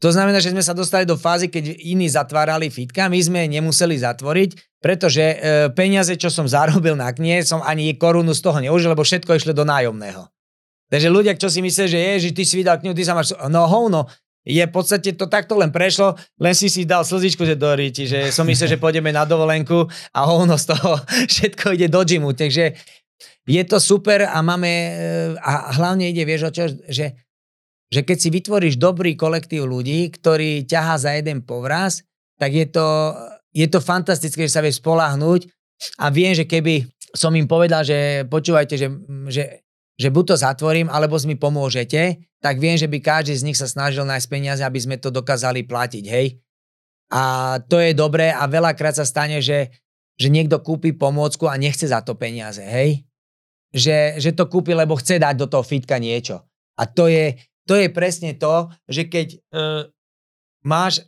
To 0.03 0.11
znamená, 0.11 0.43
že 0.43 0.51
sme 0.51 0.61
sa 0.61 0.75
dostali 0.75 1.07
do 1.07 1.15
fázy, 1.15 1.47
keď 1.47 1.71
iní 1.81 2.11
zatvárali 2.11 2.67
fitka, 2.67 3.07
my 3.07 3.15
sme 3.21 3.47
nemuseli 3.47 3.95
zatvoriť, 3.95 4.81
pretože 4.83 5.23
e, 5.23 5.35
peniaze, 5.71 6.13
čo 6.19 6.27
som 6.27 6.45
zarobil 6.45 6.99
na 6.99 7.09
knie, 7.09 7.41
som 7.41 7.63
ani 7.63 7.95
korunu 7.95 8.35
z 8.35 8.43
toho 8.43 8.59
neužil, 8.59 8.91
lebo 8.91 9.07
všetko 9.07 9.33
išlo 9.33 9.55
do 9.55 9.63
nájomného. 9.63 10.27
Takže 10.91 11.09
ľudia, 11.09 11.33
čo 11.39 11.49
si 11.49 11.63
myslia, 11.65 11.89
že 11.89 11.97
je, 11.97 12.13
že 12.29 12.35
ty 12.35 12.43
si 12.45 12.61
vydal 12.61 12.77
knihu, 12.77 12.93
ty 12.93 13.01
sa 13.01 13.17
máš... 13.17 13.33
No 13.49 13.65
hovno, 13.65 14.05
je 14.45 14.61
v 14.61 14.71
podstate 14.71 15.17
to 15.17 15.25
takto 15.25 15.57
len 15.57 15.73
prešlo, 15.73 16.13
len 16.37 16.53
si 16.53 16.69
si 16.69 16.85
dal 16.85 17.01
slzičku 17.01 17.41
že 17.43 17.57
do 17.57 17.73
ríti, 17.73 18.05
že 18.05 18.29
som 18.29 18.45
myslel, 18.45 18.77
že 18.77 18.81
pôjdeme 18.81 19.09
na 19.09 19.25
dovolenku 19.25 19.89
a 20.13 20.19
hovno 20.29 20.55
z 20.55 20.65
toho 20.71 21.01
všetko 21.33 21.73
ide 21.73 21.89
do 21.89 22.05
gymu. 22.05 22.37
Takže 22.37 22.77
je 23.45 23.63
to 23.65 23.77
super 23.81 24.29
a 24.29 24.37
máme, 24.45 24.69
e, 24.69 24.93
a 25.41 25.73
hlavne 25.73 26.13
ide, 26.13 26.21
vieš 26.23 26.49
o 26.49 26.51
čo, 26.53 26.69
že 26.69 27.25
že 27.93 28.01
keď 28.01 28.17
si 28.17 28.29
vytvoríš 28.33 28.75
dobrý 28.81 29.13
kolektív 29.13 29.69
ľudí, 29.69 30.09
ktorý 30.09 30.65
ťahá 30.65 30.97
za 30.97 31.13
jeden 31.15 31.45
povraz, 31.45 32.01
tak 32.35 32.51
je 32.51 32.67
to, 32.67 33.13
je 33.55 33.67
to 33.69 33.79
fantastické, 33.79 34.49
že 34.49 34.55
sa 34.57 34.65
vie 34.65 34.73
spolahnúť 34.73 35.47
a 36.01 36.11
viem, 36.11 36.33
že 36.35 36.49
keby 36.49 36.89
som 37.15 37.31
im 37.31 37.47
povedal, 37.47 37.87
že 37.87 38.27
počúvajte, 38.27 38.75
že, 38.75 38.87
že, 39.31 39.43
že 39.95 40.11
buď 40.11 40.23
to 40.31 40.35
zatvorím, 40.35 40.87
alebo 40.91 41.15
mi 41.23 41.39
pomôžete, 41.39 42.19
tak 42.43 42.59
viem, 42.59 42.75
že 42.75 42.91
by 42.91 42.99
každý 42.99 43.33
z 43.33 43.45
nich 43.47 43.57
sa 43.57 43.65
snažil 43.65 44.03
nájsť 44.03 44.27
peniaze, 44.27 44.61
aby 44.61 44.79
sme 44.79 44.99
to 44.99 45.09
dokázali 45.09 45.63
platiť, 45.63 46.05
hej. 46.05 46.37
A 47.09 47.55
to 47.63 47.79
je 47.79 47.95
dobré 47.95 48.33
a 48.33 48.43
veľakrát 48.45 48.97
sa 48.97 49.07
stane, 49.07 49.39
že, 49.39 49.71
že 50.19 50.27
niekto 50.27 50.59
kúpi 50.59 50.91
pomôcku 50.91 51.47
a 51.47 51.55
nechce 51.55 51.87
za 51.87 52.03
to 52.03 52.13
peniaze, 52.19 52.61
hej. 52.61 53.07
Že, 53.71 54.19
že 54.19 54.31
to 54.35 54.51
kúpi, 54.51 54.75
lebo 54.75 54.99
chce 54.99 55.19
dať 55.19 55.35
do 55.35 55.47
toho 55.47 55.63
fitka 55.63 55.95
niečo. 55.95 56.43
A 56.75 56.83
to 56.87 57.07
je, 57.07 57.39
to 57.63 57.79
je 57.79 57.87
presne 57.87 58.35
to, 58.35 58.67
že 58.91 59.07
keď 59.07 59.27
uh, 59.55 59.87
máš 60.67 61.07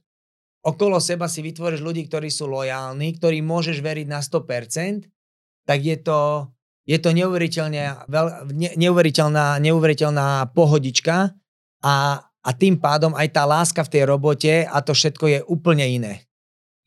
okolo 0.64 1.00
seba 1.00 1.32
si 1.32 1.40
vytvoríš 1.44 1.80
ľudí, 1.80 2.08
ktorí 2.08 2.28
sú 2.28 2.48
lojálni, 2.48 3.16
ktorí 3.20 3.40
môžeš 3.40 3.80
veriť 3.80 4.08
na 4.08 4.20
100%, 4.20 5.08
tak 5.68 5.80
je 5.84 5.98
to, 6.00 6.48
je 6.88 6.98
to 6.98 7.12
neuveriteľne, 7.12 8.08
veľ, 8.08 8.28
ne, 8.56 8.72
neuveriteľná, 8.80 9.60
neuveriteľná 9.60 10.50
pohodička 10.56 11.36
a, 11.84 11.96
a 12.24 12.50
tým 12.56 12.80
pádom 12.80 13.12
aj 13.14 13.28
tá 13.36 13.44
láska 13.44 13.84
v 13.84 13.92
tej 13.92 14.04
robote 14.08 14.64
a 14.64 14.78
to 14.80 14.96
všetko 14.96 15.26
je 15.28 15.40
úplne 15.52 15.84
iné. 15.84 16.24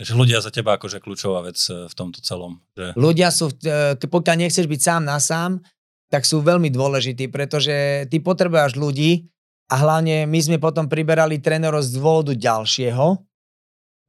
Takže 0.01 0.17
ľudia 0.17 0.41
za 0.41 0.49
teba 0.49 0.81
akože 0.81 1.05
kľúčová 1.05 1.45
vec 1.45 1.61
e, 1.69 1.85
v 1.85 1.95
tomto 1.95 2.25
celom. 2.25 2.65
Že... 2.73 2.97
Ľudia 2.97 3.29
sú, 3.29 3.53
e, 3.53 4.01
pokiaľ 4.01 4.37
nechceš 4.41 4.65
byť 4.65 4.81
sám 4.81 5.05
na 5.05 5.21
sám, 5.21 5.61
tak 6.09 6.25
sú 6.25 6.41
veľmi 6.41 6.73
dôležití, 6.73 7.29
pretože 7.29 8.09
ty 8.09 8.17
potrebuješ 8.25 8.81
ľudí, 8.81 9.29
a 9.71 9.75
hlavne 9.79 10.27
my 10.27 10.41
sme 10.43 10.59
potom 10.59 10.91
priberali 10.91 11.39
trénerov 11.39 11.87
z 11.87 11.95
dôvodu 11.95 12.35
ďalšieho, 12.35 13.23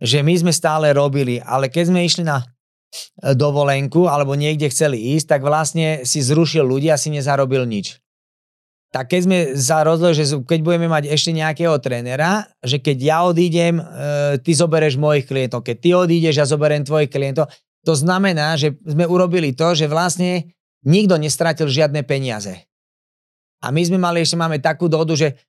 že 0.02 0.26
my 0.26 0.34
sme 0.34 0.50
stále 0.50 0.90
robili, 0.90 1.38
ale 1.38 1.70
keď 1.70 1.94
sme 1.94 2.02
išli 2.02 2.26
na 2.26 2.42
dovolenku 3.24 4.08
alebo 4.12 4.36
niekde 4.36 4.68
chceli 4.68 5.16
ísť, 5.16 5.38
tak 5.38 5.42
vlastne 5.48 6.04
si 6.04 6.20
zrušil 6.20 6.64
ľudí 6.64 6.92
a 6.92 7.00
si 7.00 7.10
nezarobil 7.12 7.64
nič. 7.64 8.00
tak 8.92 9.08
keď 9.08 9.22
sme 9.24 9.38
sa 9.56 9.88
rozhodli, 9.88 10.20
že 10.20 10.36
keď 10.44 10.60
budeme 10.68 10.92
mať 10.92 11.08
ešte 11.08 11.32
nejakého 11.32 11.80
trénera, 11.80 12.52
že 12.60 12.76
keď 12.76 12.98
ja 13.00 13.18
odídem, 13.24 13.80
e, 13.80 13.84
ty 14.44 14.52
zobereš 14.52 15.00
mojich 15.00 15.32
klientov, 15.32 15.64
keď 15.64 15.76
ty 15.80 15.90
odídeš, 15.96 16.36
ja 16.36 16.44
zoberiem 16.44 16.84
tvojich 16.84 17.08
klientov, 17.08 17.48
to 17.88 17.96
znamená, 17.96 18.60
že 18.60 18.76
sme 18.84 19.08
urobili 19.08 19.56
to, 19.56 19.72
že 19.72 19.88
vlastne 19.88 20.52
nikto 20.84 21.16
nestratil 21.16 21.72
žiadne 21.72 22.04
peniaze. 22.04 22.68
A 23.64 23.72
my 23.72 23.80
sme 23.80 23.96
mali, 23.96 24.28
ešte 24.28 24.36
máme 24.36 24.60
takú 24.60 24.92
dohodu, 24.92 25.16
že 25.16 25.40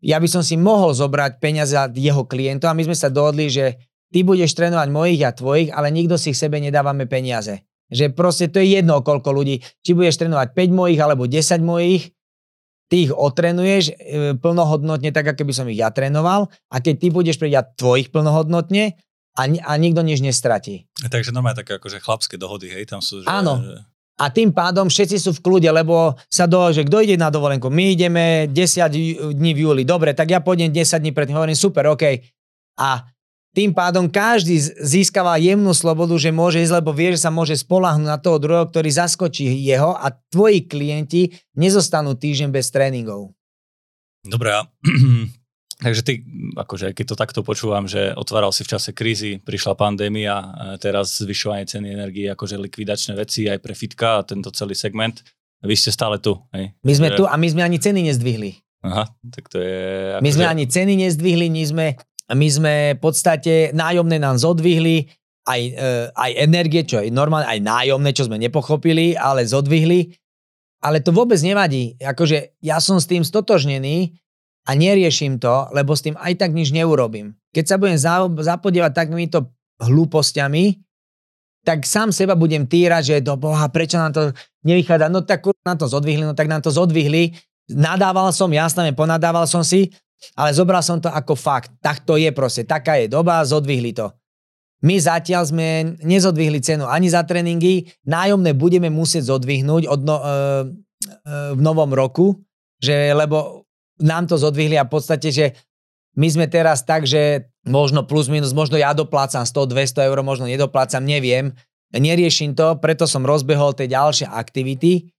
ja 0.00 0.16
by 0.16 0.28
som 0.30 0.40
si 0.40 0.56
mohol 0.56 0.96
zobrať 0.96 1.36
peniaze 1.36 1.76
od 1.76 1.92
jeho 1.92 2.24
klientov 2.24 2.72
a 2.72 2.76
my 2.78 2.88
sme 2.88 2.96
sa 2.96 3.12
dohodli, 3.12 3.52
že 3.52 3.76
ty 4.10 4.22
budeš 4.22 4.54
trénovať 4.54 4.88
mojich 4.90 5.22
a 5.26 5.34
tvojich, 5.34 5.70
ale 5.74 5.94
nikto 5.94 6.18
si 6.20 6.32
k 6.34 6.40
sebe 6.46 6.62
nedávame 6.62 7.06
peniaze. 7.06 7.66
Že 7.86 8.14
proste 8.18 8.46
to 8.50 8.58
je 8.58 8.82
jedno, 8.82 8.98
koľko 9.02 9.30
ľudí. 9.30 9.62
Či 9.86 9.94
budeš 9.94 10.18
trénovať 10.18 10.54
5 10.54 10.74
mojich 10.74 10.98
alebo 10.98 11.30
10 11.30 11.62
mojich, 11.62 12.10
ty 12.86 13.10
ich 13.10 13.12
otrenuješ 13.12 13.84
e, 13.90 13.94
plnohodnotne 14.38 15.10
tak, 15.10 15.34
ako 15.34 15.42
by 15.46 15.52
som 15.54 15.66
ich 15.66 15.78
ja 15.82 15.90
trénoval 15.90 16.46
a 16.70 16.76
keď 16.78 16.94
ty 17.02 17.08
budeš 17.10 17.36
prijať 17.38 17.74
tvojich 17.74 18.14
plnohodnotne 18.14 18.94
a, 19.36 19.42
a 19.42 19.72
nikto 19.76 20.00
nič 20.06 20.22
nestratí. 20.22 20.86
Takže 21.02 21.34
normálne 21.34 21.60
také 21.60 21.76
akože 21.76 22.00
chlapské 22.00 22.38
dohody, 22.38 22.72
hej, 22.72 22.88
tam 22.88 23.02
sú. 23.02 23.22
Že, 23.22 23.28
Áno. 23.28 23.60
Že... 23.60 23.84
A 24.16 24.32
tým 24.32 24.48
pádom 24.48 24.88
všetci 24.88 25.20
sú 25.20 25.30
v 25.36 25.44
kľude, 25.44 25.68
lebo 25.68 26.16
sa 26.32 26.48
do, 26.48 26.72
že 26.72 26.88
kto 26.88 27.04
ide 27.04 27.20
na 27.20 27.28
dovolenku? 27.28 27.68
My 27.68 27.92
ideme 27.92 28.48
10 28.48 29.36
dní 29.36 29.52
v 29.52 29.60
júli. 29.60 29.82
Dobre, 29.84 30.16
tak 30.16 30.32
ja 30.32 30.40
pôjdem 30.40 30.72
10 30.72 31.04
dní 31.04 31.12
predtým. 31.12 31.36
Hovorím, 31.36 31.52
super, 31.52 31.92
OK. 31.92 32.24
A 32.80 33.04
tým 33.56 33.72
pádom 33.72 34.04
každý 34.04 34.60
získava 34.60 35.40
jemnú 35.40 35.72
slobodu, 35.72 36.12
že 36.20 36.28
môže 36.28 36.60
ísť, 36.60 36.76
lebo 36.76 36.92
vie, 36.92 37.16
že 37.16 37.24
sa 37.24 37.32
môže 37.32 37.56
spolahnúť 37.56 38.04
na 38.04 38.20
toho 38.20 38.36
druhého, 38.36 38.68
ktorý 38.68 38.92
zaskočí 38.92 39.48
jeho 39.48 39.96
a 39.96 40.12
tvoji 40.28 40.68
klienti 40.68 41.32
nezostanú 41.56 42.12
týždeň 42.20 42.52
bez 42.52 42.68
tréningov. 42.68 43.32
Dobre, 44.28 44.52
takže 45.88 46.02
ty, 46.04 46.12
akože 46.52 46.92
keď 46.92 47.04
to 47.08 47.16
takto 47.16 47.40
počúvam, 47.40 47.88
že 47.88 48.12
otváral 48.12 48.52
si 48.52 48.60
v 48.60 48.76
čase 48.76 48.92
krízy, 48.92 49.40
prišla 49.40 49.72
pandémia, 49.72 50.36
teraz 50.76 51.16
zvyšovanie 51.24 51.64
ceny 51.64 51.96
energii, 51.96 52.28
akože 52.28 52.60
likvidačné 52.60 53.16
veci 53.16 53.48
aj 53.48 53.64
pre 53.64 53.72
fitka 53.72 54.20
a 54.20 54.26
tento 54.28 54.52
celý 54.52 54.76
segment. 54.76 55.24
Vy 55.64 55.80
ste 55.80 55.88
stále 55.88 56.20
tu, 56.20 56.36
hej? 56.52 56.76
My 56.84 56.92
sme 56.92 57.08
tu 57.16 57.24
a 57.24 57.32
my 57.40 57.48
sme 57.48 57.64
ani 57.64 57.80
ceny 57.80 58.04
nezdvihli. 58.04 58.60
Aha, 58.84 59.08
tak 59.32 59.48
to 59.48 59.56
je... 59.56 60.20
Akože... 60.20 60.24
My 60.28 60.30
sme 60.36 60.44
ani 60.44 60.64
ceny 60.68 60.94
nezdvihli, 61.00 61.48
my 61.48 61.64
sme 61.64 61.86
my 62.34 62.48
sme 62.50 62.74
v 62.96 63.00
podstate 63.00 63.70
nájomné 63.70 64.18
nám 64.18 64.40
zodvihli, 64.40 65.06
aj, 65.46 65.60
e, 65.62 65.92
aj 66.10 66.30
energie, 66.42 66.82
čo 66.82 66.98
je 66.98 67.14
normálne, 67.14 67.46
aj 67.46 67.62
nájomné, 67.62 68.10
čo 68.10 68.26
sme 68.26 68.40
nepochopili, 68.42 69.14
ale 69.14 69.46
zodvihli. 69.46 70.10
Ale 70.82 71.00
to 71.00 71.14
vôbec 71.14 71.38
nevadí. 71.38 71.94
Akože 72.02 72.58
ja 72.62 72.82
som 72.82 72.98
s 72.98 73.06
tým 73.06 73.22
stotožnený 73.22 74.18
a 74.66 74.74
neriešim 74.74 75.38
to, 75.38 75.70
lebo 75.70 75.94
s 75.94 76.02
tým 76.02 76.18
aj 76.18 76.34
tak 76.42 76.50
nič 76.50 76.74
neurobím. 76.74 77.38
Keď 77.54 77.64
sa 77.64 77.76
budem 77.78 77.96
zapodievať 78.42 78.92
takýmito 78.92 79.54
hlúpostiami, 79.78 80.82
tak 81.66 81.82
sám 81.82 82.14
seba 82.14 82.38
budem 82.38 82.66
týrať, 82.66 83.02
že 83.02 83.26
do 83.26 83.34
boha, 83.34 83.66
prečo 83.70 83.98
nám 83.98 84.14
to 84.14 84.30
nevychádza, 84.62 85.10
no 85.10 85.26
tak 85.26 85.42
nám 85.66 85.78
to 85.78 85.90
zodvihli, 85.90 86.22
no 86.22 86.34
tak 86.34 86.46
nám 86.46 86.62
to 86.62 86.70
zodvihli. 86.70 87.34
Nadával 87.66 88.30
som, 88.30 88.46
jasne, 88.54 88.94
ponadával 88.94 89.50
som 89.50 89.66
si, 89.66 89.90
ale 90.36 90.50
zobral 90.56 90.80
som 90.80 91.00
to 91.00 91.12
ako 91.12 91.36
fakt. 91.36 91.72
Tak 91.80 92.04
to 92.04 92.16
je 92.16 92.32
proste, 92.32 92.64
taká 92.64 92.96
je 93.00 93.10
doba, 93.10 93.44
zodvihli 93.44 93.92
to. 93.92 94.12
My 94.84 95.00
zatiaľ 95.00 95.48
sme 95.48 95.96
nezodvihli 96.04 96.60
cenu 96.60 96.84
ani 96.84 97.08
za 97.08 97.24
tréningy, 97.24 97.88
nájomné 98.04 98.52
budeme 98.52 98.92
musieť 98.92 99.32
zodvihnúť 99.32 99.88
od 99.88 100.00
no, 100.04 100.16
e, 100.20 100.24
e, 100.24 100.34
v 101.56 101.60
novom 101.64 101.88
roku, 101.96 102.36
že, 102.76 103.16
lebo 103.16 103.64
nám 103.96 104.28
to 104.28 104.36
zodvihli 104.36 104.76
a 104.76 104.84
v 104.84 104.92
podstate, 104.92 105.32
že 105.32 105.46
my 106.16 106.28
sme 106.28 106.46
teraz 106.48 106.84
tak, 106.84 107.08
že 107.08 107.48
možno 107.64 108.04
plus 108.04 108.28
minus, 108.28 108.52
možno 108.52 108.76
ja 108.76 108.92
doplácam 108.92 109.44
100-200 109.44 110.08
eur, 110.08 110.18
možno 110.20 110.48
nedoplácam, 110.48 111.04
neviem. 111.04 111.52
Neriešim 111.92 112.52
to, 112.52 112.76
preto 112.80 113.08
som 113.08 113.24
rozbehol 113.24 113.72
tie 113.72 113.88
ďalšie 113.88 114.28
aktivity, 114.28 115.12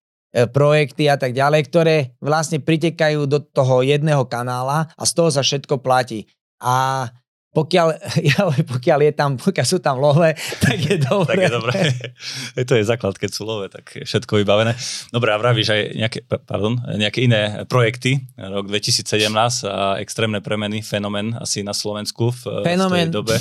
projekty 0.46 1.10
a 1.10 1.18
tak 1.18 1.34
ďalej, 1.34 1.62
ktoré 1.74 1.96
vlastne 2.22 2.62
pritekajú 2.62 3.26
do 3.26 3.42
toho 3.42 3.82
jedného 3.82 4.22
kanála 4.30 4.94
a 4.94 5.04
z 5.08 5.12
toho 5.18 5.30
sa 5.34 5.42
všetko 5.42 5.82
platí. 5.82 6.30
A 6.62 7.10
pokiaľ, 7.58 7.88
ja, 8.30 8.42
pokiaľ, 8.46 9.00
je 9.10 9.12
tam, 9.18 9.32
pokiaľ 9.42 9.66
sú 9.66 9.82
tam 9.82 9.98
love, 9.98 10.30
tak 10.66 10.78
je 10.78 11.02
dobré. 11.02 11.34
tak 11.34 11.38
je 11.42 11.50
dobré. 11.50 11.74
to 12.70 12.74
je 12.78 12.84
základ, 12.86 13.18
keď 13.18 13.30
sú 13.34 13.42
love, 13.50 13.66
tak 13.74 13.90
je 13.98 14.06
všetko 14.06 14.38
vybavené. 14.46 14.78
Dobre, 15.10 15.34
a 15.34 15.42
vravíš 15.42 15.74
aj 15.74 15.82
nejaké, 15.98 16.20
pardon, 16.46 16.78
nejaké 16.78 17.26
iné 17.26 17.66
projekty, 17.66 18.22
rok 18.38 18.70
2017 18.70 19.34
a 19.66 19.98
extrémne 19.98 20.38
premeny, 20.46 20.86
fenomén 20.86 21.34
asi 21.42 21.66
na 21.66 21.74
Slovensku 21.74 22.30
v, 22.30 22.42
fenomén, 22.62 23.10
v 23.10 23.10
tej 23.10 23.18
dobe. 23.18 23.36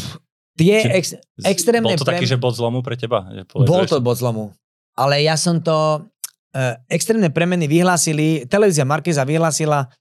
Tie 0.56 0.80
ex, 0.88 1.12
extrémne 1.44 1.92
Bol 1.92 2.00
to 2.00 2.08
taký, 2.08 2.24
že 2.24 2.40
bod 2.40 2.56
zlomu 2.56 2.80
pre 2.80 2.96
teba? 2.96 3.28
Že 3.28 3.68
bol 3.68 3.84
to 3.84 4.00
bod 4.00 4.16
zlomu. 4.16 4.56
Ale 4.96 5.20
ja 5.20 5.36
som 5.36 5.60
to, 5.60 6.08
Eh, 6.08 6.15
extrémne 6.88 7.28
premeny 7.28 7.68
vyhlásili, 7.68 8.48
televízia 8.48 8.88
Markeza 8.88 9.24
vyhlásila 9.28 9.92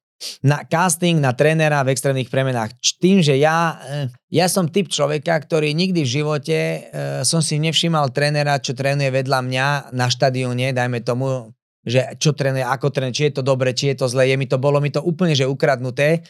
na 0.41 0.63
casting 0.63 1.19
na 1.19 1.35
trénera 1.35 1.83
v 1.83 1.91
extrémnych 1.91 2.31
premenách. 2.31 2.71
Tým, 3.03 3.19
že 3.19 3.35
ja, 3.35 3.75
eh, 3.83 4.07
ja 4.31 4.47
som 4.47 4.71
typ 4.71 4.87
človeka, 4.87 5.35
ktorý 5.35 5.75
nikdy 5.75 6.07
v 6.07 6.13
živote 6.21 6.57
uh, 6.59 7.21
som 7.27 7.43
si 7.43 7.59
nevšímal 7.59 8.11
trénera, 8.15 8.59
čo 8.59 8.75
trénuje 8.75 9.11
vedľa 9.11 9.39
mňa 9.43 9.67
na 9.91 10.07
štadióne, 10.07 10.71
dajme 10.71 11.03
tomu, 11.03 11.51
že 11.83 12.15
čo 12.19 12.31
trénuje, 12.31 12.63
ako 12.63 12.91
trénuje, 12.91 13.15
či 13.15 13.25
je 13.31 13.35
to 13.39 13.43
dobre, 13.43 13.75
či 13.75 13.91
je 13.93 14.03
to 14.03 14.07
zle, 14.07 14.25
je 14.25 14.35
mi 14.35 14.47
to, 14.47 14.57
bolo 14.57 14.79
mi 14.79 14.89
to 14.89 15.03
úplne 15.03 15.35
že 15.35 15.47
ukradnuté. 15.47 16.23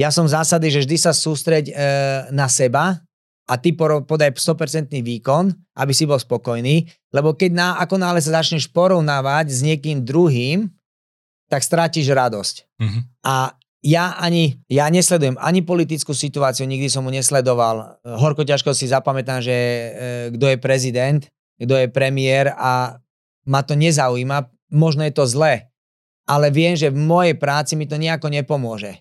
Ja 0.00 0.08
som 0.08 0.24
zásady, 0.24 0.72
že 0.72 0.88
vždy 0.88 0.96
sa 0.96 1.12
sústreď 1.12 1.64
uh, 1.68 1.76
na 2.32 2.48
seba, 2.48 3.04
a 3.48 3.56
ty 3.56 3.72
podaj 3.72 4.36
100% 4.36 4.92
výkon, 5.00 5.44
aby 5.80 5.92
si 5.96 6.04
bol 6.04 6.20
spokojný, 6.20 6.84
lebo 7.16 7.32
keď 7.32 7.50
na, 7.56 7.68
ako 7.80 7.96
náhle 7.96 8.20
sa 8.20 8.44
začneš 8.44 8.68
porovnávať 8.68 9.48
s 9.48 9.64
niekým 9.64 10.04
druhým, 10.04 10.68
tak 11.48 11.64
strátiš 11.64 12.12
radosť. 12.12 12.68
Mm-hmm. 12.76 13.02
A 13.24 13.56
ja 13.80 14.20
ani, 14.20 14.60
ja 14.68 14.92
nesledujem 14.92 15.40
ani 15.40 15.64
politickú 15.64 16.12
situáciu, 16.12 16.68
nikdy 16.68 16.92
som 16.92 17.08
mu 17.08 17.10
nesledoval. 17.14 17.96
Horko 18.04 18.44
ťažko 18.44 18.76
si 18.76 18.84
zapamätám, 18.84 19.40
že 19.40 19.56
e, 19.56 19.88
kto 20.36 20.44
je 20.52 20.58
prezident, 20.60 21.22
kto 21.56 21.74
je 21.80 21.88
premiér 21.88 22.52
a 22.52 23.00
ma 23.48 23.60
to 23.64 23.72
nezaujíma. 23.72 24.44
Možno 24.76 25.08
je 25.08 25.14
to 25.16 25.24
zlé, 25.24 25.72
ale 26.28 26.52
viem, 26.52 26.76
že 26.76 26.92
v 26.92 27.00
mojej 27.00 27.34
práci 27.40 27.72
mi 27.80 27.88
to 27.88 27.96
nejako 27.96 28.28
nepomôže 28.28 29.00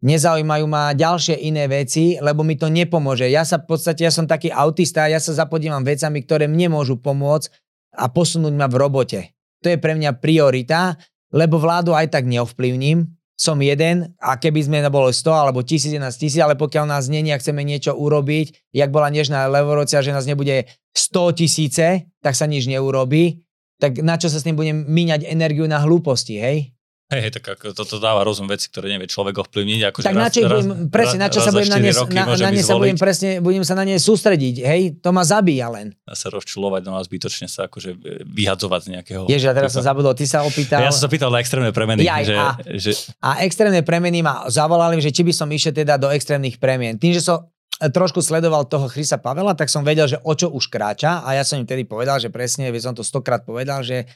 nezaujímajú 0.00 0.64
ma 0.64 0.96
ďalšie 0.96 1.36
iné 1.44 1.68
veci, 1.68 2.16
lebo 2.18 2.40
mi 2.40 2.56
to 2.56 2.72
nepomôže. 2.72 3.28
Ja 3.28 3.44
sa 3.44 3.60
v 3.60 3.76
podstate, 3.76 4.04
ja 4.04 4.12
som 4.12 4.24
taký 4.24 4.48
autista, 4.48 5.08
ja 5.08 5.20
sa 5.20 5.36
zapodívam 5.36 5.84
vecami, 5.84 6.24
ktoré 6.24 6.48
mne 6.48 6.72
môžu 6.72 6.96
pomôcť 6.96 7.52
a 8.00 8.08
posunúť 8.08 8.54
ma 8.56 8.66
v 8.68 8.76
robote. 8.80 9.20
To 9.60 9.68
je 9.68 9.76
pre 9.76 9.92
mňa 9.92 10.16
priorita, 10.18 10.96
lebo 11.36 11.60
vládu 11.60 11.92
aj 11.92 12.16
tak 12.16 12.24
neovplyvním. 12.26 13.06
Som 13.40 13.64
jeden 13.64 14.12
a 14.20 14.36
keby 14.36 14.68
sme 14.68 14.84
boli 14.92 15.16
100 15.16 15.24
alebo 15.32 15.64
1000, 15.64 15.96
11 15.96 16.12
tisíc, 16.12 16.40
ale 16.44 16.60
pokiaľ 16.60 16.84
nás 16.84 17.08
není 17.08 17.32
a 17.32 17.40
chceme 17.40 17.64
niečo 17.64 17.96
urobiť, 17.96 18.68
jak 18.76 18.92
bola 18.92 19.08
nežná 19.08 19.48
levorocia, 19.48 20.04
že 20.04 20.12
nás 20.12 20.28
nebude 20.28 20.68
100 20.92 21.40
tisíce, 21.40 22.04
tak 22.20 22.36
sa 22.36 22.44
nič 22.44 22.68
neurobí, 22.68 23.40
tak 23.80 24.04
na 24.04 24.20
čo 24.20 24.28
sa 24.28 24.36
s 24.36 24.44
tým 24.44 24.60
budem 24.60 24.84
míňať 24.84 25.24
energiu 25.24 25.64
na 25.64 25.80
hlúposti, 25.80 26.36
hej? 26.36 26.76
Hej, 27.10 27.20
hej, 27.26 27.32
tak 27.34 27.58
ako 27.58 27.74
toto 27.74 27.98
dáva 27.98 28.22
rozum 28.22 28.46
veci, 28.46 28.70
ktoré 28.70 28.86
nevie 28.86 29.10
človek 29.10 29.42
ovplyvniť. 29.42 29.80
Ako 29.90 29.98
tak 30.06 30.14
na 30.14 30.30
čo 30.30 30.46
budem, 30.46 30.86
presne, 30.94 31.18
na 31.18 31.26
čo 31.26 31.42
sa 31.42 31.50
budem 31.50 31.66
na 31.66 31.82
ne, 31.82 31.90
na, 31.90 32.22
na 32.38 32.50
ne 32.54 32.62
sa 32.62 32.78
budem 32.78 32.94
presne, 32.94 33.42
budem 33.42 33.66
sa 33.66 33.74
na 33.74 33.82
ne 33.82 33.98
sústrediť, 33.98 34.62
hej, 34.62 35.02
to 35.02 35.10
ma 35.10 35.26
zabíja 35.26 35.74
len. 35.74 35.90
A 36.06 36.14
sa 36.14 36.30
rozčulovať, 36.30 36.86
no 36.86 36.94
a 36.94 37.02
zbytočne 37.02 37.50
sa 37.50 37.66
akože 37.66 37.98
vyhadzovať 38.30 38.80
z 38.86 38.88
nejakého... 38.94 39.22
Ježiš, 39.26 39.50
a 39.50 39.54
teraz 39.58 39.74
som 39.74 39.82
zabudol, 39.82 40.14
ty 40.14 40.22
sa 40.22 40.46
opýtal... 40.46 40.86
Ja 40.86 40.94
som 40.94 41.02
sa 41.02 41.10
pýtal 41.10 41.34
na 41.34 41.42
extrémne 41.42 41.74
premeny. 41.74 42.06
Ja, 42.06 42.22
že, 42.22 42.38
a, 42.38 42.54
že... 42.78 42.94
a 43.18 43.42
extrémne 43.42 43.82
premeny 43.82 44.22
ma 44.22 44.46
zavolali, 44.46 45.02
že 45.02 45.10
či 45.10 45.26
by 45.26 45.34
som 45.34 45.50
išiel 45.50 45.74
teda 45.74 45.98
do 45.98 46.14
extrémnych 46.14 46.62
premien. 46.62 46.94
Tým, 46.94 47.10
že 47.10 47.26
som 47.26 47.42
e, 47.82 47.90
trošku 47.90 48.22
sledoval 48.22 48.70
toho 48.70 48.86
Chrisa 48.86 49.18
Pavela, 49.18 49.58
tak 49.58 49.66
som 49.66 49.82
vedel, 49.82 50.06
že 50.06 50.22
o 50.22 50.30
čo 50.38 50.46
už 50.46 50.70
kráča 50.70 51.26
a 51.26 51.34
ja 51.34 51.42
som 51.42 51.58
im 51.58 51.66
tedy 51.66 51.82
povedal, 51.82 52.22
že 52.22 52.30
presne, 52.30 52.70
som 52.78 52.94
to 52.94 53.02
stokrát 53.02 53.42
povedal, 53.42 53.82
že 53.82 54.06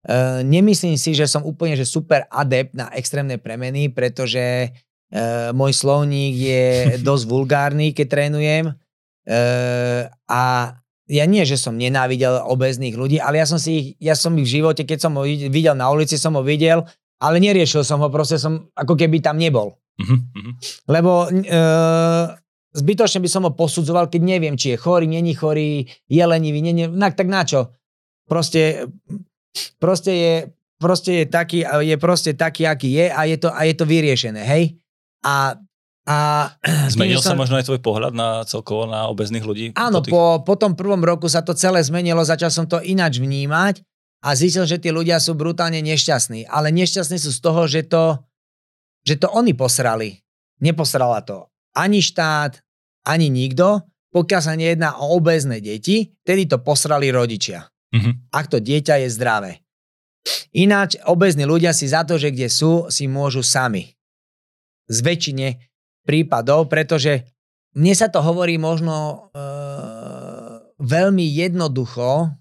Uh, 0.00 0.40
nemyslím 0.48 0.96
si, 0.96 1.12
že 1.12 1.28
som 1.28 1.44
úplne 1.44 1.76
že 1.76 1.84
super 1.84 2.24
adept 2.32 2.72
na 2.72 2.88
extrémne 2.96 3.36
premeny, 3.36 3.92
pretože 3.92 4.72
uh, 4.72 5.52
môj 5.52 5.76
slovník 5.76 6.34
je 6.40 6.64
dosť 7.08 7.24
vulgárny, 7.28 7.92
keď 7.92 8.06
trénujem. 8.08 8.64
Uh, 9.28 10.08
a 10.24 10.72
ja 11.10 11.24
nie, 11.26 11.42
že 11.42 11.60
som 11.60 11.76
nenávidel 11.76 12.40
obezných 12.46 12.94
ľudí, 12.94 13.18
ale 13.20 13.42
ja 13.42 13.46
som 13.50 13.58
si 13.58 13.70
ich, 13.76 13.86
ja 14.00 14.16
som 14.16 14.32
ich 14.38 14.46
v 14.46 14.62
živote, 14.62 14.86
keď 14.86 15.10
som 15.10 15.18
ho 15.18 15.26
videl 15.26 15.74
na 15.74 15.90
ulici, 15.90 16.14
som 16.16 16.38
ho 16.38 16.42
videl, 16.46 16.86
ale 17.20 17.36
neriešil 17.42 17.84
som 17.84 18.00
ho, 18.00 18.08
proste 18.08 18.38
som 18.40 18.70
ako 18.72 18.96
keby 18.96 19.20
tam 19.20 19.36
nebol. 19.36 19.76
Uh-huh. 20.00 20.16
Lebo 20.88 21.28
uh, 21.28 22.26
zbytočne 22.72 23.20
by 23.20 23.28
som 23.28 23.44
ho 23.44 23.52
posudzoval, 23.52 24.08
keď 24.08 24.22
neviem, 24.22 24.54
či 24.54 24.72
je 24.72 24.80
chorý, 24.80 25.10
není 25.10 25.34
chorý, 25.34 25.84
je 26.06 26.24
lenivý, 26.24 26.62
nie, 26.62 26.72
nie, 26.72 26.88
tak 27.12 27.28
na 27.28 27.42
čo? 27.44 27.74
Proste 28.30 28.86
Proste 29.82 30.12
je, 30.12 30.34
proste 30.80 31.22
je 31.22 31.24
taký, 31.26 31.64
je 31.64 31.96
proste 31.96 32.32
taký, 32.34 32.66
aký 32.66 32.90
je 32.94 33.06
a 33.10 33.20
je 33.26 33.36
to, 33.36 33.48
a 33.50 33.60
je 33.66 33.74
to 33.74 33.84
vyriešené, 33.84 34.42
hej? 34.44 34.78
A 35.24 35.58
a 36.08 36.48
Zmenil 36.96 37.20
sa 37.20 37.36
možno 37.36 37.60
aj 37.60 37.68
tvoj 37.68 37.78
pohľad 37.84 38.16
na 38.16 38.42
celkovo 38.48 38.88
na 38.88 39.06
obezných 39.12 39.44
ľudí? 39.44 39.66
Áno, 39.76 40.00
tých... 40.00 40.10
po, 40.10 40.42
po 40.42 40.54
tom 40.56 40.72
prvom 40.72 40.98
roku 41.04 41.28
sa 41.28 41.44
to 41.44 41.52
celé 41.52 41.84
zmenilo, 41.84 42.24
začal 42.24 42.50
som 42.50 42.64
to 42.64 42.80
inač 42.80 43.20
vnímať 43.20 43.84
a 44.24 44.32
zistil, 44.32 44.64
že 44.64 44.80
tí 44.80 44.90
ľudia 44.90 45.20
sú 45.20 45.36
brutálne 45.36 45.78
nešťastní. 45.84 46.48
Ale 46.48 46.72
nešťastní 46.72 47.20
sú 47.20 47.30
z 47.30 47.40
toho, 47.44 47.62
že 47.68 47.84
to, 47.86 48.16
že 49.04 49.20
to 49.20 49.28
oni 49.30 49.52
posrali. 49.52 50.18
Neposrala 50.64 51.20
to 51.22 51.50
ani 51.74 52.02
štát, 52.02 52.58
ani 53.06 53.30
nikto, 53.30 53.86
pokiaľ 54.10 54.42
sa 54.42 54.54
nejedná 54.58 54.98
o 54.98 55.14
obezné 55.18 55.62
deti, 55.62 56.10
tedy 56.26 56.50
to 56.50 56.58
posrali 56.58 57.14
rodičia. 57.14 57.70
Mm-hmm. 57.90 58.14
Ak 58.30 58.46
to 58.46 58.62
dieťa 58.62 59.02
je 59.02 59.08
zdravé. 59.10 59.52
Ináč 60.54 60.98
obezní 61.06 61.46
ľudia 61.46 61.74
si 61.74 61.88
za 61.90 62.06
to, 62.06 62.20
že 62.20 62.30
kde 62.30 62.50
sú, 62.50 62.86
si 62.92 63.08
môžu 63.10 63.40
sami. 63.42 63.96
Z 64.90 65.02
väčšine 65.06 65.58
prípadov, 66.04 66.66
pretože 66.66 67.26
mne 67.74 67.94
sa 67.94 68.10
to 68.10 68.18
hovorí 68.18 68.58
možno 68.58 69.30
e, 69.30 69.38
veľmi 70.82 71.22
jednoducho, 71.22 72.34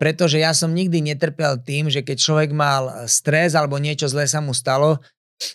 pretože 0.00 0.40
ja 0.40 0.52
som 0.56 0.72
nikdy 0.72 1.04
netrpel 1.04 1.60
tým, 1.60 1.92
že 1.92 2.00
keď 2.00 2.16
človek 2.16 2.50
mal 2.56 3.08
stres 3.08 3.52
alebo 3.52 3.76
niečo 3.76 4.08
zlé 4.08 4.24
sa 4.24 4.40
mu 4.40 4.56
stalo, 4.56 5.00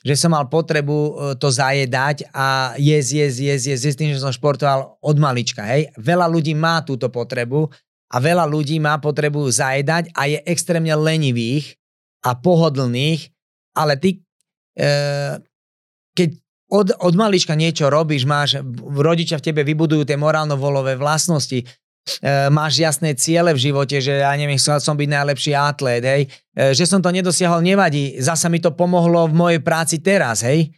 že 0.06 0.14
som 0.14 0.38
mal 0.38 0.46
potrebu 0.46 0.98
e, 0.98 1.12
to 1.42 1.50
zajedať 1.50 2.30
a 2.30 2.78
jesť, 2.78 3.12
jesť, 3.26 3.40
jesť, 3.42 3.66
jesť, 3.74 3.84
jesť 3.90 3.98
tým, 3.98 4.12
že 4.14 4.22
som 4.22 4.34
športoval 4.34 5.02
od 5.02 5.18
malička. 5.18 5.66
Hej. 5.66 5.90
Veľa 5.98 6.30
ľudí 6.30 6.54
má 6.54 6.86
túto 6.86 7.10
potrebu 7.10 7.74
a 8.12 8.16
veľa 8.20 8.44
ľudí 8.44 8.78
má 8.84 9.00
potrebu 9.00 9.48
zajedať 9.48 10.12
a 10.12 10.28
je 10.28 10.40
extrémne 10.44 10.92
lenivých 10.92 11.80
a 12.28 12.36
pohodlných, 12.36 13.32
ale 13.80 13.96
ty, 13.96 14.20
e, 14.76 14.90
keď 16.12 16.30
od, 16.72 16.88
od 17.00 17.14
malička 17.16 17.56
niečo 17.56 17.88
robíš, 17.88 18.28
máš, 18.28 18.60
rodičia 18.96 19.40
v 19.40 19.46
tebe 19.52 19.62
vybudujú 19.64 20.04
tie 20.04 20.20
morálno-volové 20.20 21.00
vlastnosti, 21.00 21.64
e, 21.64 21.66
máš 22.52 22.84
jasné 22.84 23.16
ciele 23.16 23.56
v 23.56 23.64
živote, 23.72 24.04
že 24.04 24.24
ja 24.24 24.32
neviem, 24.36 24.60
chcel 24.60 24.84
som 24.84 25.00
byť 25.00 25.10
najlepší 25.12 25.52
atlét, 25.56 26.04
hej, 26.04 26.22
e, 26.56 26.76
že 26.76 26.84
som 26.84 27.00
to 27.00 27.12
nedosiahol, 27.12 27.64
nevadí, 27.64 28.20
zasa 28.20 28.52
mi 28.52 28.60
to 28.60 28.76
pomohlo 28.76 29.32
v 29.32 29.36
mojej 29.36 29.62
práci 29.64 30.04
teraz, 30.04 30.44
hej, 30.44 30.72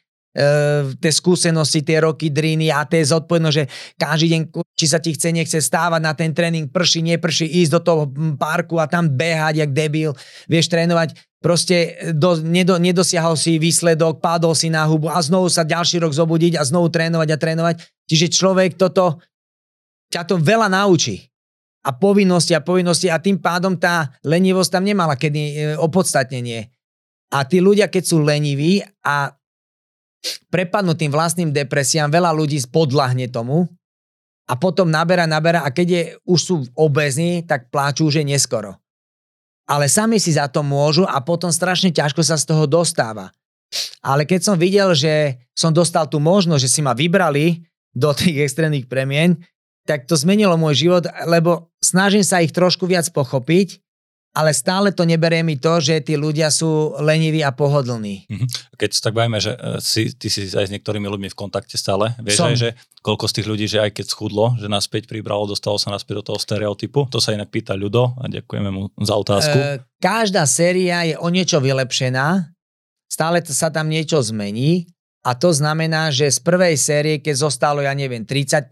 tie 0.98 1.12
skúsenosti, 1.14 1.86
tie 1.86 2.02
roky 2.02 2.34
driny 2.34 2.74
a 2.74 2.82
tie 2.90 3.06
zodpovednosť, 3.06 3.56
že 3.56 3.66
každý 4.02 4.28
deň, 4.34 4.42
či 4.74 4.86
sa 4.90 4.98
ti 4.98 5.14
chce, 5.14 5.30
nechce 5.30 5.60
stávať 5.62 6.02
na 6.02 6.14
ten 6.18 6.34
tréning, 6.34 6.66
prší, 6.66 7.06
neprší, 7.06 7.46
ísť 7.46 7.72
do 7.78 7.82
toho 7.86 8.04
parku 8.34 8.82
a 8.82 8.90
tam 8.90 9.14
behať, 9.14 9.62
jak 9.62 9.72
debil, 9.78 10.18
vieš 10.50 10.74
trénovať, 10.74 11.14
proste 11.44 12.10
do, 12.18 12.40
nedo, 12.42 12.82
nedosiahol 12.82 13.38
si 13.38 13.62
výsledok, 13.62 14.24
padol 14.24 14.58
si 14.58 14.74
na 14.74 14.90
hubu 14.90 15.12
a 15.12 15.22
znovu 15.22 15.54
sa 15.54 15.62
ďalší 15.62 16.02
rok 16.02 16.16
zobudiť 16.16 16.58
a 16.58 16.66
znovu 16.66 16.90
trénovať 16.90 17.30
a 17.30 17.38
trénovať. 17.38 17.76
Čiže 18.10 18.34
človek 18.34 18.80
toto, 18.80 19.22
ťa 20.10 20.24
to 20.26 20.42
veľa 20.42 20.72
naučí. 20.72 21.30
A 21.84 21.92
povinnosti 21.92 22.56
a 22.56 22.64
povinnosti 22.64 23.12
a 23.12 23.20
tým 23.20 23.44
pádom 23.44 23.76
tá 23.76 24.16
lenivosť 24.24 24.80
tam 24.80 24.88
nemala 24.88 25.20
kedy 25.20 25.42
e, 25.44 25.54
opodstatnenie. 25.76 26.72
A 27.36 27.44
tí 27.44 27.60
ľudia, 27.60 27.92
keď 27.92 28.04
sú 28.08 28.24
leniví 28.24 28.80
a 29.04 29.36
prepadnú 30.48 30.96
tým 30.96 31.12
vlastným 31.12 31.52
depresiám, 31.52 32.12
veľa 32.12 32.32
ľudí 32.32 32.60
spodlahne 32.62 33.28
tomu 33.28 33.68
a 34.48 34.54
potom 34.56 34.88
naberá, 34.88 35.28
naberá 35.28 35.64
a 35.64 35.72
keď 35.72 35.88
je, 35.88 36.04
už 36.28 36.40
sú 36.40 36.56
obezní, 36.76 37.44
tak 37.44 37.72
pláču, 37.72 38.08
že 38.12 38.24
neskoro 38.24 38.80
ale 39.68 39.88
sami 39.88 40.20
si 40.20 40.36
za 40.36 40.52
to 40.52 40.62
môžu 40.62 41.08
a 41.08 41.24
potom 41.24 41.52
strašne 41.52 41.92
ťažko 41.92 42.22
sa 42.24 42.36
z 42.36 42.48
toho 42.48 42.68
dostáva. 42.68 43.32
Ale 44.04 44.28
keď 44.28 44.42
som 44.44 44.56
videl, 44.60 44.94
že 44.94 45.40
som 45.56 45.74
dostal 45.74 46.06
tú 46.06 46.20
možnosť, 46.20 46.62
že 46.62 46.70
si 46.70 46.82
ma 46.84 46.94
vybrali 46.94 47.64
do 47.96 48.12
tých 48.14 48.46
extrémnych 48.46 48.86
premien, 48.86 49.40
tak 49.84 50.08
to 50.08 50.16
zmenilo 50.16 50.56
môj 50.56 50.88
život, 50.88 51.04
lebo 51.28 51.74
snažím 51.84 52.24
sa 52.24 52.40
ich 52.40 52.56
trošku 52.56 52.88
viac 52.88 53.08
pochopiť 53.12 53.82
ale 54.34 54.50
stále 54.50 54.90
to 54.90 55.06
neberie 55.06 55.46
mi 55.46 55.62
to, 55.62 55.78
že 55.78 56.02
tí 56.02 56.18
ľudia 56.18 56.50
sú 56.50 56.98
leniví 56.98 57.46
a 57.46 57.54
pohodlní. 57.54 58.26
Mhm. 58.28 58.46
Keď 58.74 58.90
sa 58.90 59.02
tak 59.10 59.14
bavíme, 59.14 59.38
že 59.38 59.54
e, 59.54 59.78
si, 59.78 60.10
ty 60.18 60.28
si 60.28 60.50
aj 60.50 60.68
s 60.68 60.74
niektorými 60.74 61.06
ľuďmi 61.06 61.30
v 61.30 61.38
kontakte 61.38 61.78
stále, 61.78 62.18
vieš 62.18 62.42
Som. 62.42 62.50
aj, 62.50 62.56
že 62.58 62.70
koľko 63.06 63.30
z 63.30 63.34
tých 63.40 63.48
ľudí, 63.48 63.66
že 63.70 63.80
aj 63.80 63.92
keď 63.94 64.06
schudlo, 64.10 64.58
že 64.58 64.66
nás 64.66 64.90
späť 64.90 65.06
pribralo, 65.06 65.46
dostalo 65.46 65.78
sa 65.78 65.94
naspäť 65.94 66.26
do 66.26 66.34
toho 66.34 66.40
stereotypu, 66.42 67.06
to 67.14 67.22
sa 67.22 67.38
inak 67.38 67.54
pýta 67.54 67.78
ľudo 67.78 68.18
a 68.18 68.26
ďakujeme 68.26 68.70
mu 68.74 68.90
za 68.98 69.14
otázku. 69.14 69.54
E, 69.54 69.86
každá 70.02 70.50
séria 70.50 71.06
je 71.06 71.16
o 71.22 71.30
niečo 71.30 71.62
vylepšená, 71.62 72.50
stále 73.06 73.38
sa 73.46 73.70
tam 73.70 73.86
niečo 73.86 74.18
zmení 74.18 74.90
a 75.22 75.38
to 75.38 75.54
znamená, 75.54 76.10
že 76.10 76.34
z 76.34 76.40
prvej 76.42 76.76
série, 76.76 77.16
keď 77.22 77.48
zostalo, 77.48 77.86
ja 77.86 77.94
neviem, 77.94 78.26
30%, 78.26 78.68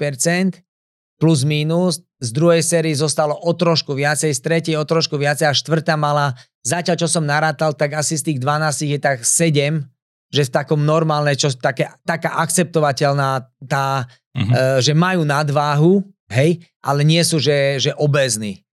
plus 1.21 1.45
minus, 1.45 2.01
z 2.17 2.29
druhej 2.33 2.65
série 2.65 2.97
zostalo 2.97 3.37
o 3.37 3.53
trošku 3.53 3.93
viacej, 3.93 4.33
z 4.33 4.41
tretej 4.41 4.75
o 4.81 4.85
trošku 4.89 5.21
viacej 5.21 5.45
a 5.45 5.53
štvrtá 5.53 5.93
mala, 5.93 6.33
zatiaľ 6.65 6.97
čo 6.97 7.05
som 7.05 7.21
narátal, 7.21 7.77
tak 7.77 7.93
asi 7.93 8.17
z 8.17 8.33
tých 8.33 8.39
12 8.41 8.97
je 8.97 8.97
tak 8.97 9.21
7, 9.21 9.85
že 10.33 10.41
v 10.49 10.53
takom 10.53 10.81
normálne, 10.81 11.37
čo 11.37 11.53
také, 11.53 11.93
taká 12.01 12.41
akceptovateľná 12.41 13.45
tá, 13.69 14.09
uh-huh. 14.33 14.79
e, 14.79 14.81
že 14.81 14.97
majú 14.97 15.21
nadváhu, 15.21 16.01
hej, 16.33 16.57
ale 16.81 17.05
nie 17.05 17.21
sú, 17.21 17.37
že, 17.37 17.77
že 17.77 17.91
obezní. 18.01 18.65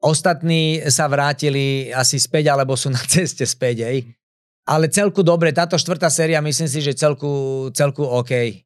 Ostatní 0.00 0.80
sa 0.88 1.04
vrátili 1.12 1.92
asi 1.92 2.16
späť, 2.16 2.48
alebo 2.48 2.72
sú 2.80 2.88
na 2.88 3.02
ceste 3.12 3.44
späť, 3.44 3.84
hej. 3.84 4.08
Ale 4.64 4.88
celku 4.88 5.20
dobre, 5.20 5.52
táto 5.52 5.76
štvrtá 5.76 6.08
séria 6.08 6.40
myslím 6.40 6.70
si, 6.70 6.80
že 6.80 6.96
celku, 6.96 7.68
celku 7.76 8.06
OK. 8.06 8.64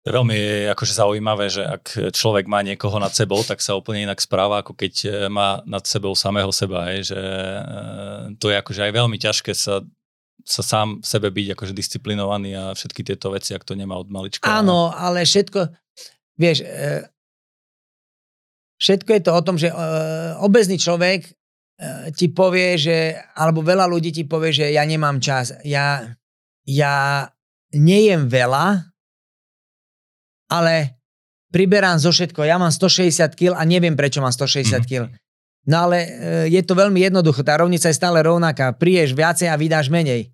To 0.00 0.06
je 0.08 0.16
veľmi 0.16 0.38
akože 0.72 0.96
zaujímavé, 0.96 1.52
že 1.52 1.60
ak 1.60 2.16
človek 2.16 2.48
má 2.48 2.64
niekoho 2.64 2.96
nad 2.96 3.12
sebou, 3.12 3.44
tak 3.44 3.60
sa 3.60 3.76
úplne 3.76 4.08
inak 4.08 4.16
správa, 4.16 4.64
ako 4.64 4.72
keď 4.72 4.94
e, 5.04 5.08
má 5.28 5.60
nad 5.68 5.84
sebou 5.84 6.16
samého 6.16 6.48
seba. 6.56 6.88
Hej, 6.88 7.12
že 7.12 7.20
e, 7.20 7.60
to 8.40 8.48
je 8.48 8.56
akože 8.56 8.80
aj 8.80 8.92
veľmi 8.96 9.20
ťažké 9.20 9.52
sa, 9.52 9.84
sa 10.40 10.62
sám 10.64 11.04
sebe 11.04 11.28
byť 11.28 11.52
akože 11.52 11.76
disciplinovaný 11.76 12.56
a 12.56 12.64
všetky 12.72 13.04
tieto 13.04 13.28
veci, 13.36 13.52
ak 13.52 13.60
to 13.60 13.76
nemá 13.76 14.00
od 14.00 14.08
malička. 14.08 14.48
Áno, 14.48 14.88
ale 14.88 15.28
všetko, 15.28 15.68
vieš, 16.40 16.64
e, 16.64 17.04
všetko 18.80 19.10
je 19.12 19.20
to 19.20 19.32
o 19.36 19.44
tom, 19.44 19.60
že 19.60 19.68
obezný 20.40 20.80
človek 20.80 21.28
ti 22.16 22.32
povie, 22.32 22.76
že, 22.76 23.20
alebo 23.36 23.60
veľa 23.60 23.84
ľudí 23.88 24.12
ti 24.12 24.24
povie, 24.24 24.52
že 24.52 24.72
ja 24.72 24.84
nemám 24.84 25.20
čas. 25.20 25.56
Ja, 25.64 26.08
ja 26.64 27.24
nejem 27.72 28.28
veľa, 28.28 28.89
ale 30.50 31.00
priberám 31.54 31.98
zo 31.98 32.10
všetko. 32.14 32.46
Ja 32.46 32.58
mám 32.58 32.74
160 32.74 33.34
kg 33.38 33.58
a 33.58 33.62
neviem, 33.66 33.98
prečo 33.98 34.22
mám 34.22 34.34
160 34.34 34.86
kg. 34.86 35.10
No 35.68 35.86
ale 35.86 35.98
e, 36.02 36.08
je 36.50 36.62
to 36.64 36.74
veľmi 36.78 36.98
jednoduché. 37.04 37.44
Tá 37.44 37.60
rovnica 37.60 37.90
je 37.90 37.98
stále 37.98 38.24
rovnaká. 38.24 38.72
Priješ 38.74 39.12
viacej 39.12 39.50
a 39.50 39.58
vydáš 39.60 39.92
menej. 39.92 40.32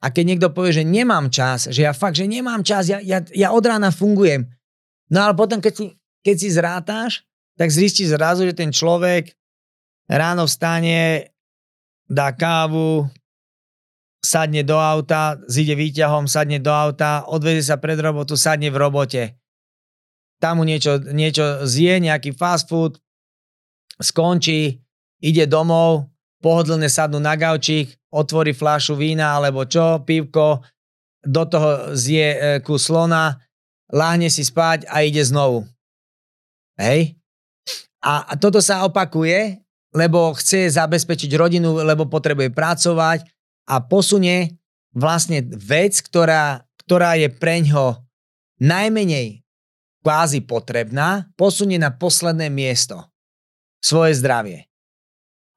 A 0.00 0.08
keď 0.08 0.24
niekto 0.24 0.48
povie, 0.54 0.82
že 0.82 0.84
nemám 0.86 1.28
čas, 1.28 1.68
že 1.68 1.84
ja 1.84 1.92
fakt, 1.92 2.16
že 2.16 2.30
nemám 2.30 2.62
čas, 2.62 2.86
ja, 2.86 3.02
ja, 3.02 3.20
ja 3.34 3.50
od 3.50 3.62
rána 3.66 3.90
fungujem. 3.90 4.46
No 5.10 5.26
ale 5.28 5.34
potom, 5.34 5.58
keď 5.58 5.74
si, 5.74 5.84
keď 6.22 6.36
si 6.38 6.48
zrátáš, 6.48 7.12
tak 7.58 7.68
zistíš 7.68 8.14
zrazu, 8.14 8.46
že 8.48 8.56
ten 8.56 8.70
človek 8.72 9.34
ráno 10.08 10.48
vstane, 10.48 11.34
dá 12.08 12.32
kávu, 12.32 13.10
sadne 14.22 14.62
do 14.62 14.78
auta, 14.78 15.36
zíde 15.50 15.74
výťahom, 15.74 16.30
sadne 16.30 16.62
do 16.62 16.70
auta, 16.70 17.26
odvezie 17.26 17.66
sa 17.66 17.76
pred 17.76 17.98
robotu, 17.98 18.38
sadne 18.38 18.70
v 18.70 18.78
robote 18.78 19.41
tam 20.42 20.58
mu 20.58 20.64
niečo, 20.66 20.98
niečo 20.98 21.62
zje, 21.62 22.02
nejaký 22.02 22.34
fast 22.34 22.66
food, 22.66 22.98
skončí, 24.02 24.82
ide 25.22 25.46
domov, 25.46 26.10
pohodlne 26.42 26.90
sadnú 26.90 27.22
na 27.22 27.38
gaučík, 27.38 27.94
otvorí 28.10 28.50
fľašu 28.50 28.98
vína 28.98 29.38
alebo 29.38 29.62
čo, 29.62 30.02
pivko, 30.02 30.66
do 31.22 31.46
toho 31.46 31.94
zje 31.94 32.26
e, 32.34 32.38
kus 32.66 32.90
slona, 32.90 33.38
láhne 33.94 34.26
si 34.26 34.42
spať 34.42 34.90
a 34.90 35.06
ide 35.06 35.22
znovu. 35.22 35.62
Hej? 36.74 37.14
A 38.02 38.34
toto 38.34 38.58
sa 38.58 38.82
opakuje, 38.82 39.62
lebo 39.94 40.34
chce 40.34 40.66
zabezpečiť 40.74 41.30
rodinu, 41.38 41.86
lebo 41.86 42.10
potrebuje 42.10 42.50
pracovať 42.50 43.22
a 43.70 43.78
posunie 43.78 44.58
vlastne 44.90 45.46
vec, 45.46 46.02
ktorá, 46.02 46.66
ktorá 46.82 47.14
je 47.14 47.30
preňho 47.30 48.02
najmenej 48.58 49.41
kvázi 50.02 50.42
potrebná, 50.42 51.30
posunie 51.38 51.78
na 51.78 51.94
posledné 51.94 52.50
miesto 52.50 53.06
svoje 53.78 54.18
zdravie. 54.18 54.66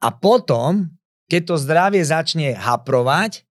A 0.06 0.14
potom, 0.14 0.94
keď 1.26 1.42
to 1.50 1.56
zdravie 1.58 2.06
začne 2.06 2.54
haprovať, 2.54 3.46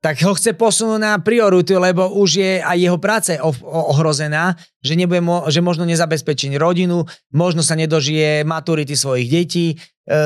tak 0.00 0.16
ho 0.24 0.32
chce 0.32 0.56
posunúť 0.56 0.96
na 0.96 1.12
prioritu, 1.20 1.76
lebo 1.76 2.08
už 2.16 2.40
je 2.40 2.52
aj 2.64 2.78
jeho 2.80 2.96
práce 2.96 3.36
ohrozená, 3.68 4.56
že, 4.80 4.96
nebude 4.96 5.20
mo- 5.20 5.44
že 5.52 5.60
možno 5.60 5.84
nezabezpečí 5.84 6.48
rodinu, 6.56 7.04
možno 7.28 7.60
sa 7.60 7.76
nedožije 7.76 8.48
maturity 8.48 8.96
svojich 8.96 9.28
detí, 9.28 9.66
e, 9.68 9.76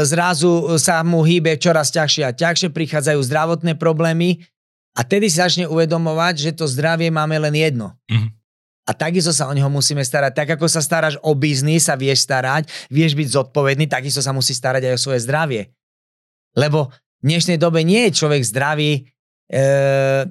zrazu 0.07 0.79
sa 0.79 1.03
mu 1.03 1.27
hýbe 1.27 1.59
čoraz 1.59 1.91
ťažšie 1.91 2.23
a 2.23 2.31
ťažšie, 2.31 2.71
prichádzajú 2.71 3.19
zdravotné 3.19 3.75
problémy 3.75 4.47
a 4.95 5.03
tedy 5.03 5.27
si 5.27 5.43
začne 5.43 5.67
uvedomovať, 5.67 6.35
že 6.39 6.51
to 6.55 6.71
zdravie 6.71 7.11
máme 7.11 7.35
len 7.43 7.59
jedno. 7.59 7.99
Mm-hmm. 8.07 8.44
A 8.85 8.93
takisto 8.93 9.33
sa 9.33 9.49
o 9.49 9.57
neho 9.57 9.69
musíme 9.73 10.05
starať. 10.05 10.33
Tak 10.37 10.49
ako 10.61 10.69
sa 10.69 10.85
staráš 10.85 11.17
o 11.25 11.33
biznis, 11.33 11.89
sa 11.89 11.97
vieš 11.97 12.29
starať, 12.29 12.69
vieš 12.93 13.17
byť 13.17 13.29
zodpovedný, 13.33 13.89
takisto 13.89 14.21
sa 14.21 14.37
musí 14.37 14.53
starať 14.53 14.93
aj 14.93 14.95
o 14.97 15.03
svoje 15.03 15.21
zdravie. 15.25 15.73
Lebo 16.53 16.93
v 17.25 17.25
dnešnej 17.25 17.57
dobe 17.57 17.81
nie 17.81 18.09
je 18.09 18.17
človek 18.21 18.45
zdravý 18.45 19.09
e, 19.49 20.29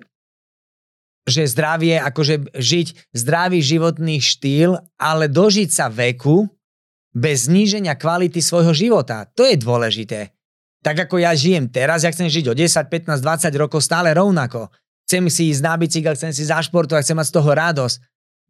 že 1.23 1.47
zdravie, 1.47 2.03
akože 2.03 2.51
žiť 2.51 3.15
zdravý 3.15 3.63
životný 3.63 4.19
štýl, 4.19 4.75
ale 4.99 5.31
dožiť 5.31 5.69
sa 5.71 5.87
veku 5.87 6.51
bez 7.15 7.47
zníženia 7.47 7.95
kvality 7.95 8.43
svojho 8.43 8.75
života. 8.75 9.23
To 9.37 9.47
je 9.47 9.55
dôležité. 9.55 10.35
Tak 10.83 11.07
ako 11.07 11.23
ja 11.23 11.31
žijem 11.31 11.71
teraz, 11.71 12.03
ja 12.03 12.11
chcem 12.11 12.27
žiť 12.27 12.51
o 12.51 12.53
10, 12.57 12.91
15, 12.91 13.23
20 13.23 13.55
rokov 13.55 13.79
stále 13.79 14.11
rovnako. 14.11 14.67
Chcem 15.07 15.23
si 15.31 15.47
ísť 15.47 15.61
na 15.63 15.79
bicykel, 15.79 16.15
chcem 16.19 16.35
si 16.35 16.43
zašportovať, 16.43 17.07
chcem 17.07 17.15
mať 17.15 17.27
z 17.31 17.35
toho 17.39 17.49
radosť. 17.55 17.95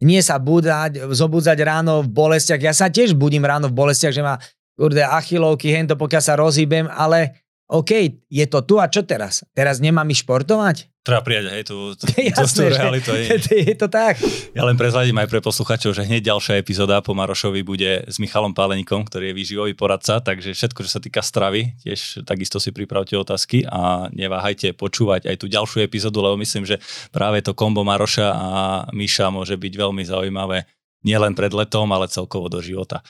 Nie 0.02 0.26
sa 0.26 0.41
budať, 0.41 1.14
zobudzať 1.14 1.58
ráno 1.62 2.02
v 2.02 2.10
bolestiach. 2.10 2.62
Ja 2.64 2.74
sa 2.74 2.89
tiež 2.89 3.14
budím 3.14 3.46
ráno 3.46 3.70
v 3.70 3.78
bolestiach, 3.78 4.16
že 4.16 4.26
ma 4.26 4.41
kurde, 4.74 5.06
achilovky, 5.06 5.70
hento, 5.70 5.94
pokiaľ 5.94 6.24
sa 6.24 6.34
rozhýbem, 6.34 6.89
ale 6.89 7.43
OK, 7.74 8.21
je 8.30 8.45
to 8.45 8.61
tu 8.61 8.78
a 8.78 8.86
čo 8.86 9.01
teraz? 9.01 9.41
Teraz 9.57 9.82
nemám 9.82 10.05
ich 10.13 10.21
športovať? 10.21 10.93
Treba 11.03 11.26
prijať, 11.26 11.51
hej, 11.51 11.63
tú, 11.65 11.97
tú, 11.97 12.05
tú 12.55 12.63
realitu. 12.69 13.11
Je. 13.11 13.36
je 13.74 13.76
to 13.76 13.89
tak. 13.89 14.21
Ja 14.53 14.63
len 14.63 14.78
prezradím 14.78 15.17
aj 15.17 15.28
pre 15.28 15.41
posluchačov, 15.41 15.97
že 15.97 16.05
hneď 16.05 16.32
ďalšia 16.32 16.61
epizóda 16.61 17.01
po 17.01 17.17
Marošovi 17.17 17.65
bude 17.65 18.05
s 18.05 18.21
Michalom 18.21 18.53
Páleníkom, 18.53 19.09
ktorý 19.09 19.34
je 19.34 19.36
výživový 19.36 19.74
poradca, 19.74 20.21
takže 20.21 20.53
všetko, 20.53 20.86
čo 20.86 20.91
sa 20.95 21.01
týka 21.01 21.26
stravy, 21.26 21.74
tiež 21.82 22.24
takisto 22.24 22.61
si 22.61 22.69
pripravte 22.69 23.17
otázky 23.17 23.65
a 23.65 24.07
neváhajte 24.13 24.78
počúvať 24.78 25.34
aj 25.34 25.41
tú 25.41 25.49
ďalšiu 25.49 25.84
epizódu, 25.84 26.21
lebo 26.21 26.38
myslím, 26.39 26.69
že 26.69 26.78
práve 27.09 27.41
to 27.41 27.57
kombo 27.57 27.82
Maroša 27.82 28.30
a 28.30 28.49
Miša 28.93 29.34
môže 29.34 29.57
byť 29.57 29.74
veľmi 29.76 30.05
zaujímavé 30.05 30.69
nielen 31.04 31.36
pred 31.36 31.51
letom, 31.51 31.91
ale 31.91 32.08
celkovo 32.08 32.47
do 32.47 32.64
života. 32.64 33.04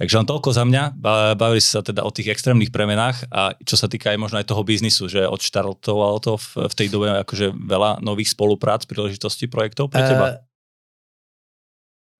Takže 0.00 0.20
len 0.20 0.26
toľko 0.28 0.50
za 0.50 0.64
mňa. 0.64 0.96
Bavili 1.36 1.60
sa 1.60 1.84
teda 1.84 2.02
o 2.02 2.10
tých 2.10 2.32
extrémnych 2.32 2.72
premenách 2.72 3.28
a 3.28 3.52
čo 3.62 3.76
sa 3.76 3.86
týka 3.86 4.10
aj 4.10 4.18
možno 4.18 4.40
aj 4.40 4.48
toho 4.48 4.64
biznisu, 4.64 5.06
že 5.06 5.28
odštartovalo 5.28 6.18
to 6.24 6.40
v, 6.40 6.66
v 6.66 6.74
tej 6.74 6.88
dobe 6.88 7.12
akože 7.22 7.52
veľa 7.52 8.00
nových 8.00 8.32
spoluprác, 8.32 8.88
príležitostí, 8.88 9.46
projektov 9.46 9.92
pre 9.92 10.02
teba? 10.02 10.26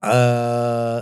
Uh, 0.05 0.09
uh, 0.09 1.01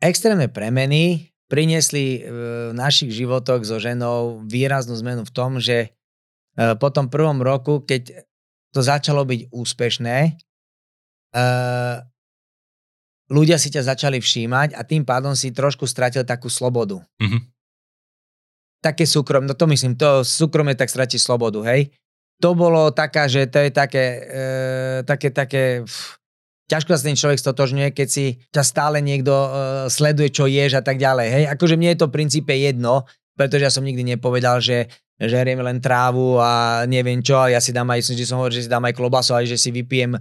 extrémne 0.00 0.48
premeny 0.48 1.30
priniesli 1.50 2.24
v 2.24 2.40
našich 2.72 3.10
životoch 3.10 3.66
so 3.66 3.82
ženou 3.82 4.46
výraznú 4.46 4.94
zmenu 5.02 5.26
v 5.26 5.34
tom, 5.34 5.58
že 5.58 5.90
po 6.54 6.88
tom 6.94 7.10
prvom 7.10 7.42
roku, 7.42 7.82
keď 7.82 8.26
to 8.70 8.80
začalo 8.86 9.26
byť 9.26 9.50
úspešné, 9.50 10.16
uh, 11.34 11.96
ľudia 13.30 13.56
si 13.56 13.70
ťa 13.70 13.94
začali 13.94 14.18
všímať 14.18 14.74
a 14.74 14.82
tým 14.82 15.06
pádom 15.06 15.38
si 15.38 15.54
trošku 15.54 15.86
stratil 15.86 16.26
takú 16.26 16.50
slobodu. 16.50 16.98
Mm-hmm. 17.22 17.40
Také 18.82 19.04
súkromie, 19.06 19.46
no 19.46 19.54
to 19.54 19.70
myslím, 19.70 19.94
to 19.94 20.26
súkromie 20.26 20.74
tak 20.74 20.90
stratí 20.90 21.16
slobodu, 21.16 21.62
hej. 21.70 21.94
To 22.40 22.56
bolo 22.56 22.90
taká, 22.90 23.28
že 23.28 23.46
to 23.46 23.60
je 23.60 23.70
také, 23.70 24.04
e, 24.24 24.46
také, 25.04 25.28
také, 25.28 25.62
pf, 25.84 26.16
ťažko 26.72 26.96
sa 26.96 27.04
ten 27.04 27.18
človek 27.18 27.38
stotožňuje, 27.38 27.88
keď 27.92 28.08
si 28.08 28.40
ťa 28.48 28.62
stále 28.64 28.98
niekto 29.04 29.30
e, 29.30 29.48
sleduje, 29.92 30.32
čo 30.32 30.48
ješ 30.48 30.80
a 30.80 30.82
tak 30.82 30.96
ďalej, 30.96 31.28
hej. 31.28 31.44
Akože 31.52 31.76
mne 31.76 31.92
je 31.94 32.00
to 32.00 32.08
v 32.08 32.16
princípe 32.16 32.52
jedno, 32.56 33.04
pretože 33.36 33.68
ja 33.68 33.72
som 33.72 33.84
nikdy 33.84 34.16
nepovedal, 34.16 34.58
že 34.64 34.88
žeriem 35.20 35.60
len 35.60 35.84
trávu 35.84 36.40
a 36.40 36.82
neviem 36.88 37.20
čo, 37.20 37.36
a 37.36 37.52
ja 37.52 37.60
si 37.60 37.76
dám 37.76 37.92
aj, 37.92 38.16
že 38.16 38.24
som 38.24 38.40
hovoril, 38.40 38.56
že 38.56 38.64
si 38.64 38.72
dám 38.72 38.88
aj 38.88 38.96
klobasu, 38.96 39.36
aj 39.36 39.52
že 39.52 39.60
si 39.60 39.68
vypijem 39.68 40.16
e, 40.16 40.20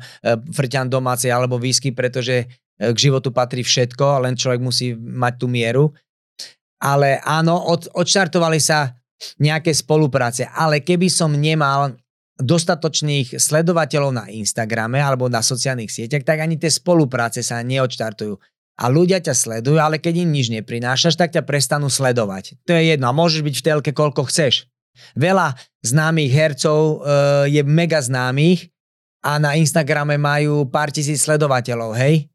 frťan 0.52 0.92
domácej 0.92 1.32
alebo 1.32 1.56
whisky, 1.56 1.96
pretože 1.96 2.52
k 2.80 2.98
životu 2.98 3.36
patrí 3.36 3.62
všetko, 3.62 4.24
len 4.24 4.40
človek 4.40 4.64
musí 4.64 4.96
mať 4.96 5.34
tú 5.36 5.52
mieru. 5.52 5.92
Ale 6.80 7.20
áno, 7.28 7.60
od, 7.60 7.92
odštartovali 7.92 8.60
sa 8.64 8.96
nejaké 9.44 9.76
spolupráce, 9.76 10.48
ale 10.48 10.80
keby 10.80 11.12
som 11.12 11.36
nemal 11.36 12.00
dostatočných 12.40 13.36
sledovateľov 13.36 14.16
na 14.16 14.26
Instagrame 14.32 15.04
alebo 15.04 15.28
na 15.28 15.44
sociálnych 15.44 15.92
sieťach, 15.92 16.24
tak 16.24 16.40
ani 16.40 16.56
tie 16.56 16.72
spolupráce 16.72 17.44
sa 17.44 17.60
neodštartujú. 17.60 18.40
A 18.80 18.88
ľudia 18.88 19.20
ťa 19.20 19.36
sledujú, 19.36 19.76
ale 19.76 20.00
keď 20.00 20.24
im 20.24 20.32
nič 20.32 20.48
neprinášaš, 20.48 21.20
tak 21.20 21.36
ťa 21.36 21.44
prestanú 21.44 21.92
sledovať. 21.92 22.56
To 22.64 22.72
je 22.72 22.96
jedno. 22.96 23.12
A 23.12 23.18
môžeš 23.18 23.44
byť 23.44 23.56
v 23.60 23.66
telke, 23.68 23.92
koľko 23.92 24.24
chceš. 24.32 24.72
Veľa 25.20 25.60
známych 25.84 26.32
hercov 26.32 26.80
e, 26.80 26.98
je 27.52 27.62
mega 27.68 28.00
známych 28.00 28.72
a 29.20 29.36
na 29.36 29.60
Instagrame 29.60 30.16
majú 30.16 30.64
pár 30.72 30.96
tisíc 30.96 31.28
sledovateľov, 31.28 31.92
hej? 32.00 32.32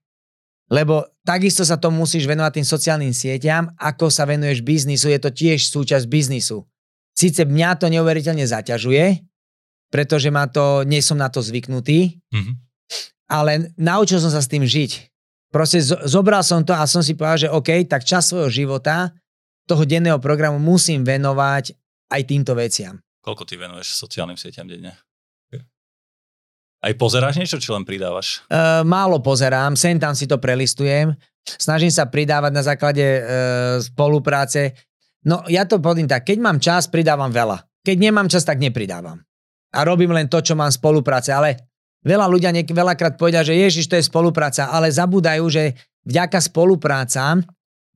Lebo 0.73 1.05
takisto 1.27 1.61
sa 1.61 1.77
to 1.77 1.93
musíš 1.93 2.25
venovať 2.25 2.61
tým 2.61 2.67
sociálnym 2.67 3.12
sieťam, 3.12 3.69
ako 3.77 4.09
sa 4.09 4.25
venuješ 4.25 4.65
biznisu, 4.65 5.12
je 5.12 5.21
to 5.21 5.31
tiež 5.31 5.69
súčasť 5.69 6.09
biznisu. 6.09 6.65
Sice 7.15 7.45
mňa 7.45 7.79
to 7.79 7.87
neuveriteľne 7.93 8.43
zaťažuje, 8.49 9.23
pretože 9.93 10.33
ma 10.33 10.49
to, 10.49 10.83
nie 10.89 11.05
som 11.05 11.21
na 11.21 11.31
to 11.31 11.45
zvyknutý, 11.45 12.19
mm-hmm. 12.33 12.55
ale 13.31 13.71
naučil 13.79 14.19
som 14.19 14.33
sa 14.33 14.43
s 14.43 14.51
tým 14.51 14.65
žiť. 14.67 15.12
Proste 15.55 15.79
zobral 15.85 16.43
som 16.43 16.67
to 16.67 16.75
a 16.75 16.83
som 16.91 16.99
si 16.99 17.15
povedal, 17.15 17.47
že 17.47 17.53
OK, 17.53 17.87
tak 17.87 18.03
čas 18.03 18.27
svojho 18.27 18.51
života, 18.51 19.15
toho 19.65 19.87
denného 19.87 20.19
programu 20.19 20.59
musím 20.59 21.07
venovať 21.07 21.73
aj 22.11 22.23
týmto 22.27 22.53
veciam. 22.59 23.01
Koľko 23.23 23.49
ty 23.49 23.55
venuješ 23.57 23.97
sociálnym 23.97 24.37
sieťam 24.37 24.69
denne? 24.69 24.99
Aj 26.85 26.93
pozeráš 27.01 27.41
niečo, 27.41 27.57
či 27.57 27.72
len 27.72 27.89
pridávaš? 27.89 28.45
Uh, 28.53 28.85
málo 28.85 29.24
pozerám, 29.24 29.72
sem 29.72 29.97
tam 29.97 30.12
si 30.12 30.28
to 30.28 30.37
prelistujem. 30.37 31.16
Snažím 31.45 31.89
sa 31.89 32.12
pridávať 32.12 32.53
na 32.53 32.61
základe 32.61 33.01
uh, 33.01 33.24
spolupráce. 33.80 34.76
No 35.24 35.41
ja 35.49 35.64
to 35.64 35.80
poviem 35.80 36.05
tak, 36.05 36.28
keď 36.28 36.39
mám 36.45 36.61
čas, 36.61 36.85
pridávam 36.93 37.32
veľa. 37.32 37.64
Keď 37.80 37.97
nemám 37.97 38.28
čas, 38.28 38.45
tak 38.45 38.61
nepridávam. 38.61 39.16
A 39.72 39.80
robím 39.89 40.12
len 40.12 40.28
to, 40.28 40.45
čo 40.45 40.53
mám 40.53 40.68
spolupráce. 40.68 41.32
Ale 41.32 41.57
veľa 42.05 42.28
ľudia 42.28 42.53
niek- 42.53 42.68
veľakrát 42.68 43.16
povedia, 43.16 43.41
že 43.41 43.57
ježiš, 43.57 43.89
to 43.89 43.97
je 43.97 44.05
spolupráca, 44.05 44.68
ale 44.68 44.93
zabúdajú, 44.93 45.45
že 45.49 45.72
vďaka 46.05 46.37
spoluprácam, 46.37 47.41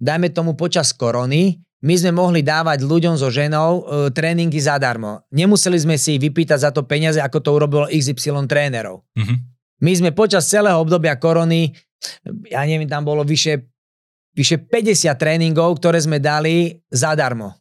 dajme 0.00 0.32
tomu 0.32 0.56
počas 0.56 0.96
korony, 0.96 1.60
my 1.78 1.94
sme 1.94 2.10
mohli 2.10 2.42
dávať 2.42 2.82
ľuďom 2.82 3.14
so 3.14 3.30
ženou 3.30 3.70
uh, 3.70 3.82
tréningy 4.10 4.58
zadarmo. 4.58 5.22
Nemuseli 5.30 5.78
sme 5.78 5.94
si 5.94 6.18
vypýtať 6.18 6.58
za 6.66 6.70
to 6.74 6.82
peniaze, 6.82 7.22
ako 7.22 7.38
to 7.38 7.50
urobilo 7.54 7.86
XY 7.86 8.50
trénerov. 8.50 9.06
Mm-hmm. 9.14 9.38
My 9.86 9.92
sme 9.94 10.10
počas 10.10 10.50
celého 10.50 10.74
obdobia 10.74 11.14
korony, 11.22 11.70
ja 12.50 12.66
neviem, 12.66 12.90
tam 12.90 13.06
bolo 13.06 13.22
vyše, 13.22 13.70
vyše 14.34 14.58
50 14.58 15.06
tréningov, 15.14 15.78
ktoré 15.78 16.02
sme 16.02 16.18
dali 16.18 16.74
zadarmo. 16.90 17.54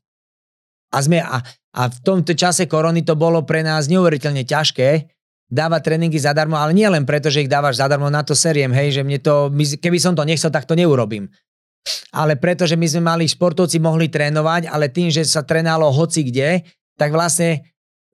A, 0.90 0.98
sme, 0.98 1.22
a, 1.22 1.38
a 1.78 1.82
v 1.86 1.98
tomto 2.02 2.34
čase 2.34 2.66
korony 2.66 3.06
to 3.06 3.14
bolo 3.14 3.46
pre 3.46 3.62
nás 3.62 3.86
neuveriteľne 3.86 4.42
ťažké 4.50 5.14
dávať 5.48 5.94
tréningy 5.94 6.18
zadarmo, 6.18 6.58
ale 6.58 6.74
nie 6.74 6.90
len 6.90 7.06
preto, 7.06 7.30
že 7.30 7.46
ich 7.46 7.52
dávaš 7.52 7.78
zadarmo, 7.78 8.10
na 8.10 8.26
to 8.26 8.34
seriem, 8.34 8.74
hej, 8.74 8.98
že 8.98 9.02
mne 9.06 9.22
to, 9.22 9.54
keby 9.78 10.02
som 10.02 10.18
to 10.18 10.26
nechcel, 10.26 10.50
tak 10.50 10.66
to 10.66 10.74
neurobím 10.74 11.30
ale 12.14 12.40
pretože 12.40 12.76
my 12.80 12.88
sme 12.88 13.02
mali, 13.04 13.30
športovci 13.30 13.78
mohli 13.82 14.08
trénovať, 14.08 14.70
ale 14.72 14.90
tým, 14.92 15.12
že 15.12 15.26
sa 15.28 15.44
trénalo 15.44 15.90
hoci 15.92 16.28
kde, 16.28 16.64
tak 16.98 17.14
vlastne 17.14 17.64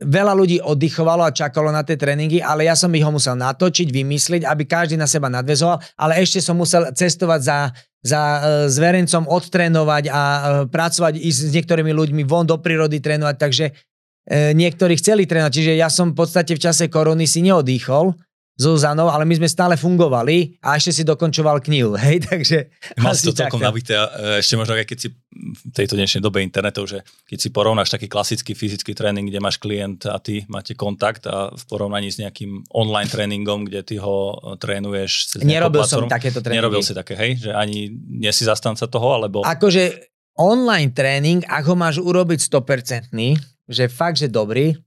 veľa 0.03 0.33
ľudí 0.35 0.57
oddychovalo 0.59 1.23
a 1.23 1.31
čakalo 1.31 1.71
na 1.71 1.81
tie 1.81 1.95
tréningy, 1.95 2.43
ale 2.43 2.67
ja 2.67 2.75
som 2.75 2.91
ich 2.91 3.05
ho 3.05 3.11
musel 3.13 3.39
natočiť, 3.39 3.87
vymyslieť, 3.87 4.43
aby 4.43 4.63
každý 4.67 4.99
na 4.99 5.07
seba 5.07 5.31
nadvezoval, 5.31 5.79
ale 5.95 6.19
ešte 6.19 6.43
som 6.43 6.59
musel 6.59 6.91
cestovať 6.91 7.39
za, 7.41 7.57
za 8.03 8.21
uh, 8.21 8.39
zverencom, 8.67 9.29
odtrénovať 9.29 10.03
a 10.11 10.21
uh, 10.21 10.41
pracovať, 10.67 11.21
ísť 11.21 11.39
s 11.39 11.51
niektorými 11.55 11.91
ľuďmi 11.95 12.21
von 12.27 12.43
do 12.43 12.59
prírody 12.59 12.99
trénovať, 12.99 13.35
takže 13.39 13.65
uh, 13.71 14.51
niektorí 14.51 14.99
chceli 14.99 15.23
trénovať, 15.23 15.53
čiže 15.55 15.73
ja 15.79 15.87
som 15.87 16.11
v 16.11 16.19
podstate 16.19 16.57
v 16.57 16.63
čase 16.63 16.91
korony 16.91 17.23
si 17.23 17.39
neodýchol, 17.45 18.11
Zuzanou, 18.53 19.09
ale 19.09 19.25
my 19.25 19.33
sme 19.41 19.49
stále 19.49 19.73
fungovali 19.73 20.61
a 20.61 20.77
ešte 20.77 21.01
si 21.01 21.03
dokončoval 21.03 21.57
knihu, 21.65 21.97
hej, 22.05 22.21
takže... 22.21 22.69
Mal 23.01 23.17
si 23.17 23.25
to 23.25 23.33
celkom 23.33 23.57
nabité 23.57 23.97
a 23.97 24.05
e, 24.37 24.45
ešte 24.45 24.53
možno 24.53 24.77
aj 24.77 24.85
keď 24.85 24.97
si 25.01 25.07
v 25.33 25.61
tejto 25.73 25.97
dnešnej 25.97 26.21
dobe 26.21 26.45
internetov, 26.45 26.85
že 26.85 27.01
keď 27.25 27.37
si 27.41 27.49
porovnáš 27.49 27.89
taký 27.89 28.05
klasický 28.05 28.53
fyzický 28.53 28.93
tréning, 28.93 29.25
kde 29.25 29.41
máš 29.41 29.57
klient 29.57 30.05
a 30.05 30.21
ty 30.21 30.45
máte 30.45 30.77
kontakt 30.77 31.25
a 31.25 31.49
v 31.49 31.63
porovnaní 31.65 32.13
s 32.13 32.21
nejakým 32.21 32.61
online 32.77 33.09
tréningom, 33.09 33.65
kde 33.65 33.81
ty 33.81 33.95
ho 33.97 34.37
e, 34.37 34.61
trénuješ 34.61 35.33
cez 35.33 35.39
Nerobil 35.41 35.81
som 35.89 36.05
takéto 36.05 36.37
tréningy. 36.45 36.61
Nerobil 36.61 36.85
si 36.85 36.93
také, 36.93 37.17
hej? 37.17 37.41
Že 37.41 37.57
ani 37.57 37.89
nie 38.21 38.29
si 38.29 38.45
zastanca 38.45 38.85
toho, 38.85 39.17
alebo... 39.17 39.41
Akože 39.41 40.13
online 40.37 40.93
tréning, 40.93 41.41
ak 41.49 41.65
ho 41.65 41.73
máš 41.73 41.97
urobiť 41.97 42.37
100%, 42.37 43.17
že 43.65 43.89
fakt, 43.89 44.21
že 44.21 44.29
dobrý, 44.29 44.77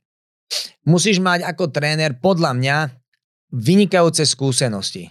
musíš 0.86 1.18
mať 1.18 1.42
ako 1.42 1.74
tréner 1.74 2.14
podľa 2.18 2.54
mňa 2.54 2.76
vynikajúce 3.54 4.26
skúsenosti. 4.26 5.10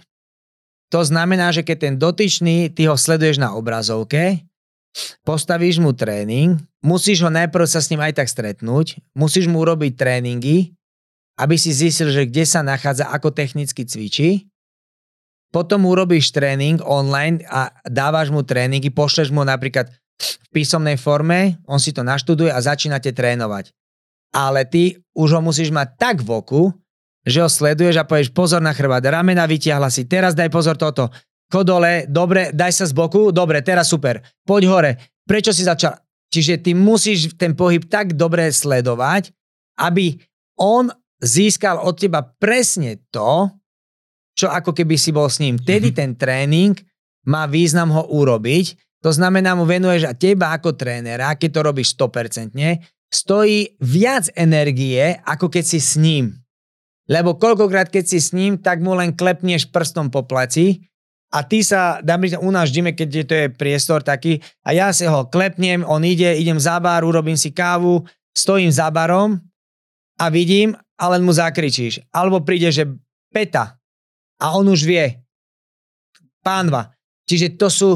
To 0.94 1.02
znamená, 1.02 1.50
že 1.50 1.66
keď 1.66 1.76
ten 1.82 1.94
dotyčný, 1.98 2.70
ty 2.70 2.86
ho 2.86 2.94
sleduješ 2.94 3.42
na 3.42 3.58
obrazovke, 3.58 4.46
postavíš 5.26 5.82
mu 5.82 5.90
tréning, 5.90 6.56
musíš 6.80 7.26
ho 7.26 7.30
najprv 7.30 7.66
sa 7.66 7.82
s 7.82 7.90
ním 7.90 8.00
aj 8.00 8.22
tak 8.22 8.28
stretnúť, 8.30 9.02
musíš 9.18 9.50
mu 9.50 9.60
urobiť 9.66 9.98
tréningy, 9.98 10.72
aby 11.36 11.54
si 11.58 11.74
zistil, 11.74 12.08
že 12.14 12.30
kde 12.30 12.46
sa 12.48 12.64
nachádza, 12.64 13.10
ako 13.12 13.34
technicky 13.34 13.84
cvičí. 13.84 14.48
Potom 15.52 15.84
urobíš 15.84 16.32
tréning 16.32 16.80
online 16.82 17.44
a 17.50 17.70
dávaš 17.86 18.32
mu 18.32 18.46
tréningy, 18.46 18.88
pošleš 18.88 19.34
mu 19.34 19.44
napríklad 19.44 19.90
v 20.16 20.46
písomnej 20.54 20.96
forme, 20.96 21.60
on 21.68 21.76
si 21.76 21.92
to 21.92 22.00
naštuduje 22.00 22.48
a 22.48 22.62
začínate 22.62 23.12
trénovať. 23.12 23.74
Ale 24.32 24.64
ty 24.64 24.96
už 25.12 25.38
ho 25.38 25.40
musíš 25.44 25.68
mať 25.72 25.88
tak 26.00 26.16
v 26.24 26.30
oku, 26.40 26.62
že 27.26 27.42
ho 27.42 27.50
sleduješ 27.50 27.98
a 27.98 28.06
povieš 28.06 28.30
pozor 28.30 28.62
na 28.62 28.70
chrbát, 28.70 29.02
ramena 29.02 29.42
vytiahla 29.44 29.90
si, 29.90 30.06
teraz 30.06 30.38
daj 30.38 30.46
pozor 30.48 30.78
toto, 30.78 31.10
ko 31.50 31.66
dole, 31.66 32.06
dobre, 32.06 32.54
daj 32.54 32.72
sa 32.72 32.84
z 32.86 32.94
boku, 32.94 33.34
dobre, 33.34 33.60
teraz 33.66 33.90
super, 33.90 34.22
poď 34.46 34.62
hore, 34.70 34.92
prečo 35.26 35.50
si 35.50 35.66
začal? 35.66 35.98
Čiže 36.30 36.62
ty 36.62 36.70
musíš 36.74 37.34
ten 37.34 37.54
pohyb 37.54 37.86
tak 37.86 38.14
dobre 38.14 38.50
sledovať, 38.50 39.30
aby 39.78 40.18
on 40.58 40.90
získal 41.22 41.82
od 41.82 41.94
teba 41.98 42.22
presne 42.22 43.02
to, 43.10 43.50
čo 44.36 44.52
ako 44.52 44.76
keby 44.76 45.00
si 45.00 45.10
bol 45.10 45.26
s 45.32 45.40
ním. 45.40 45.56
Tedy 45.56 45.90
mhm. 45.90 45.96
ten 45.96 46.10
tréning 46.14 46.74
má 47.26 47.48
význam 47.50 47.90
ho 47.90 48.06
urobiť, 48.06 48.78
to 49.02 49.10
znamená 49.10 49.54
mu 49.54 49.66
venuješ 49.66 50.06
a 50.06 50.14
teba 50.14 50.54
ako 50.54 50.74
trénera, 50.74 51.34
keď 51.38 51.50
to 51.52 51.60
robíš 51.62 51.88
100%, 51.94 52.54
stojí 53.06 53.78
viac 53.78 54.30
energie, 54.34 55.14
ako 55.22 55.46
keď 55.46 55.64
si 55.64 55.78
s 55.78 55.94
ním. 55.94 56.34
Lebo 57.06 57.38
koľkokrát, 57.38 57.86
keď 57.86 58.04
si 58.04 58.18
s 58.18 58.34
ním, 58.34 58.58
tak 58.58 58.82
mu 58.82 58.94
len 58.98 59.14
klepneš 59.14 59.70
prstom 59.70 60.10
po 60.10 60.26
placi 60.26 60.90
a 61.30 61.42
ty 61.46 61.62
sa, 61.62 62.02
dám 62.02 62.26
u 62.42 62.50
nás 62.50 62.70
v 62.70 62.90
keď 62.94 63.08
je, 63.10 63.24
to 63.26 63.34
je 63.34 63.46
priestor 63.50 64.02
taký, 64.02 64.42
a 64.62 64.74
ja 64.74 64.90
si 64.90 65.06
ho 65.06 65.26
klepnem, 65.26 65.86
on 65.86 66.02
ide, 66.02 66.34
idem 66.38 66.58
za 66.58 66.78
bar, 66.82 67.02
urobím 67.02 67.38
si 67.38 67.50
kávu, 67.50 68.02
stojím 68.34 68.70
za 68.70 68.90
barom 68.90 69.38
a 70.18 70.24
vidím 70.30 70.74
a 70.98 71.04
len 71.14 71.22
mu 71.22 71.30
zakričíš. 71.34 72.02
Alebo 72.10 72.42
príde, 72.42 72.70
že 72.70 72.90
peta 73.30 73.78
a 74.42 74.46
on 74.54 74.66
už 74.70 74.86
vie. 74.86 75.22
Pánva. 76.42 76.94
Čiže 77.26 77.58
to 77.58 77.68
sú... 77.70 77.88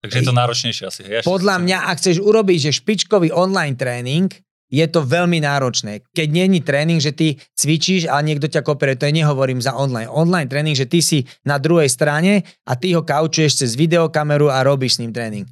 Takže 0.00 0.24
je 0.24 0.28
to 0.32 0.36
náročnejšie 0.36 0.84
asi. 0.88 1.00
Ja 1.04 1.20
podľa 1.20 1.60
mňa, 1.60 1.78
ak 1.92 2.00
chceš 2.00 2.24
urobiť, 2.24 2.58
že 2.72 2.78
špičkový 2.80 3.28
online 3.36 3.76
tréning, 3.76 4.32
je 4.70 4.86
to 4.86 5.02
veľmi 5.02 5.42
náročné. 5.42 6.06
Keď 6.14 6.28
není 6.30 6.62
tréning, 6.62 7.02
že 7.02 7.10
ty 7.10 7.34
cvičíš 7.58 8.06
a 8.06 8.22
niekto 8.22 8.46
ťa 8.46 8.62
kopere, 8.62 8.94
to 8.94 9.10
je 9.10 9.18
nehovorím 9.18 9.58
za 9.58 9.74
online. 9.74 10.06
Online 10.06 10.46
tréning, 10.46 10.78
že 10.78 10.86
ty 10.86 11.02
si 11.02 11.26
na 11.42 11.58
druhej 11.58 11.90
strane 11.90 12.46
a 12.64 12.72
ty 12.78 12.94
ho 12.94 13.02
kaučuješ 13.02 13.66
cez 13.66 13.70
videokameru 13.74 14.46
a 14.46 14.62
robíš 14.62 14.96
s 14.96 15.00
ním 15.02 15.10
tréning. 15.10 15.44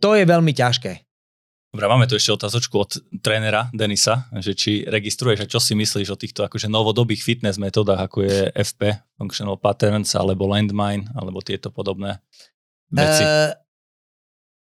To 0.00 0.16
je 0.16 0.24
veľmi 0.24 0.50
ťažké. 0.56 1.04
Dobre, 1.72 1.88
máme 1.88 2.04
tu 2.04 2.20
ešte 2.20 2.36
otázočku 2.36 2.76
od 2.76 3.00
trénera 3.24 3.72
Denisa, 3.72 4.28
že 4.44 4.52
či 4.52 4.84
registruješ 4.84 5.40
a 5.40 5.48
čo 5.48 5.56
si 5.56 5.72
myslíš 5.72 6.08
o 6.12 6.20
týchto 6.20 6.44
akože 6.44 6.68
novodobých 6.68 7.24
fitness 7.24 7.56
metodách, 7.56 7.96
ako 7.96 8.28
je 8.28 8.52
FP, 8.52 8.92
Functional 9.16 9.56
Patterns, 9.56 10.12
alebo 10.12 10.44
Landmine, 10.52 11.08
alebo 11.16 11.40
tieto 11.40 11.72
podobné 11.72 12.20
veci? 12.92 13.24
Uh, 13.24 13.56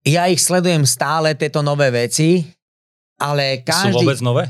ja 0.07 0.31
ich 0.31 0.39
sledujem 0.39 0.87
stále, 0.87 1.35
tieto 1.35 1.59
nové 1.59 1.91
veci 1.91 2.39
ale 3.23 3.63
každý... 3.63 3.95
Sú 3.95 3.99
vôbec 4.03 4.19
nové? 4.19 4.43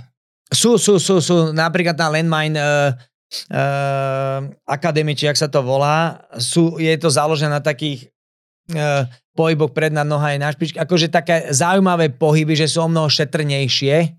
Sú, 0.49 0.71
sú, 0.81 0.97
sú, 0.97 1.21
sú. 1.21 1.53
Napríklad 1.53 1.93
na 1.93 2.09
Landmine 2.09 2.57
uh, 2.57 2.89
uh, 3.53 4.39
Academy, 4.65 5.13
či 5.13 5.29
ak 5.29 5.37
sa 5.37 5.45
to 5.45 5.61
volá, 5.61 6.25
sú, 6.41 6.81
je 6.81 6.93
to 6.97 7.09
založené 7.13 7.53
na 7.53 7.61
takých 7.61 8.09
uh, 8.73 9.05
pohyboch 9.37 9.73
predná 9.73 10.05
noha 10.05 10.33
je 10.33 10.41
na 10.41 10.49
špičke. 10.49 10.77
Akože 10.81 11.09
také 11.09 11.49
zaujímavé 11.53 12.13
pohyby, 12.13 12.53
že 12.53 12.69
sú 12.69 12.85
o 12.85 12.89
mnoho 12.89 13.09
šetrnejšie 13.09 14.13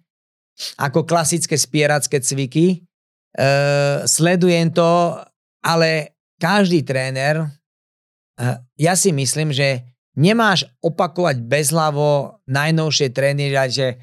ako 0.79 1.03
klasické 1.03 1.59
spieracké 1.59 2.23
cviky. 2.23 2.87
Uh, 3.35 4.07
sledujem 4.07 4.71
to, 4.71 5.19
ale 5.67 6.15
každý 6.39 6.87
tréner, 6.87 7.43
uh, 7.43 8.59
ja 8.79 8.95
si 8.95 9.11
myslím, 9.11 9.51
že 9.51 9.83
nemáš 10.15 10.67
opakovať 10.79 11.43
bezhlavo 11.43 12.39
najnovšie 12.47 13.11
trény, 13.11 13.51
že 13.71 13.99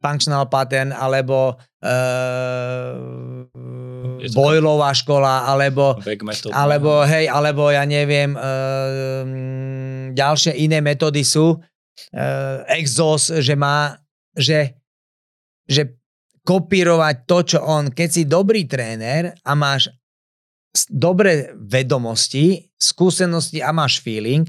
functional 0.00 0.48
pattern, 0.48 0.90
alebo 0.96 1.54
uh, 1.60 2.92
Boylová 4.32 4.90
škola, 4.96 5.44
alebo, 5.48 6.00
alebo, 6.50 7.04
hej, 7.04 7.28
alebo 7.28 7.68
ja 7.68 7.84
neviem, 7.84 8.32
uh, 8.34 9.22
ďalšie 10.16 10.56
iné 10.56 10.80
metódy 10.80 11.22
sú. 11.22 11.60
Uh, 12.10 12.64
Exos, 12.80 13.28
že 13.44 13.52
má, 13.52 14.00
že, 14.32 14.72
že 15.68 16.00
kopírovať 16.48 17.16
to, 17.28 17.38
čo 17.44 17.58
on, 17.60 17.92
keď 17.92 18.08
si 18.08 18.22
dobrý 18.24 18.64
tréner 18.64 19.36
a 19.44 19.52
máš 19.52 19.92
dobré 20.88 21.52
vedomosti, 21.60 22.72
skúsenosti 22.80 23.60
a 23.60 23.68
máš 23.74 24.00
feeling, 24.00 24.48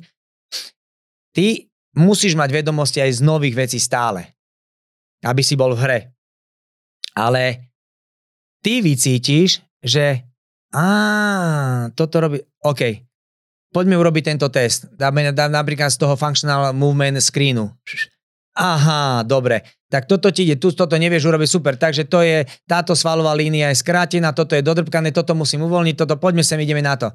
ty 1.36 1.68
musíš 1.92 2.40
mať 2.40 2.64
vedomosti 2.64 3.04
aj 3.04 3.20
z 3.20 3.22
nových 3.26 3.56
vecí 3.68 3.80
stále 3.82 4.32
aby 5.26 5.42
si 5.46 5.56
bol 5.56 5.74
v 5.78 5.82
hre. 5.86 6.00
Ale 7.14 7.74
ty 8.62 8.82
vycítiš, 8.82 9.62
že 9.82 10.26
a 10.72 10.86
toto 11.92 12.24
robí, 12.24 12.40
OK, 12.64 12.82
poďme 13.76 14.00
urobiť 14.00 14.24
tento 14.24 14.48
test. 14.48 14.88
Dáme, 14.96 15.36
dáme 15.36 15.52
napríklad 15.52 15.92
z 15.92 16.00
toho 16.00 16.16
functional 16.16 16.72
movement 16.72 17.20
screenu. 17.20 17.68
Aha, 18.56 19.24
dobre. 19.28 19.64
Tak 19.92 20.08
toto 20.08 20.32
ti 20.32 20.48
ide, 20.48 20.56
tu 20.56 20.72
toto 20.72 20.96
nevieš 20.96 21.28
urobiť, 21.28 21.48
super. 21.52 21.76
Takže 21.76 22.08
to 22.08 22.24
je, 22.24 22.48
táto 22.64 22.96
svalová 22.96 23.36
línia 23.36 23.72
je 23.72 23.84
skrátená, 23.84 24.32
toto 24.32 24.56
je 24.56 24.64
dodrbkané, 24.64 25.12
toto 25.12 25.36
musím 25.36 25.68
uvoľniť, 25.68 25.96
toto 26.00 26.16
poďme 26.16 26.44
sem, 26.44 26.60
ideme 26.64 26.80
na 26.80 26.96
to. 26.96 27.12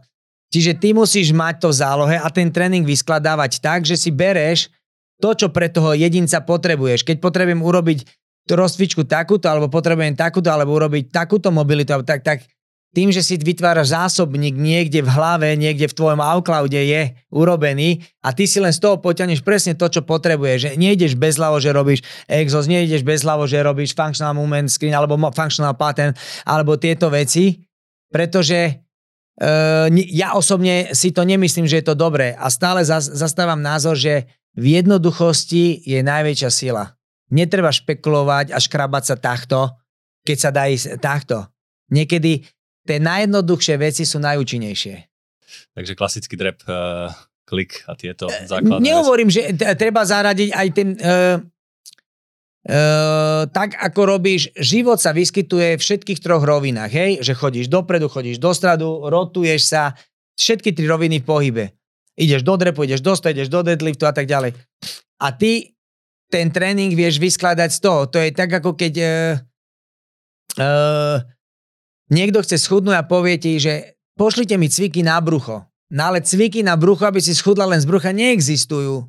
Čiže 0.52 0.76
ty 0.76 0.92
musíš 0.92 1.32
mať 1.32 1.64
to 1.64 1.68
v 1.72 1.78
zálohe 1.80 2.16
a 2.20 2.28
ten 2.28 2.52
tréning 2.52 2.84
vyskladávať 2.84 3.58
tak, 3.64 3.88
že 3.88 3.96
si 3.96 4.12
bereš 4.12 4.68
to, 5.20 5.30
čo 5.32 5.48
pre 5.48 5.72
toho 5.72 5.96
jedinca 5.96 6.44
potrebuješ. 6.44 7.04
Keď 7.04 7.16
potrebujem 7.20 7.64
urobiť 7.64 7.98
rozcvičku 8.46 9.08
takúto, 9.08 9.50
alebo 9.50 9.66
potrebujem 9.66 10.14
takúto, 10.14 10.52
alebo 10.52 10.76
urobiť 10.76 11.10
takúto 11.10 11.50
mobilitu, 11.50 11.98
tak, 12.06 12.22
tak 12.22 12.46
tým, 12.96 13.12
že 13.12 13.20
si 13.20 13.36
vytváraš 13.36 13.92
zásobník 13.92 14.56
niekde 14.56 15.04
v 15.04 15.10
hlave, 15.12 15.52
niekde 15.52 15.84
v 15.84 15.96
tvojom 16.00 16.16
iCloude 16.40 16.80
je 16.80 17.12
urobený 17.28 18.00
a 18.24 18.32
ty 18.32 18.48
si 18.48 18.56
len 18.56 18.72
z 18.72 18.80
toho 18.80 18.96
poťahneš 18.96 19.44
presne 19.44 19.76
to, 19.76 19.84
čo 19.92 20.00
potrebuješ. 20.00 20.58
Že 20.64 20.70
nejdeš 20.80 21.12
bez 21.12 21.36
hlavo, 21.36 21.60
že 21.60 21.76
robíš 21.76 22.00
exos, 22.24 22.64
nejdeš 22.64 23.04
bez 23.04 23.20
hlavo, 23.20 23.44
že 23.44 23.60
robíš 23.60 23.92
functional 23.92 24.32
movement 24.32 24.72
screen 24.72 24.96
alebo 24.96 25.20
functional 25.28 25.76
pattern 25.76 26.16
alebo 26.48 26.80
tieto 26.80 27.12
veci, 27.12 27.60
pretože 28.08 28.80
uh, 29.44 29.92
ja 29.92 30.32
osobne 30.32 30.96
si 30.96 31.12
to 31.12 31.20
nemyslím, 31.28 31.68
že 31.68 31.84
je 31.84 31.92
to 31.92 31.98
dobré 31.98 32.32
a 32.32 32.48
stále 32.48 32.80
zastávam 32.86 33.60
názor, 33.60 33.92
že 33.92 34.24
v 34.56 34.80
jednoduchosti 34.80 35.84
je 35.84 36.00
najväčšia 36.00 36.50
sila. 36.50 36.96
Netreba 37.28 37.68
špekulovať 37.68 38.56
a 38.56 38.58
škrabať 38.58 39.04
sa 39.04 39.16
takto, 39.20 39.76
keď 40.24 40.36
sa 40.40 40.50
dá 40.50 40.64
ísť 40.66 40.96
takto. 40.96 41.44
Niekedy 41.92 42.42
tie 42.88 42.98
najjednoduchšie 42.98 43.76
veci 43.76 44.08
sú 44.08 44.16
najúčinnejšie. 44.18 44.96
Takže 45.76 45.92
klasický 45.92 46.34
drep, 46.40 46.64
uh, 46.66 47.12
klik 47.44 47.84
a 47.86 47.94
tieto 47.94 48.26
e, 48.26 48.48
základné 48.48 48.82
Nehovorím, 48.82 49.28
že 49.30 49.52
treba 49.76 50.02
zaradiť 50.02 50.50
aj 50.50 50.68
ten... 50.72 50.88
Uh, 50.98 51.38
Uh, 52.66 53.46
tak 53.54 53.78
ako 53.78 54.18
robíš, 54.18 54.50
život 54.58 54.98
sa 54.98 55.14
vyskytuje 55.14 55.78
v 55.78 55.82
všetkých 55.86 56.18
troch 56.18 56.42
rovinách, 56.42 56.90
hej? 56.90 57.22
Že 57.22 57.32
chodíš 57.38 57.66
dopredu, 57.70 58.10
chodíš 58.10 58.42
do 58.42 58.50
stradu, 58.50 59.06
rotuješ 59.06 59.70
sa, 59.70 59.94
všetky 60.34 60.74
tri 60.74 60.90
roviny 60.90 61.22
v 61.22 61.26
pohybe 61.30 61.64
ideš 62.16 62.42
do 62.42 62.56
drepu, 62.56 62.88
ideš 62.88 63.04
do 63.04 63.12
stoja, 63.12 63.36
ideš 63.36 63.52
do 63.52 63.60
deadliftu 63.62 64.08
a 64.08 64.12
tak 64.12 64.24
ďalej. 64.26 64.56
A 65.20 65.32
ty 65.36 65.76
ten 66.32 66.50
tréning 66.50 66.90
vieš 66.96 67.22
vyskladať 67.22 67.70
z 67.70 67.78
toho. 67.78 68.00
To 68.10 68.18
je 68.18 68.34
tak, 68.34 68.50
ako 68.50 68.74
keď 68.74 68.94
uh, 68.98 69.08
uh, 70.58 71.16
niekto 72.10 72.42
chce 72.42 72.58
schudnúť 72.58 72.96
a 72.98 73.06
povie 73.06 73.38
ti, 73.38 73.62
že 73.62 74.00
pošlite 74.18 74.58
mi 74.58 74.66
cviky 74.66 75.06
na 75.06 75.22
brucho. 75.22 75.62
No 75.94 76.10
ale 76.10 76.18
cviky 76.24 76.66
na 76.66 76.74
brucho, 76.74 77.06
aby 77.06 77.22
si 77.22 77.30
schudla 77.30 77.70
len 77.70 77.78
z 77.78 77.86
brucha, 77.86 78.10
neexistujú. 78.10 79.06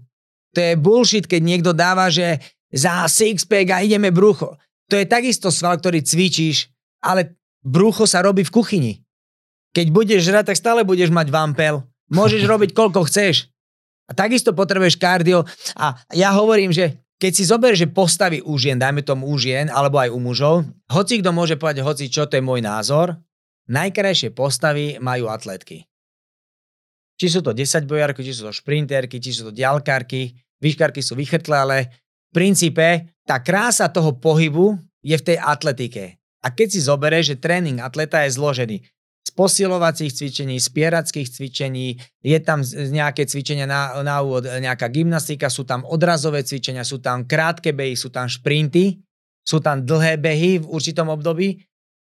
To 0.53 0.60
je 0.62 0.74
bullshit, 0.78 1.26
keď 1.26 1.41
niekto 1.41 1.72
dáva, 1.74 2.14
že 2.14 2.38
za 2.70 3.10
sixpack 3.10 3.74
a 3.74 3.82
ideme 3.82 4.14
brucho. 4.14 4.53
To 4.88 4.95
je 4.95 5.10
takisto 5.10 5.49
sval, 5.49 5.82
ktorý 5.82 6.05
cvičíš, 6.05 6.70
ale 7.01 7.36
brucho 7.66 8.05
sa 8.05 8.22
robí 8.22 8.45
v 8.45 8.53
kuchyni. 8.53 8.93
Keď 9.74 9.88
budeš 9.91 10.22
žrať, 10.26 10.53
tak 10.53 10.58
stále 10.58 10.82
budeš 10.88 11.12
mať 11.12 11.28
vampel. 11.34 11.84
Môžeš 12.12 12.43
robiť 12.51 12.72
koľko 12.72 13.08
chceš. 13.08 13.51
A 14.08 14.16
takisto 14.16 14.55
potrebuješ 14.55 14.95
kardio. 14.95 15.43
A 15.76 15.99
ja 16.16 16.32
hovorím, 16.32 16.72
že 16.72 17.03
keď 17.18 17.32
si 17.34 17.43
zoberieš, 17.49 17.80
že 17.84 17.89
postavy 17.91 18.39
u 18.45 18.55
žien, 18.62 18.78
dajme 18.78 19.01
tomu 19.01 19.28
u 19.28 19.36
žien, 19.41 19.68
alebo 19.74 19.97
aj 19.97 20.14
u 20.14 20.20
mužov, 20.22 20.55
hoci 20.88 21.20
kto 21.20 21.34
môže 21.34 21.58
povedať, 21.58 21.82
hoci 21.82 22.05
čo, 22.08 22.30
to 22.30 22.38
je 22.38 22.45
môj 22.45 22.62
názor, 22.62 23.18
najkrajšie 23.68 24.32
postavy 24.32 25.01
majú 25.01 25.28
atletky. 25.28 25.84
Či 27.18 27.28
sú 27.34 27.39
to 27.41 27.58
10 27.58 27.89
bojárky, 27.89 28.22
či 28.22 28.38
sú 28.38 28.45
to 28.45 28.53
šprinterky, 28.53 29.18
či 29.18 29.34
sú 29.34 29.49
to 29.49 29.53
ďalkárky, 29.53 30.38
výškarky 30.62 31.01
sú 31.01 31.18
vychrtlé, 31.18 31.58
ale 31.58 31.78
v 32.30 32.32
princípe 32.38 33.18
tá 33.26 33.41
krása 33.41 33.89
toho 33.89 34.14
pohybu 34.22 34.78
je 35.01 35.18
v 35.18 35.26
tej 35.34 35.38
atletike. 35.41 36.22
A 36.45 36.53
keď 36.53 36.68
si 36.70 36.80
zoberieš, 36.86 37.34
že 37.34 37.41
tréning 37.41 37.82
atleta 37.82 38.22
je 38.24 38.38
zložený 38.38 38.78
z 39.28 39.30
posilovacích 39.36 40.15
cvičení, 40.15 40.55
z 40.55 40.67
pierackých 40.71 41.28
cvičení, 41.28 41.99
je 42.23 42.39
tam 42.39 42.63
nejaké 42.63 43.28
cvičenia 43.28 43.67
na, 43.67 43.99
na 43.99 44.23
úvod, 44.23 44.47
nejaká 44.47 44.88
gymnastika, 44.88 45.51
sú 45.51 45.67
tam 45.67 45.84
odrazové 45.84 46.47
cvičenia, 46.47 46.88
sú 46.88 47.03
tam 47.03 47.28
krátke 47.28 47.75
behy, 47.75 47.99
sú 47.99 48.07
tam 48.07 48.32
šprinty, 48.32 49.03
sú 49.43 49.59
tam 49.59 49.84
dlhé 49.84 50.15
behy 50.15 50.63
v 50.63 50.65
určitom 50.71 51.11
období 51.11 51.59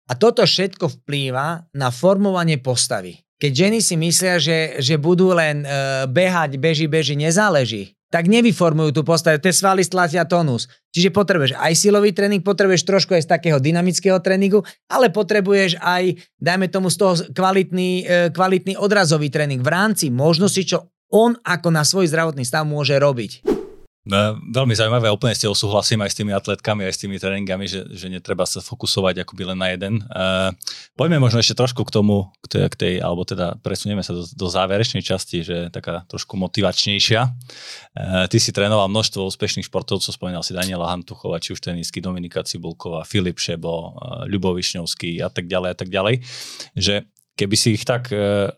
a 0.10 0.18
toto 0.18 0.42
všetko 0.42 1.02
vplýva 1.02 1.70
na 1.78 1.94
formovanie 1.94 2.58
postavy. 2.58 3.22
Keď 3.38 3.52
ženy 3.54 3.80
si 3.82 3.96
myslia, 3.98 4.38
že, 4.38 4.78
že 4.82 5.02
budú 5.02 5.34
len 5.34 5.66
uh, 5.66 6.06
behať, 6.06 6.62
beži, 6.62 6.86
beži, 6.86 7.18
nezáleží, 7.18 7.98
tak 8.12 8.28
nevyformujú 8.28 8.92
tú 8.92 9.02
postavu. 9.08 9.40
Tie 9.40 9.56
svaly 9.56 9.88
stlatia 9.88 10.28
tónus. 10.28 10.68
Čiže 10.92 11.16
potrebuješ 11.16 11.56
aj 11.56 11.74
silový 11.80 12.12
tréning, 12.12 12.44
potrebuješ 12.44 12.84
trošku 12.84 13.16
aj 13.16 13.24
z 13.24 13.32
takého 13.32 13.58
dynamického 13.64 14.20
tréningu, 14.20 14.68
ale 14.92 15.08
potrebuješ 15.08 15.80
aj, 15.80 16.20
dajme 16.36 16.68
tomu 16.68 16.92
z 16.92 17.00
toho 17.00 17.14
kvalitný, 17.32 18.04
e, 18.04 18.28
kvalitný 18.36 18.76
odrazový 18.76 19.32
tréning 19.32 19.64
v 19.64 19.72
rámci 19.72 20.12
možnosti, 20.12 20.60
čo 20.68 20.92
on 21.08 21.40
ako 21.40 21.72
na 21.72 21.88
svoj 21.88 22.12
zdravotný 22.12 22.44
stav 22.44 22.68
môže 22.68 23.00
robiť. 23.00 23.61
No, 24.02 24.34
veľmi 24.34 24.74
zaujímavé, 24.74 25.14
úplne 25.14 25.38
s 25.38 25.46
tebou 25.46 25.54
súhlasím 25.54 26.02
aj 26.02 26.10
s 26.10 26.18
tými 26.18 26.34
atletkami, 26.34 26.90
aj 26.90 26.94
s 26.98 27.02
tými 27.06 27.22
tréningami, 27.22 27.70
že, 27.70 27.86
že 27.94 28.10
netreba 28.10 28.50
sa 28.50 28.58
fokusovať 28.58 29.22
akoby 29.22 29.54
len 29.54 29.62
na 29.62 29.70
jeden. 29.70 30.02
Uh, 30.10 30.50
poďme 30.98 31.22
možno 31.22 31.38
ešte 31.38 31.54
trošku 31.54 31.86
k 31.86 31.94
tomu, 31.94 32.34
k 32.42 32.48
tej, 32.50 32.64
k 32.74 32.76
tej 32.82 32.94
alebo 32.98 33.22
teda 33.30 33.62
presunieme 33.62 34.02
sa 34.02 34.18
do, 34.18 34.26
do 34.26 34.48
záverečnej 34.50 35.06
časti, 35.06 35.46
že 35.46 35.70
taká 35.70 36.10
trošku 36.10 36.34
motivačnejšia. 36.34 37.22
Uh, 37.30 38.26
ty 38.26 38.42
si 38.42 38.50
trénoval 38.50 38.90
množstvo 38.90 39.22
úspešných 39.22 39.70
športovcov, 39.70 40.10
spomínal 40.10 40.42
si 40.42 40.58
Daniela 40.58 40.90
Hantuchova, 40.90 41.38
či 41.38 41.54
už 41.54 41.62
tenisky, 41.62 42.02
Dominika 42.02 42.42
Cibulková, 42.42 43.06
Filip 43.06 43.38
Šebo, 43.38 43.70
uh, 43.70 44.26
Ľubo 44.26 44.58
a 44.58 45.30
tak 45.30 45.46
ďalej 45.46 45.70
a 45.70 45.78
tak 45.78 45.94
ďalej. 45.94 46.26
Že 46.74 47.06
keby 47.38 47.54
si 47.54 47.78
ich 47.78 47.86
tak 47.86 48.10
uh, 48.10 48.50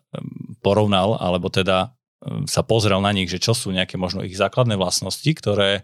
porovnal, 0.63 1.19
alebo 1.19 1.51
teda 1.51 1.91
sa 2.47 2.63
pozrel 2.63 2.99
na 3.03 3.11
nich, 3.11 3.27
že 3.27 3.41
čo 3.41 3.51
sú 3.51 3.75
nejaké 3.75 3.99
možno 3.99 4.23
ich 4.23 4.39
základné 4.39 4.79
vlastnosti, 4.79 5.27
ktoré, 5.27 5.83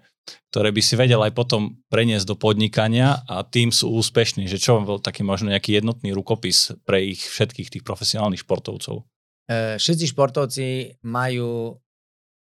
ktoré 0.52 0.72
by 0.72 0.82
si 0.84 0.96
vedel 0.96 1.20
aj 1.20 1.36
potom 1.36 1.84
preniesť 1.92 2.26
do 2.32 2.36
podnikania 2.40 3.20
a 3.28 3.44
tým 3.44 3.76
sú 3.76 3.92
úspešní, 3.92 4.48
že 4.48 4.62
čo 4.62 4.80
bol 4.80 5.04
taký 5.04 5.28
možno 5.28 5.52
nejaký 5.52 5.80
jednotný 5.80 6.16
rukopis 6.16 6.76
pre 6.88 7.04
ich 7.04 7.20
všetkých 7.20 7.80
tých 7.80 7.84
profesionálnych 7.84 8.44
športovcov? 8.48 9.04
E, 9.52 9.76
všetci 9.76 10.06
športovci 10.16 10.66
majú 11.04 11.76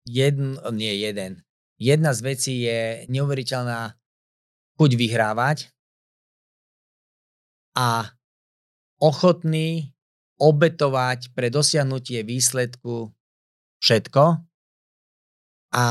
jeden, 0.07 0.55
nie 0.71 0.95
jeden. 1.03 1.43
Jedna 1.79 2.15
z 2.15 2.19
vecí 2.23 2.53
je 2.63 3.07
neuveriteľná 3.07 3.95
chuť 4.79 4.91
vyhrávať 4.95 5.57
a 7.75 8.07
ochotný 8.99 9.91
obetovať 10.39 11.35
pre 11.35 11.51
dosiahnutie 11.51 12.23
výsledku 12.23 13.11
všetko. 13.79 14.23
A 15.75 15.85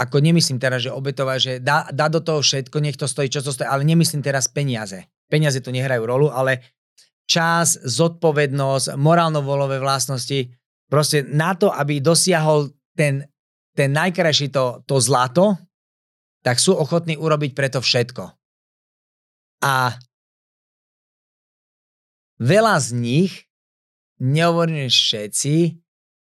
ako 0.00 0.16
nemyslím 0.24 0.56
teraz, 0.56 0.88
že 0.88 0.96
obetovať, 0.96 1.38
že 1.38 1.52
dá, 1.60 1.84
dá 1.92 2.08
do 2.08 2.24
toho 2.24 2.40
všetko, 2.40 2.80
nech 2.80 2.96
to 2.96 3.04
stojí, 3.04 3.28
čo 3.28 3.44
to 3.44 3.52
stojí, 3.52 3.68
ale 3.68 3.84
nemyslím 3.84 4.24
teraz 4.24 4.48
peniaze. 4.48 5.04
Peniaze 5.28 5.60
tu 5.60 5.68
nehrajú 5.68 6.02
rolu, 6.08 6.32
ale 6.32 6.64
čas, 7.28 7.76
zodpovednosť, 7.84 8.96
morálno-volové 8.96 9.76
vlastnosti, 9.76 10.50
proste 10.88 11.22
na 11.28 11.52
to, 11.52 11.68
aby 11.68 12.00
dosiahol 12.00 12.72
ten, 12.96 13.28
ten 13.76 13.92
najkrajší 13.92 14.48
to, 14.50 14.82
to 14.88 14.96
zlato, 14.98 15.60
tak 16.40 16.56
sú 16.56 16.72
ochotní 16.72 17.20
urobiť 17.20 17.52
preto 17.52 17.84
všetko. 17.84 18.24
A 19.60 20.00
veľa 22.40 22.76
z 22.80 22.88
nich, 22.96 23.32
nehovorím 24.16 24.88
všetci, 24.88 25.76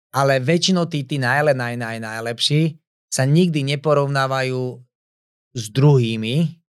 ale 0.09 0.41
väčšinou 0.41 0.89
tí, 0.89 1.05
tí 1.05 1.21
najle, 1.21 1.53
naj, 1.53 1.77
naj, 1.77 1.97
najlepší 2.01 2.77
sa 3.09 3.25
nikdy 3.25 3.65
neporovnávajú 3.77 4.81
s 5.53 5.63
druhými, 5.73 6.59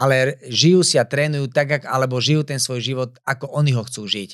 ale 0.00 0.40
žijú 0.48 0.84
si 0.84 0.96
a 0.96 1.04
trénujú 1.04 1.52
tak, 1.52 1.84
alebo 1.84 2.20
žijú 2.20 2.44
ten 2.44 2.60
svoj 2.60 2.80
život, 2.80 3.10
ako 3.24 3.48
oni 3.52 3.72
ho 3.76 3.84
chcú 3.84 4.08
žiť. 4.08 4.30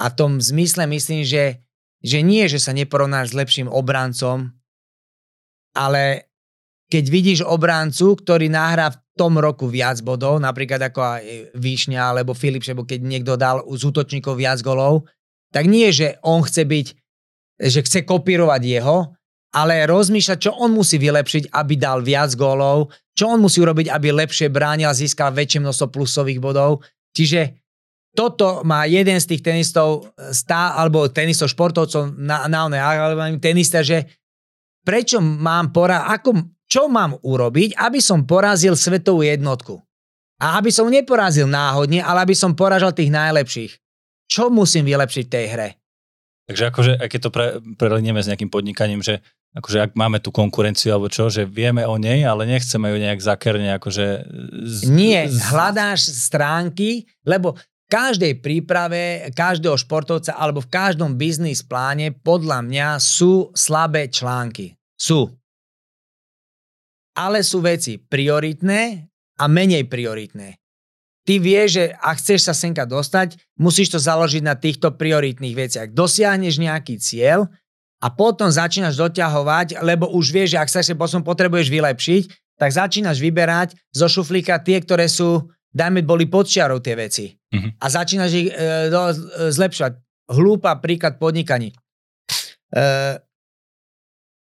A 0.00 0.12
v 0.12 0.16
tom 0.16 0.32
zmysle 0.40 0.84
myslím, 0.88 1.24
že, 1.24 1.64
že 2.04 2.20
nie, 2.20 2.44
že 2.48 2.60
sa 2.60 2.76
neporovnáš 2.76 3.32
s 3.32 3.38
lepším 3.38 3.68
obrancom, 3.72 4.52
ale 5.76 6.32
keď 6.92 7.04
vidíš 7.08 7.40
obrancu, 7.44 8.16
ktorý 8.16 8.48
nahrá 8.52 8.92
v 8.92 9.00
tom 9.16 9.40
roku 9.40 9.66
viac 9.66 10.00
bodov, 10.04 10.38
napríklad 10.38 10.92
ako 10.92 11.00
aj 11.00 11.22
Výšňa 11.56 12.12
alebo 12.12 12.36
Filip, 12.36 12.62
keď 12.62 13.00
niekto 13.00 13.34
dal 13.40 13.64
z 13.64 13.82
útočníkov 13.88 14.36
viac 14.36 14.60
golov, 14.60 15.08
tak 15.50 15.66
nie, 15.66 15.88
že 15.90 16.20
on 16.20 16.44
chce 16.44 16.68
byť 16.68 16.86
že 17.56 17.80
chce 17.82 18.04
kopírovať 18.04 18.62
jeho, 18.62 19.16
ale 19.56 19.88
rozmýšľať, 19.88 20.38
čo 20.38 20.52
on 20.52 20.76
musí 20.76 21.00
vylepšiť, 21.00 21.48
aby 21.52 21.74
dal 21.80 22.04
viac 22.04 22.36
gólov, 22.36 22.92
čo 23.16 23.32
on 23.32 23.40
musí 23.40 23.64
urobiť, 23.64 23.88
aby 23.88 24.12
lepšie 24.12 24.52
bránil 24.52 24.92
a 24.92 24.96
získal 24.96 25.32
väčšie 25.32 25.64
množstvo 25.64 25.88
plusových 25.88 26.36
bodov. 26.36 26.84
Čiže 27.16 27.56
toto 28.12 28.60
má 28.64 28.84
jeden 28.84 29.16
z 29.16 29.32
tých 29.32 29.44
tenistov, 29.44 30.12
stá, 30.32 30.76
alebo 30.76 31.08
tenistov, 31.08 31.52
športovcov 31.52 32.16
na, 32.16 32.44
na 32.48 32.68
oné, 32.68 32.80
alebo 32.80 33.24
tenista, 33.40 33.80
že 33.80 34.04
prečo 34.84 35.20
mám 35.24 35.72
pora, 35.72 36.04
ako, 36.12 36.60
čo 36.68 36.92
mám 36.92 37.16
urobiť, 37.20 37.76
aby 37.80 38.00
som 38.00 38.28
porazil 38.28 38.76
svetovú 38.76 39.24
jednotku. 39.24 39.80
A 40.36 40.60
aby 40.60 40.68
som 40.68 40.92
neporazil 40.92 41.48
náhodne, 41.48 42.04
ale 42.04 42.28
aby 42.28 42.36
som 42.36 42.52
poražal 42.52 42.92
tých 42.92 43.08
najlepších. 43.08 43.72
Čo 44.28 44.52
musím 44.52 44.84
vylepšiť 44.84 45.24
v 45.24 45.32
tej 45.32 45.46
hre? 45.48 45.68
Takže 46.46 46.62
akože, 46.70 46.92
aj 47.02 47.08
keď 47.10 47.20
to 47.26 47.30
pre, 47.34 47.46
prelinieme 47.74 48.22
s 48.22 48.30
nejakým 48.30 48.46
podnikaním, 48.46 49.02
že 49.02 49.18
akože 49.58 49.90
ak 49.90 49.92
máme 49.98 50.22
tú 50.22 50.30
konkurenciu 50.30 50.94
alebo 50.94 51.10
čo, 51.10 51.26
že 51.26 51.42
vieme 51.42 51.82
o 51.82 51.98
nej, 51.98 52.22
ale 52.22 52.46
nechceme 52.46 52.86
ju 52.86 52.96
nejak 53.02 53.18
zakerne 53.18 53.74
akože... 53.74 54.06
Z, 54.62 54.78
Nie, 54.86 55.26
z... 55.26 55.42
hľadáš 55.50 56.06
stránky, 56.06 57.10
lebo 57.26 57.58
v 57.58 57.86
každej 57.90 58.38
príprave 58.42 59.30
každého 59.34 59.74
športovca 59.74 60.38
alebo 60.38 60.62
v 60.62 60.70
každom 60.70 61.18
biznis 61.18 61.66
pláne 61.66 62.14
podľa 62.14 62.62
mňa 62.62 62.88
sú 63.02 63.50
slabé 63.54 64.06
články. 64.06 64.78
Sú. 64.94 65.34
Ale 67.18 67.42
sú 67.42 67.58
veci 67.58 67.98
prioritné 67.98 69.08
a 69.42 69.44
menej 69.50 69.88
prioritné 69.90 70.65
ty 71.26 71.42
vieš, 71.42 71.82
že 71.82 71.84
ak 71.98 72.16
chceš 72.22 72.40
sa 72.46 72.54
senka 72.54 72.86
dostať, 72.86 73.36
musíš 73.58 73.90
to 73.92 73.98
založiť 73.98 74.42
na 74.46 74.54
týchto 74.54 74.94
prioritných 74.94 75.58
veciach. 75.58 75.88
Dosiahneš 75.90 76.62
nejaký 76.62 77.02
cieľ 77.02 77.50
a 77.98 78.08
potom 78.14 78.46
začínaš 78.46 78.94
doťahovať, 78.94 79.82
lebo 79.82 80.06
už 80.14 80.30
vieš, 80.30 80.54
že 80.54 80.60
ak 80.62 80.70
sa 80.70 80.80
ešte 80.80 80.94
potom 80.94 81.26
potrebuješ 81.26 81.68
vylepšiť, 81.68 82.22
tak 82.56 82.70
začínaš 82.72 83.20
vyberať 83.20 83.76
zo 83.92 84.06
šuflíka 84.08 84.56
tie, 84.64 84.80
ktoré 84.80 85.10
sú, 85.10 85.50
dajme, 85.74 86.00
boli 86.06 86.24
pod 86.24 86.48
čiarou 86.48 86.80
tie 86.80 86.96
veci. 86.96 87.36
Mm-hmm. 87.52 87.72
A 87.82 87.86
začínaš 87.90 88.30
ich 88.32 88.48
e, 88.48 88.88
do, 88.88 89.00
e, 89.12 89.14
zlepšovať. 89.52 89.92
Hlúpa 90.32 90.80
príklad 90.80 91.20
podnikaní. 91.20 91.76
E, 92.72 92.86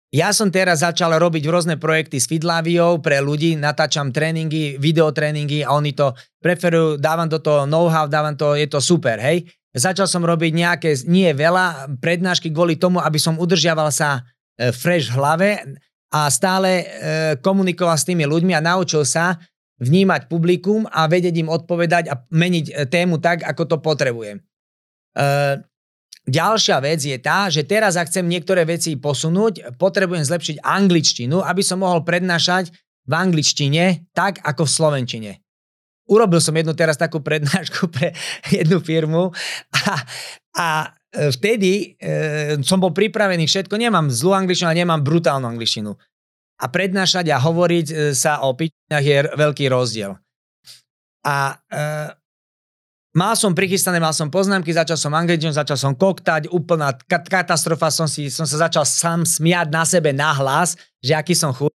ja 0.09 0.33
som 0.33 0.49
teraz 0.49 0.81
začal 0.81 1.21
robiť 1.21 1.45
rôzne 1.53 1.77
projekty 1.77 2.17
s 2.17 2.25
Fidlaviou 2.25 3.05
pre 3.05 3.21
ľudí, 3.21 3.61
natáčam 3.61 4.09
tréningy, 4.09 4.81
videotréningy 4.81 5.61
a 5.61 5.77
oni 5.77 5.93
to 5.93 6.17
preferujú, 6.41 6.97
dávam 6.97 7.29
do 7.29 7.37
toho 7.37 7.69
know-how, 7.69 8.09
dávam 8.09 8.33
to, 8.33 8.57
je 8.57 8.65
to 8.65 8.81
super, 8.81 9.21
hej. 9.21 9.45
Začal 9.77 10.09
som 10.09 10.25
robiť 10.25 10.53
nejaké, 10.57 10.97
nie 11.05 11.29
veľa, 11.37 11.93
prednášky 12.01 12.49
kvôli 12.49 12.81
tomu, 12.81 13.05
aby 13.05 13.21
som 13.21 13.37
udržiaval 13.37 13.93
sa 13.93 14.25
e, 14.57 14.73
fresh 14.73 15.13
v 15.13 15.17
hlave 15.21 15.49
a 16.09 16.33
stále 16.33 16.71
e, 16.81 16.85
komunikoval 17.45 18.01
s 18.01 18.09
tými 18.09 18.25
ľuďmi 18.25 18.57
a 18.57 18.65
naučil 18.65 19.05
sa 19.05 19.37
vnímať 19.77 20.33
publikum 20.33 20.89
a 20.89 21.05
vedieť 21.05 21.37
im 21.37 21.53
odpovedať 21.53 22.05
a 22.09 22.17
meniť 22.33 22.65
e, 22.73 22.89
tému 22.89 23.21
tak, 23.21 23.45
ako 23.45 23.63
to 23.69 23.77
potrebujem. 23.85 24.41
Ďalšia 26.29 26.77
vec 26.85 27.01
je 27.01 27.17
tá, 27.17 27.49
že 27.49 27.65
teraz 27.65 27.97
ak 27.97 28.13
chcem 28.13 28.29
niektoré 28.29 28.69
veci 28.69 28.93
posunúť, 29.01 29.81
potrebujem 29.81 30.21
zlepšiť 30.29 30.61
angličtinu, 30.61 31.41
aby 31.41 31.65
som 31.65 31.81
mohol 31.81 32.05
prednášať 32.05 32.69
v 33.09 33.13
angličtine 33.17 34.13
tak, 34.13 34.45
ako 34.45 34.69
v 34.69 34.75
slovenčine. 34.77 35.33
Urobil 36.09 36.45
som 36.45 36.53
jednu 36.53 36.77
teraz 36.77 37.01
takú 37.01 37.25
prednášku 37.25 37.89
pre 37.89 38.13
jednu 38.53 38.85
firmu 38.85 39.33
a, 39.73 39.93
a 40.53 40.69
e, 41.17 41.33
vtedy 41.33 41.97
e, 41.97 42.61
som 42.61 42.77
bol 42.77 42.93
pripravený 42.93 43.49
všetko, 43.49 43.81
nemám 43.81 44.13
zlú 44.13 44.37
angličtinu, 44.37 44.69
ale 44.69 44.85
nemám 44.85 45.01
brutálnu 45.01 45.49
angličtinu. 45.49 45.97
A 46.59 46.65
prednášať 46.69 47.33
a 47.33 47.41
hovoriť 47.41 47.87
e, 47.89 47.95
sa 48.13 48.45
o 48.45 48.53
pičinách 48.53 49.05
je 49.05 49.19
veľký 49.33 49.65
rozdiel. 49.73 50.13
A 51.29 51.51
uh, 51.51 52.09
mal 53.19 53.35
som 53.35 53.51
prichystané, 53.51 53.99
mal 53.99 54.15
som 54.15 54.31
poznámky, 54.31 54.71
začal 54.71 54.95
som 54.95 55.11
angličtinu, 55.11 55.51
začal 55.51 55.75
som 55.75 55.93
koktať, 55.99 56.47
úplná 56.55 56.95
katastrofa, 57.11 57.91
som, 57.91 58.07
si, 58.07 58.31
som 58.31 58.47
sa 58.47 58.71
začal 58.71 58.87
sám 58.87 59.27
smiať 59.27 59.67
na 59.75 59.83
sebe 59.83 60.15
nahlas, 60.15 60.79
že 61.03 61.19
aký 61.19 61.35
som 61.35 61.51
chuť 61.51 61.75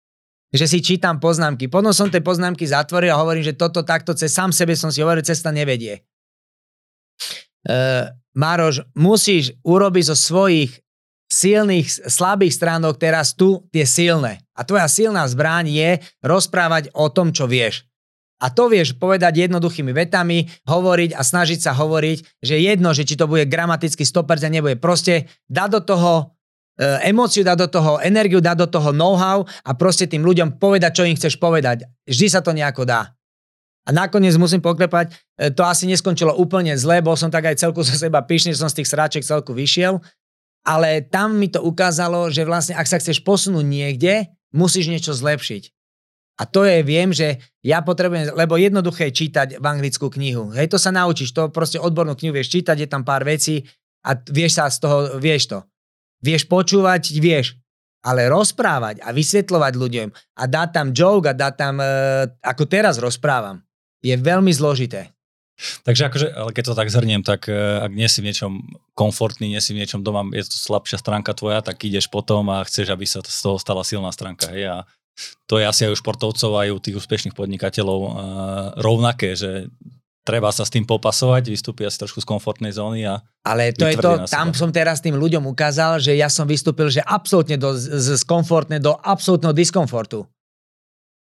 že 0.50 0.66
si 0.66 0.82
čítam 0.82 1.22
poznámky. 1.22 1.70
Potom 1.70 1.94
som 1.94 2.10
tie 2.10 2.26
poznámky 2.26 2.66
zatvoril 2.66 3.14
a 3.14 3.22
hovorím, 3.22 3.46
že 3.46 3.54
toto 3.54 3.86
takto 3.86 4.18
cez 4.18 4.34
sám 4.34 4.50
sebe 4.50 4.74
som 4.74 4.90
si 4.90 5.06
hovoril, 5.06 5.22
cesta 5.22 5.54
nevedie. 5.54 6.02
Uh, 7.70 8.10
Maroš, 8.34 8.82
musíš 8.98 9.54
urobiť 9.62 10.04
zo 10.10 10.18
svojich 10.18 10.74
silných, 11.30 12.10
slabých 12.10 12.58
stránok 12.58 12.98
teraz 12.98 13.38
tu 13.38 13.62
tie 13.70 13.86
silné. 13.86 14.42
A 14.58 14.66
tvoja 14.66 14.90
silná 14.90 15.22
zbraň 15.30 15.70
je 15.70 15.92
rozprávať 16.26 16.90
o 16.98 17.14
tom, 17.14 17.30
čo 17.30 17.46
vieš. 17.46 17.86
A 18.40 18.48
to 18.48 18.72
vieš 18.72 18.96
povedať 18.96 19.48
jednoduchými 19.48 19.92
vetami, 19.92 20.48
hovoriť 20.64 21.12
a 21.12 21.22
snažiť 21.22 21.60
sa 21.60 21.76
hovoriť, 21.76 22.40
že 22.40 22.56
jedno, 22.56 22.96
že 22.96 23.04
či 23.04 23.20
to 23.20 23.28
bude 23.28 23.44
gramaticky 23.52 24.08
100% 24.08 24.48
nebude. 24.48 24.80
Proste 24.80 25.28
dá 25.52 25.68
do 25.68 25.84
toho 25.84 26.32
e, 26.80 27.04
emóciu, 27.12 27.44
dá 27.44 27.60
do 27.60 27.68
toho 27.68 28.00
energiu, 28.00 28.40
dá 28.40 28.56
do 28.56 28.64
toho 28.64 28.96
know-how 28.96 29.44
a 29.44 29.72
proste 29.76 30.08
tým 30.08 30.24
ľuďom 30.24 30.56
povedať, 30.56 30.92
čo 30.96 31.04
im 31.04 31.20
chceš 31.20 31.36
povedať. 31.36 31.84
Vždy 32.08 32.28
sa 32.32 32.40
to 32.40 32.56
nejako 32.56 32.88
dá. 32.88 33.12
A 33.84 33.92
nakoniec 33.92 34.38
musím 34.40 34.64
poklepať, 34.64 35.12
e, 35.36 35.52
to 35.52 35.68
asi 35.68 35.84
neskončilo 35.84 36.32
úplne 36.40 36.80
zle, 36.80 37.04
bol 37.04 37.20
som 37.20 37.28
tak 37.28 37.44
aj 37.44 37.60
celku 37.60 37.84
zo 37.84 37.92
seba 37.92 38.24
pyšný, 38.24 38.56
som 38.56 38.72
z 38.72 38.80
tých 38.80 38.88
sráček 38.88 39.28
celku 39.28 39.52
vyšiel, 39.52 40.00
ale 40.64 41.04
tam 41.04 41.36
mi 41.36 41.52
to 41.52 41.60
ukázalo, 41.60 42.32
že 42.32 42.48
vlastne 42.48 42.76
ak 42.80 42.88
sa 42.88 43.00
chceš 43.04 43.20
posunúť 43.20 43.68
niekde, 43.68 44.32
musíš 44.56 44.88
niečo 44.88 45.12
zlepšiť. 45.12 45.79
A 46.40 46.48
to 46.48 46.64
je, 46.64 46.80
viem, 46.88 47.12
že 47.12 47.36
ja 47.60 47.84
potrebujem, 47.84 48.32
lebo 48.32 48.56
jednoduché 48.56 49.12
je 49.12 49.28
čítať 49.28 49.48
v 49.60 49.66
anglickú 49.68 50.08
knihu. 50.08 50.56
Hej, 50.56 50.72
to 50.72 50.80
sa 50.80 50.96
naučíš, 50.96 51.36
to 51.36 51.52
proste 51.52 51.76
odbornú 51.76 52.16
knihu 52.16 52.32
vieš 52.32 52.56
čítať, 52.56 52.80
je 52.80 52.88
tam 52.88 53.04
pár 53.04 53.28
vecí 53.28 53.68
a 54.08 54.16
vieš 54.16 54.56
sa 54.56 54.72
z 54.72 54.80
toho, 54.80 54.98
vieš 55.20 55.52
to. 55.52 55.60
Vieš 56.24 56.48
počúvať, 56.48 57.12
vieš, 57.20 57.60
ale 58.04 58.32
rozprávať 58.32 59.04
a 59.04 59.12
vysvetľovať 59.12 59.74
ľuďom 59.76 60.08
a 60.16 60.44
dať 60.48 60.70
tam 60.72 60.88
joke 60.96 61.28
a 61.28 61.36
dať 61.36 61.54
tam, 61.60 61.76
e, 61.84 61.88
ako 62.40 62.64
teraz 62.72 62.96
rozprávam, 63.04 63.60
je 64.00 64.16
veľmi 64.16 64.52
zložité. 64.56 65.12
Takže 65.84 66.08
akože, 66.08 66.28
ale 66.32 66.56
keď 66.56 66.64
to 66.72 66.80
tak 66.80 66.88
zhrniem, 66.88 67.20
tak 67.20 67.52
e, 67.52 67.84
ak 67.84 67.92
nie 67.92 68.08
si 68.08 68.24
v 68.24 68.32
niečom 68.32 68.64
komfortný, 68.96 69.52
nie 69.52 69.60
si 69.60 69.76
v 69.76 69.84
niečom 69.84 70.00
doma, 70.00 70.24
je 70.32 70.48
to 70.48 70.56
slabšia 70.56 71.04
stránka 71.04 71.36
tvoja, 71.36 71.60
tak 71.60 71.84
ideš 71.84 72.08
potom 72.08 72.48
a 72.48 72.64
chceš, 72.64 72.96
aby 72.96 73.04
sa 73.04 73.20
z 73.20 73.40
toho 73.44 73.60
stala 73.60 73.84
silná 73.84 74.08
stránka. 74.16 74.56
Hej? 74.56 74.72
A 74.72 74.78
to 75.46 75.60
je 75.60 75.66
asi 75.68 75.88
aj 75.88 75.94
u 75.94 76.00
športovcov, 76.00 76.52
aj 76.56 76.70
u 76.72 76.80
tých 76.80 76.96
úspešných 77.00 77.36
podnikateľov 77.36 78.00
uh, 78.00 78.12
rovnaké, 78.80 79.36
že 79.36 79.68
treba 80.30 80.54
sa 80.54 80.62
s 80.62 80.70
tým 80.70 80.86
popasovať, 80.86 81.50
vystúpiť 81.50 81.90
asi 81.90 81.98
trošku 82.06 82.22
z 82.22 82.30
komfortnej 82.30 82.70
zóny 82.70 83.10
a 83.10 83.18
Ale 83.42 83.74
to 83.74 83.90
je 83.90 83.98
to, 83.98 84.30
tam 84.30 84.54
som 84.54 84.70
teraz 84.70 85.02
tým 85.02 85.18
ľuďom 85.18 85.50
ukázal, 85.50 85.98
že 85.98 86.14
ja 86.14 86.30
som 86.30 86.46
vystúpil, 86.46 86.94
že 86.94 87.02
absolútne 87.02 87.58
do, 87.58 87.74
z, 87.74 87.98
z 87.98 88.24
komfortne 88.30 88.78
do 88.78 88.94
absolútneho 88.94 89.56
diskomfortu. 89.56 90.22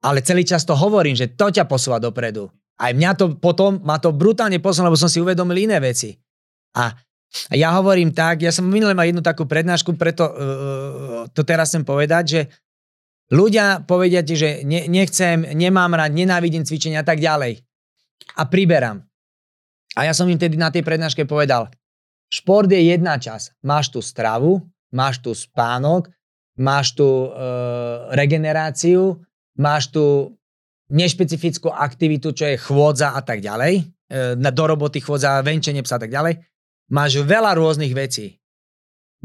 Ale 0.03 0.26
celý 0.26 0.42
čas 0.42 0.66
to 0.66 0.74
hovorím, 0.74 1.14
že 1.14 1.32
to 1.38 1.55
ťa 1.55 1.70
posúva 1.70 2.03
dopredu. 2.03 2.51
Aj 2.76 2.92
mňa 2.92 3.11
to 3.16 3.24
potom, 3.40 3.80
ma 3.80 3.97
to 3.97 4.12
brutálne 4.12 4.61
posunul, 4.61 4.92
lebo 4.92 5.01
som 5.01 5.09
si 5.09 5.22
uvedomil 5.22 5.70
iné 5.70 5.80
veci. 5.80 6.12
A 6.76 6.92
ja 7.55 7.72
hovorím 7.78 8.12
tak, 8.12 8.44
ja 8.44 8.53
som 8.53 8.68
minule 8.68 8.92
mal 8.92 9.09
jednu 9.09 9.24
takú 9.24 9.49
prednášku, 9.49 9.97
preto 9.97 10.24
uh, 10.28 10.34
to 11.32 11.42
teraz 11.42 11.72
chcem 11.72 11.82
povedať, 11.82 12.24
že 12.26 12.40
Ľudia 13.26 13.82
povedia 13.82 14.22
ti, 14.22 14.38
že 14.38 14.62
ne, 14.62 14.86
nechcem, 14.86 15.42
nemám 15.42 15.98
rád, 15.98 16.14
nenávidím 16.14 16.62
cvičenia 16.62 17.02
a 17.02 17.06
tak 17.06 17.18
ďalej. 17.18 17.58
A 18.38 18.42
priberám. 18.46 19.02
A 19.98 20.06
ja 20.06 20.14
som 20.14 20.30
im 20.30 20.38
tedy 20.38 20.54
na 20.54 20.70
tej 20.70 20.86
prednáške 20.86 21.26
povedal, 21.26 21.66
šport 22.30 22.70
je 22.70 22.78
jedna 22.78 23.18
časť. 23.18 23.58
Máš 23.66 23.90
tu 23.90 23.98
stravu, 23.98 24.62
máš 24.94 25.18
tu 25.18 25.34
spánok, 25.34 26.06
máš 26.62 26.94
tu 26.94 27.06
e, 27.06 27.28
regeneráciu, 28.14 29.18
máš 29.58 29.90
tu 29.90 30.36
nešpecifickú 30.86 31.66
aktivitu, 31.74 32.30
čo 32.30 32.46
je 32.46 32.56
chôdza 32.62 33.18
a 33.18 33.20
tak 33.26 33.42
ďalej, 33.42 33.82
e, 33.82 34.38
do 34.38 34.64
roboty 34.70 35.02
chôdza, 35.02 35.42
venčenie 35.42 35.82
psa 35.82 35.98
a 35.98 36.02
tak 36.06 36.14
ďalej. 36.14 36.38
Máš 36.94 37.26
veľa 37.26 37.58
rôznych 37.58 37.90
vecí. 37.90 38.38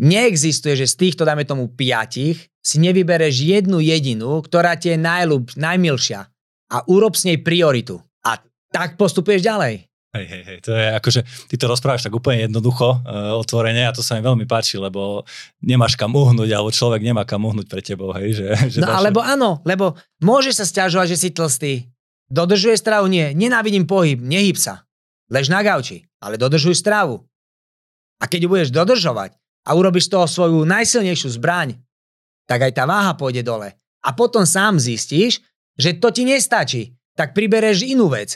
Neexistuje, 0.01 0.73
že 0.73 0.89
z 0.89 0.95
týchto, 0.97 1.21
dáme 1.21 1.45
tomu, 1.45 1.69
piatich 1.69 2.50
si 2.62 2.78
nevybereš 2.78 3.41
jednu 3.41 3.82
jedinú, 3.82 4.41
ktorá 4.45 4.78
ti 4.78 4.93
je 4.93 4.97
najľub, 5.01 5.57
najmilšia 5.57 6.30
a 6.72 6.78
urob 6.88 7.18
s 7.18 7.26
nej 7.26 7.41
prioritu. 7.41 7.99
A 8.22 8.38
tak 8.70 8.95
postupuješ 8.95 9.41
ďalej. 9.41 9.91
Hej, 10.12 10.28
hej, 10.28 10.43
hej, 10.43 10.59
to 10.59 10.76
je 10.76 10.86
akože, 10.91 11.22
ty 11.47 11.55
to 11.55 11.72
rozprávaš 11.72 12.03
tak 12.03 12.12
úplne 12.12 12.43
jednoducho, 12.43 12.99
uh, 12.99 13.32
otvorene 13.39 13.88
a 13.88 13.95
to 13.95 14.03
sa 14.03 14.20
mi 14.20 14.28
veľmi 14.28 14.43
páči, 14.43 14.76
lebo 14.76 15.24
nemáš 15.64 15.95
kam 15.95 16.12
uhnúť, 16.12 16.51
alebo 16.51 16.68
človek 16.68 16.99
nemá 16.99 17.24
kam 17.24 17.47
uhnúť 17.47 17.72
pre 17.72 17.80
tebou, 17.80 18.12
hej. 18.20 18.36
Že, 18.36 18.45
že 18.76 18.80
no 18.84 18.91
alebo 18.91 19.24
áno, 19.24 19.64
lebo 19.64 19.95
môže 20.20 20.51
sa 20.51 20.68
stiažovať, 20.68 21.16
že 21.16 21.18
si 21.18 21.30
tlstý. 21.32 21.88
Dodržuje 22.28 22.76
stravu? 22.76 23.07
Nie. 23.07 23.32
Nenávidím 23.32 23.88
pohyb, 23.88 24.20
nehyb 24.20 24.59
sa. 24.59 24.84
Lež 25.32 25.47
na 25.47 25.64
gauči, 25.64 26.03
ale 26.20 26.36
dodržuj 26.36 26.76
stravu. 26.76 27.24
A 28.20 28.28
keď 28.28 28.39
ju 28.45 28.49
budeš 28.51 28.70
dodržovať 28.76 29.39
a 29.64 29.70
urobíš 29.80 30.12
z 30.12 30.20
toho 30.20 30.28
svoju 30.28 30.59
najsilnejšiu 30.68 31.39
zbraň, 31.39 31.80
tak 32.51 32.67
aj 32.67 32.75
tá 32.75 32.83
váha 32.83 33.15
pôjde 33.15 33.47
dole. 33.47 33.71
A 34.03 34.11
potom 34.11 34.43
sám 34.43 34.75
zistíš, 34.75 35.39
že 35.79 35.95
to 35.95 36.11
ti 36.11 36.27
nestačí. 36.27 36.91
Tak 37.15 37.31
pribereš 37.31 37.87
inú 37.87 38.11
vec. 38.11 38.35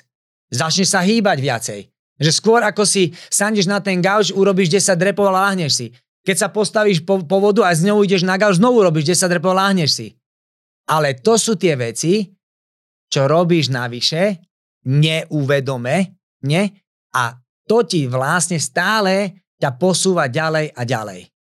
Začneš 0.56 0.96
sa 0.96 1.04
hýbať 1.04 1.38
viacej. 1.44 1.80
Že 2.16 2.32
skôr 2.32 2.64
ako 2.64 2.88
si 2.88 3.12
sandeš 3.28 3.68
na 3.68 3.84
ten 3.84 4.00
gauč, 4.00 4.32
urobíš 4.32 4.72
10 4.72 4.96
repov 5.12 5.28
a 5.36 5.52
láhneš 5.52 5.72
si. 5.76 5.88
Keď 6.24 6.36
sa 6.40 6.48
postavíš 6.48 7.04
po, 7.04 7.20
po 7.28 7.44
vodu 7.44 7.68
a 7.68 7.76
z 7.76 7.92
ňou 7.92 8.08
ideš 8.08 8.24
na 8.24 8.40
gauč, 8.40 8.56
znovu 8.56 8.88
robíš 8.88 9.20
10 9.20 9.36
repov 9.36 9.52
a 9.52 9.68
láhneš 9.68 9.92
si. 9.92 10.08
Ale 10.88 11.20
to 11.20 11.36
sú 11.36 11.60
tie 11.60 11.76
veci, 11.76 12.24
čo 13.12 13.28
robíš 13.28 13.68
navyše, 13.68 14.40
neuvedome, 14.88 15.96
ne? 16.48 16.64
A 17.12 17.36
to 17.68 17.84
ti 17.84 18.08
vlastne 18.08 18.64
stále 18.64 19.44
ťa 19.60 19.76
posúva 19.76 20.32
ďalej 20.32 20.72
a 20.72 20.82
ďalej. 20.88 21.35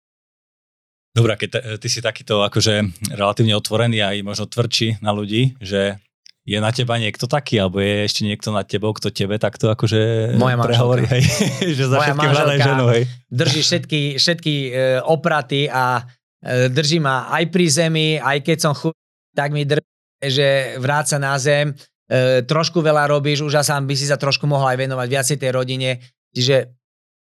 Dobre, 1.13 1.37
keď 1.37 1.77
ty 1.77 1.89
si 1.93 2.01
takýto 2.01 2.41
akože 2.41 3.05
relatívne 3.13 3.53
otvorený 3.53 4.01
aj 4.01 4.17
možno 4.25 4.49
tvrdší 4.49 5.05
na 5.05 5.13
ľudí, 5.13 5.61
že 5.61 6.01
je 6.43 6.59
na 6.59 6.75
teba 6.75 6.99
niekto 6.99 7.31
taký, 7.31 7.63
alebo 7.63 7.79
je 7.79 8.11
ešte 8.11 8.27
niekto 8.27 8.51
na 8.51 8.67
tebou, 8.67 8.91
kto 8.91 9.15
tebe 9.15 9.39
takto 9.39 9.71
akože 9.71 10.35
Moja 10.35 10.59
prehovorí, 10.59 11.07
hej, 11.07 11.23
že 11.79 11.87
za 11.87 12.03
Moja 12.03 12.15
všetky 12.19 12.59
ženu, 12.59 12.85
hej. 12.91 13.03
drží 13.31 13.61
všetky, 13.63 14.01
všetky 14.19 14.55
e, 14.55 14.71
opraty 15.07 15.71
a 15.71 16.03
e, 16.43 16.67
drží 16.67 16.99
ma 16.99 17.31
aj 17.31 17.45
pri 17.55 17.67
zemi, 17.71 18.09
aj 18.19 18.43
keď 18.43 18.59
som 18.59 18.73
chud, 18.75 18.95
tak 19.31 19.55
mi 19.55 19.63
drží, 19.63 19.87
že 20.19 20.75
vráca 20.83 21.23
na 21.23 21.39
zem, 21.39 21.71
e, 22.11 22.43
trošku 22.43 22.83
veľa 22.83 23.07
robíš, 23.07 23.47
už 23.47 23.63
by 23.63 23.95
si 23.95 24.11
sa 24.11 24.19
trošku 24.19 24.43
mohla 24.51 24.75
aj 24.75 24.83
venovať 24.83 25.07
viacej 25.07 25.37
tej 25.39 25.51
rodine, 25.55 26.03
čiže 26.35 26.75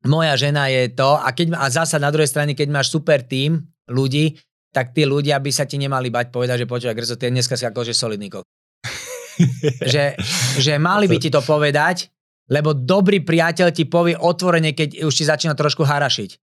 moja 0.08 0.34
žena 0.36 0.68
je 0.68 0.92
to 0.92 1.16
a, 1.16 1.30
keď, 1.32 1.56
a 1.56 1.68
zasa 1.72 1.98
na 2.00 2.12
druhej 2.12 2.28
strane, 2.28 2.54
keď 2.54 2.68
máš 2.70 2.92
super 2.92 3.24
tým 3.24 3.64
ľudí, 3.88 4.40
tak 4.74 4.92
tí 4.92 5.06
ľudia 5.06 5.38
by 5.38 5.52
sa 5.54 5.70
ti 5.70 5.78
nemali 5.78 6.10
bať 6.10 6.34
povedať, 6.34 6.66
že 6.66 6.70
počúvaj, 6.70 6.96
Grzo, 6.98 7.16
ty 7.16 7.30
dneska 7.30 7.54
si 7.54 7.64
akože 7.64 7.94
solidný 7.94 8.28
kok. 8.34 8.44
že, 9.94 10.18
že 10.58 10.74
mali 10.82 11.06
by 11.06 11.18
ti 11.22 11.30
to 11.30 11.42
povedať, 11.42 12.10
lebo 12.50 12.76
dobrý 12.76 13.24
priateľ 13.24 13.70
ti 13.72 13.86
povie 13.88 14.18
otvorene, 14.18 14.76
keď 14.76 15.06
už 15.08 15.14
ti 15.14 15.24
začína 15.24 15.56
trošku 15.56 15.86
harašiť. 15.86 16.36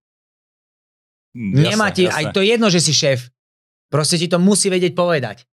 Mm, 1.36 1.52
jasne, 1.54 1.66
Nemá 1.66 1.88
ti, 1.92 2.04
jasne. 2.06 2.16
aj 2.16 2.24
to 2.34 2.40
jedno, 2.42 2.66
že 2.72 2.80
si 2.80 2.94
šéf. 2.94 3.30
Proste 3.90 4.16
ti 4.16 4.30
to 4.30 4.38
musí 4.38 4.70
vedieť 4.70 4.94
povedať. 4.94 5.44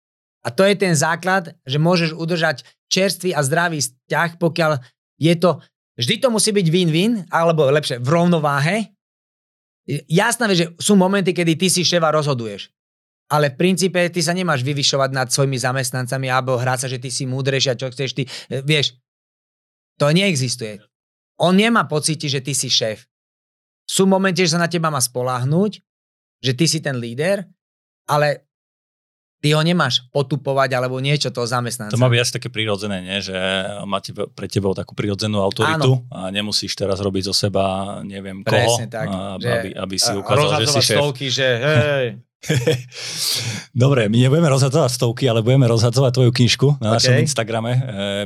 A 0.46 0.52
to 0.54 0.62
je 0.62 0.78
ten 0.78 0.94
základ, 0.94 1.56
že 1.66 1.82
môžeš 1.82 2.14
udržať 2.14 2.62
čerstvý 2.86 3.34
a 3.34 3.42
zdravý 3.42 3.82
vzťah, 3.82 4.38
pokiaľ 4.38 4.78
je 5.18 5.34
to 5.40 5.58
Vždy 5.96 6.20
to 6.20 6.28
musí 6.28 6.52
byť 6.52 6.66
win-win, 6.68 7.24
alebo 7.32 7.68
lepšie 7.72 8.00
v 8.04 8.08
rovnováhe. 8.08 8.76
Jasná 10.12 10.52
že 10.52 10.76
sú 10.76 10.92
momenty, 10.98 11.32
kedy 11.32 11.56
ty 11.56 11.72
si 11.72 11.82
ševa 11.86 12.12
rozhoduješ. 12.12 12.68
Ale 13.26 13.50
v 13.50 13.58
princípe 13.58 13.98
ty 14.12 14.20
sa 14.22 14.36
nemáš 14.36 14.62
vyvyšovať 14.62 15.10
nad 15.10 15.28
svojimi 15.32 15.58
zamestnancami 15.58 16.30
alebo 16.30 16.54
hrať 16.54 16.78
sa, 16.86 16.88
že 16.90 17.02
ty 17.02 17.10
si 17.10 17.26
múdrejší 17.26 17.74
a 17.74 17.78
čo 17.78 17.90
chceš 17.90 18.14
ty. 18.14 18.22
E, 18.46 18.62
vieš, 18.62 18.94
to 19.98 20.06
neexistuje. 20.14 20.78
On 21.42 21.50
nemá 21.50 21.90
pocíti, 21.90 22.30
že 22.30 22.38
ty 22.38 22.54
si 22.54 22.70
šéf. 22.70 23.02
Sú 23.82 24.06
momenty, 24.06 24.46
že 24.46 24.54
sa 24.54 24.62
na 24.62 24.70
teba 24.70 24.94
má 24.94 25.02
spoláhnuť, 25.02 25.82
že 26.38 26.52
ty 26.54 26.70
si 26.70 26.78
ten 26.78 27.02
líder, 27.02 27.42
ale 28.06 28.45
ty 29.46 29.54
ho 29.54 29.62
nemáš 29.62 30.02
potupovať 30.10 30.74
alebo 30.74 30.98
niečo 30.98 31.30
toho 31.30 31.46
zamestnanca. 31.46 31.94
To 31.94 32.02
má 32.02 32.10
asi 32.10 32.34
také 32.34 32.50
prirodzené, 32.50 32.98
nie? 32.98 33.22
že 33.22 33.38
máte 33.86 34.10
pre 34.10 34.50
tebou 34.50 34.74
takú 34.74 34.98
prirodzenú 34.98 35.38
autoritu 35.38 36.02
Áno. 36.02 36.10
a 36.10 36.34
nemusíš 36.34 36.74
teraz 36.74 36.98
robiť 36.98 37.30
zo 37.30 37.34
seba 37.46 37.62
neviem 38.02 38.42
Presne 38.42 38.90
koho, 38.90 38.90
tak, 38.90 39.06
a, 39.06 39.38
že, 39.38 39.46
aby, 39.54 39.68
aby 39.78 39.96
si 40.02 40.10
ukázal, 40.18 40.48
že 40.58 40.66
si 40.66 40.80
šéf. 40.82 40.98
Stovky, 40.98 41.26
že 41.30 41.46
hej, 41.62 42.06
Dobre, 43.74 44.06
my 44.06 44.18
nebudeme 44.22 44.46
rozhadzovať 44.46 44.90
stovky, 44.92 45.26
ale 45.26 45.42
budeme 45.42 45.66
rozhadzovať 45.66 46.10
tvoju 46.14 46.30
knižku 46.30 46.66
na 46.78 46.94
okay. 46.94 46.96
našom 46.98 47.14
Instagrame. 47.22 47.72
E, 47.74 47.80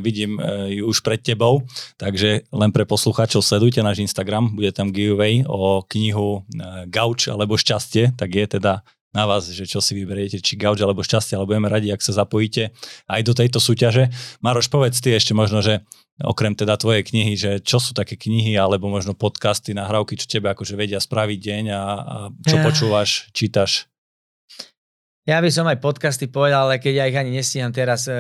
vidím 0.05 0.37
e, 0.37 0.77
ju 0.81 0.93
už 0.93 1.01
pred 1.01 1.21
tebou, 1.21 1.65
takže 1.97 2.45
len 2.53 2.71
pre 2.75 2.85
poslucháčov 2.85 3.41
sledujte 3.41 3.81
náš 3.81 4.05
Instagram, 4.05 4.53
bude 4.53 4.73
tam 4.77 4.93
giveaway 4.93 5.45
o 5.49 5.81
knihu 5.89 6.45
e, 6.53 6.85
Gauč 6.91 7.33
alebo 7.33 7.57
Šťastie, 7.57 8.13
tak 8.17 8.35
je 8.37 8.61
teda 8.61 8.85
na 9.11 9.27
vás, 9.27 9.51
že 9.51 9.67
čo 9.67 9.83
si 9.83 9.99
vyberiete, 9.99 10.39
či 10.39 10.55
gauč 10.55 10.79
alebo 10.79 11.03
šťastie, 11.03 11.35
ale 11.35 11.47
budeme 11.47 11.67
radi, 11.67 11.91
ak 11.91 12.03
sa 12.03 12.15
zapojíte 12.15 12.71
aj 13.11 13.21
do 13.27 13.33
tejto 13.35 13.59
súťaže. 13.59 14.09
Maroš, 14.39 14.71
povedz 14.71 15.03
ty 15.03 15.11
ešte 15.11 15.35
možno, 15.35 15.63
že 15.63 15.83
okrem 16.23 16.55
teda 16.55 16.79
tvojej 16.79 17.03
knihy, 17.03 17.35
že 17.35 17.51
čo 17.65 17.83
sú 17.83 17.91
také 17.97 18.15
knihy 18.15 18.55
alebo 18.55 18.87
možno 18.87 19.17
podcasty, 19.17 19.75
nahrávky, 19.75 20.15
čo 20.15 20.31
tebe 20.31 20.53
akože 20.53 20.79
vedia 20.79 21.03
spraviť 21.03 21.39
deň 21.41 21.65
a, 21.73 21.83
a 21.83 22.17
čo 22.47 22.57
ja. 22.61 22.65
počúvaš, 22.65 23.11
čítaš? 23.35 23.91
Ja 25.29 25.39
by 25.43 25.51
som 25.53 25.69
aj 25.69 25.83
podcasty 25.83 26.27
povedal, 26.31 26.67
ale 26.71 26.81
keď 26.81 26.95
ja 26.97 27.05
ich 27.07 27.19
ani 27.19 27.31
nestíham 27.35 27.71
teraz 27.71 28.09
e, 28.09 28.15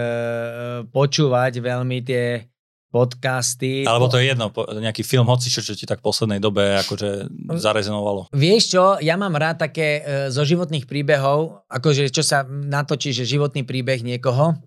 počúvať 0.91 1.59
veľmi 1.59 1.99
tie 2.05 2.45
podcasty. 2.91 3.86
Alebo 3.86 4.11
to 4.11 4.18
je 4.18 4.34
jedno, 4.34 4.51
nejaký 4.82 5.07
film, 5.07 5.30
hoci 5.30 5.47
čo, 5.47 5.62
čo 5.62 5.78
ti 5.78 5.86
tak 5.86 6.03
v 6.03 6.11
poslednej 6.11 6.43
dobe 6.43 6.74
akože 6.82 7.30
zarezonovalo. 7.55 8.34
Vieš 8.34 8.62
čo, 8.74 8.84
ja 8.99 9.14
mám 9.14 9.38
rád 9.38 9.62
také 9.70 10.03
e, 10.03 10.30
zo 10.34 10.43
životných 10.43 10.91
príbehov, 10.91 11.62
akože 11.70 12.11
čo 12.11 12.26
sa 12.26 12.43
natočí, 12.45 13.14
že 13.14 13.22
životný 13.22 13.62
príbeh 13.62 14.03
niekoho 14.03 14.59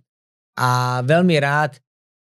a 0.55 0.69
veľmi 1.03 1.37
rád 1.37 1.83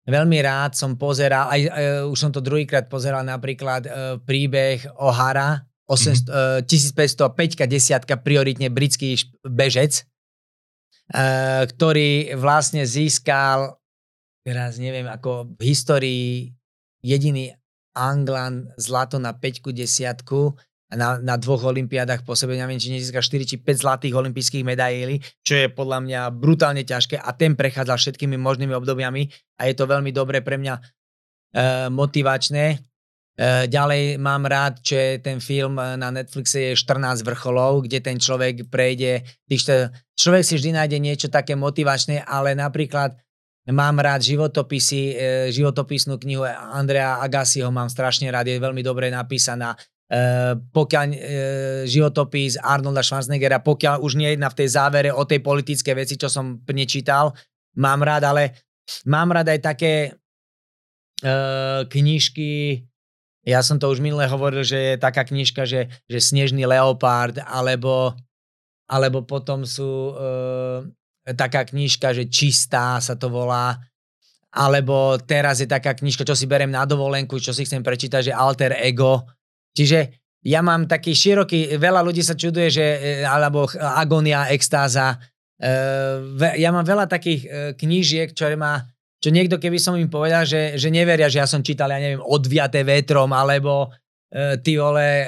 Veľmi 0.08 0.40
rád 0.40 0.72
som 0.72 0.96
pozeral, 0.96 1.52
aj, 1.52 1.68
aj 1.68 1.84
už 2.08 2.16
som 2.16 2.32
to 2.32 2.40
druhýkrát 2.40 2.88
pozeral 2.88 3.20
napríklad 3.20 3.84
e, 3.84 3.90
príbeh 4.24 4.80
Hara, 4.96 5.68
800, 5.84 6.64
mm-hmm. 6.64 7.28
1505 7.36 7.68
desiatka 7.68 8.16
prioritne 8.16 8.72
britský 8.72 9.20
bežec, 9.44 10.00
e, 10.00 10.02
ktorý 11.68 12.40
vlastne 12.40 12.88
získal 12.88 13.77
teraz 14.48 14.80
neviem, 14.80 15.04
ako 15.04 15.52
v 15.60 15.62
histórii 15.68 16.56
jediný 17.04 17.52
Anglan 17.92 18.72
zlato 18.80 19.20
na 19.20 19.36
5 19.36 19.60
desiatku 19.76 20.56
na, 20.88 21.20
na 21.20 21.36
dvoch 21.36 21.68
olimpiádach 21.68 22.24
po 22.24 22.32
sebe, 22.32 22.56
neviem, 22.56 22.80
či 22.80 22.88
nezíska 22.88 23.20
4 23.20 23.44
či 23.44 23.56
5 23.60 23.84
zlatých 23.84 24.14
olympijských 24.16 24.64
medailí, 24.64 25.20
čo 25.44 25.60
je 25.60 25.66
podľa 25.68 26.00
mňa 26.00 26.20
brutálne 26.32 26.80
ťažké 26.80 27.20
a 27.20 27.28
ten 27.36 27.52
prechádzal 27.52 28.00
všetkými 28.00 28.40
možnými 28.40 28.72
obdobiami 28.72 29.28
a 29.60 29.68
je 29.68 29.74
to 29.76 29.84
veľmi 29.84 30.08
dobré 30.16 30.40
pre 30.40 30.56
mňa 30.56 30.74
e, 30.80 30.82
motivačné. 31.92 32.64
E, 32.72 32.76
ďalej 33.68 34.16
mám 34.16 34.48
rád, 34.48 34.80
že 34.80 35.20
ten 35.20 35.44
film 35.44 35.76
na 35.76 36.08
Netflixe 36.08 36.72
je 36.72 36.80
14 36.80 37.20
vrcholov, 37.20 37.84
kde 37.84 38.00
ten 38.00 38.16
človek 38.16 38.72
prejde, 38.72 39.28
tých, 39.44 39.92
človek 40.16 40.40
si 40.40 40.56
vždy 40.56 40.70
nájde 40.72 40.98
niečo 41.04 41.28
také 41.28 41.52
motivačné, 41.52 42.24
ale 42.24 42.56
napríklad 42.56 43.12
Mám 43.68 44.00
rád 44.00 44.24
životopisy, 44.24 45.02
e, 45.12 45.14
životopisnú 45.52 46.16
knihu 46.16 46.40
Andrea 46.48 47.20
Agassiho 47.20 47.68
mám 47.68 47.92
strašne 47.92 48.32
rád, 48.32 48.48
je 48.48 48.56
veľmi 48.56 48.80
dobre 48.80 49.12
napísaná. 49.12 49.76
E, 50.08 50.56
pokiaľ 50.56 51.04
e, 51.12 51.16
životopis 51.84 52.56
Arnolda 52.56 53.04
Schwarzeneggera, 53.04 53.60
pokiaľ 53.60 54.00
už 54.00 54.16
nie 54.16 54.32
jedna 54.32 54.48
v 54.48 54.64
tej 54.64 54.68
závere 54.72 55.10
o 55.12 55.20
tej 55.28 55.44
politické 55.44 55.92
veci, 55.92 56.16
čo 56.16 56.32
som 56.32 56.64
nečítal, 56.64 57.36
mám 57.76 58.00
rád, 58.00 58.24
ale 58.32 58.56
mám 59.04 59.36
rád 59.36 59.52
aj 59.52 59.60
také 59.60 59.94
knižky, 61.90 62.86
ja 63.42 63.58
som 63.58 63.74
to 63.82 63.90
už 63.90 63.98
minule 63.98 64.22
hovoril, 64.30 64.62
že 64.62 64.94
je 64.94 65.02
taká 65.02 65.26
knižka, 65.26 65.66
že, 65.66 65.90
že 66.06 66.18
Snežný 66.22 66.62
leopard, 66.62 67.42
alebo, 67.42 68.14
alebo 68.86 69.26
potom 69.26 69.66
sú 69.66 70.14
taká 71.36 71.66
knižka, 71.66 72.14
že 72.14 72.30
Čistá 72.30 73.00
sa 73.02 73.18
to 73.18 73.28
volá, 73.28 73.76
alebo 74.54 75.20
teraz 75.20 75.60
je 75.60 75.68
taká 75.68 75.92
knižka, 75.92 76.24
čo 76.24 76.32
si 76.32 76.48
berem 76.48 76.72
na 76.72 76.88
dovolenku, 76.88 77.36
čo 77.36 77.52
si 77.52 77.68
chcem 77.68 77.84
prečítať, 77.84 78.32
že 78.32 78.32
Alter 78.32 78.80
Ego. 78.80 79.28
Čiže 79.76 80.28
ja 80.46 80.64
mám 80.64 80.88
taký 80.88 81.12
široký, 81.12 81.76
veľa 81.76 82.00
ľudí 82.00 82.24
sa 82.24 82.38
čuduje, 82.38 82.72
že, 82.72 82.86
e, 82.86 83.00
alebo 83.26 83.68
agonia, 83.76 84.48
extáza. 84.48 85.18
E, 85.58 85.76
ja 86.56 86.70
mám 86.72 86.86
veľa 86.86 87.10
takých 87.10 87.40
e, 87.44 87.48
knížiek, 87.76 88.32
ktoré 88.32 88.56
má, 88.56 88.86
čo 89.18 89.28
niekto 89.28 89.60
keby 89.60 89.76
som 89.76 89.98
im 89.98 90.08
povedal, 90.08 90.46
že, 90.46 90.78
že 90.78 90.88
neveria, 90.88 91.28
že 91.28 91.42
ja 91.42 91.48
som 91.50 91.60
čítal, 91.60 91.90
ja 91.92 92.00
neviem, 92.00 92.22
Odviaté 92.22 92.86
vetrom, 92.86 93.34
alebo 93.34 93.92
ty 94.60 94.76
vole, 94.76 95.00
e, 95.00 95.26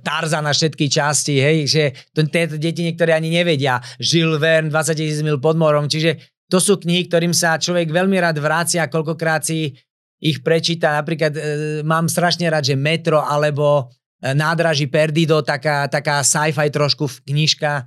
Tarza 0.00 0.40
na 0.40 0.56
všetky 0.56 0.88
časti, 0.88 1.36
hej, 1.36 1.58
že 1.68 1.82
to, 2.16 2.24
tieto 2.24 2.56
deti 2.56 2.80
niektoré 2.80 3.12
ani 3.12 3.28
nevedia. 3.28 3.76
Žil 4.00 4.40
Verne, 4.40 4.72
20 4.72 4.96
tisíc 4.96 5.20
mil 5.20 5.36
pod 5.36 5.60
morom, 5.60 5.84
čiže 5.84 6.16
to 6.48 6.56
sú 6.56 6.80
knihy, 6.80 7.12
ktorým 7.12 7.36
sa 7.36 7.60
človek 7.60 7.92
veľmi 7.92 8.16
rád 8.16 8.40
vrácia, 8.40 8.88
koľkokrát 8.88 9.44
si 9.44 9.76
ich 10.18 10.40
prečíta. 10.40 10.96
Napríklad 10.96 11.32
e, 11.36 11.40
mám 11.84 12.08
strašne 12.08 12.48
rád, 12.48 12.64
že 12.72 12.74
Metro 12.74 13.20
alebo 13.20 13.92
e, 14.18 14.32
Nádraží 14.32 14.88
Perdido, 14.88 15.44
taká, 15.44 15.84
taká 15.92 16.24
sci-fi 16.24 16.72
trošku 16.72 17.04
knižka. 17.28 17.84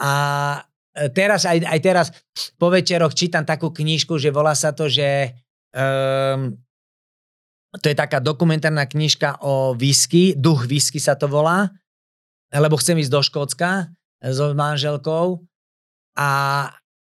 A 0.00 0.12
e, 0.94 1.10
teraz, 1.10 1.50
aj, 1.50 1.66
aj 1.66 1.80
teraz 1.82 2.06
po 2.56 2.70
večeroch 2.70 3.10
čítam 3.10 3.42
takú 3.42 3.74
knižku, 3.74 4.22
že 4.22 4.30
volá 4.30 4.54
sa 4.54 4.70
to, 4.70 4.86
že 4.86 5.34
um, 5.74 6.54
to 7.78 7.86
je 7.86 7.94
taká 7.94 8.18
dokumentárna 8.18 8.82
knižka 8.82 9.38
o 9.46 9.78
whisky, 9.78 10.34
duch 10.34 10.66
whisky 10.66 10.98
sa 10.98 11.14
to 11.14 11.30
volá, 11.30 11.70
lebo 12.50 12.74
chcem 12.74 12.98
ísť 12.98 13.12
do 13.14 13.22
Škótska 13.22 13.86
so 14.18 14.50
manželkou 14.58 15.38
a 16.18 16.30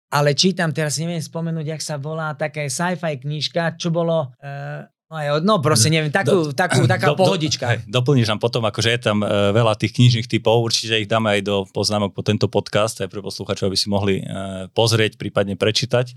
ale 0.08 0.32
čítam, 0.32 0.72
teraz 0.72 0.96
neviem 0.96 1.20
spomenúť, 1.20 1.76
jak 1.76 1.82
sa 1.84 2.00
volá, 2.00 2.32
taká 2.32 2.64
sci-fi 2.64 3.20
knižka, 3.20 3.76
čo 3.76 3.92
bolo, 3.92 4.32
uh, 4.40 5.40
no 5.44 5.60
proste 5.60 5.92
neviem, 5.92 6.08
takú, 6.08 6.48
takú, 6.56 6.88
taká 6.88 7.12
do, 7.12 7.16
pohodička. 7.16 7.64
Do, 7.64 7.70
hej, 7.76 7.78
doplníš 7.84 8.32
nám 8.32 8.40
potom, 8.40 8.64
akože 8.64 8.88
je 8.88 9.00
tam 9.04 9.20
uh, 9.20 9.52
veľa 9.52 9.76
tých 9.76 9.92
knižných 10.00 10.24
typov, 10.24 10.64
určite 10.64 10.96
ich 10.96 11.12
dáme 11.12 11.36
aj 11.36 11.40
do 11.44 11.56
poznámok 11.68 12.16
po 12.16 12.24
tento 12.24 12.48
podcast, 12.48 13.04
aj 13.04 13.12
pre 13.12 13.20
poslucháčov, 13.20 13.68
aby 13.68 13.76
si 13.76 13.92
mohli 13.92 14.24
uh, 14.24 14.72
pozrieť, 14.72 15.20
prípadne 15.20 15.60
prečítať. 15.60 16.16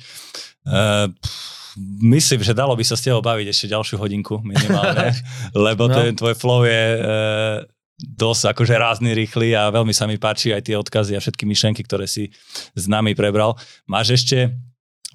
Uh, 0.64 1.12
myslím, 2.02 2.42
že 2.44 2.58
dalo 2.58 2.76
by 2.76 2.84
sa 2.84 3.00
s 3.00 3.06
tebou 3.06 3.24
baviť 3.24 3.48
ešte 3.52 3.72
ďalšiu 3.72 3.96
hodinku 4.00 4.44
minimálne, 4.44 5.16
lebo 5.68 5.88
no. 5.88 5.96
ten 5.96 6.16
tvoj 6.16 6.36
flow 6.36 6.68
je 6.68 6.84
e, 6.96 7.00
dosť 8.02 8.52
akože 8.56 8.76
rázny, 8.76 9.14
rýchly 9.14 9.54
a 9.54 9.72
veľmi 9.72 9.94
sa 9.94 10.10
mi 10.10 10.18
páči 10.18 10.52
aj 10.52 10.68
tie 10.68 10.76
odkazy 10.76 11.16
a 11.16 11.24
všetky 11.24 11.46
myšlenky, 11.46 11.86
ktoré 11.86 12.10
si 12.10 12.34
s 12.74 12.86
nami 12.90 13.14
prebral. 13.14 13.56
Máš 13.86 14.24
ešte 14.24 14.52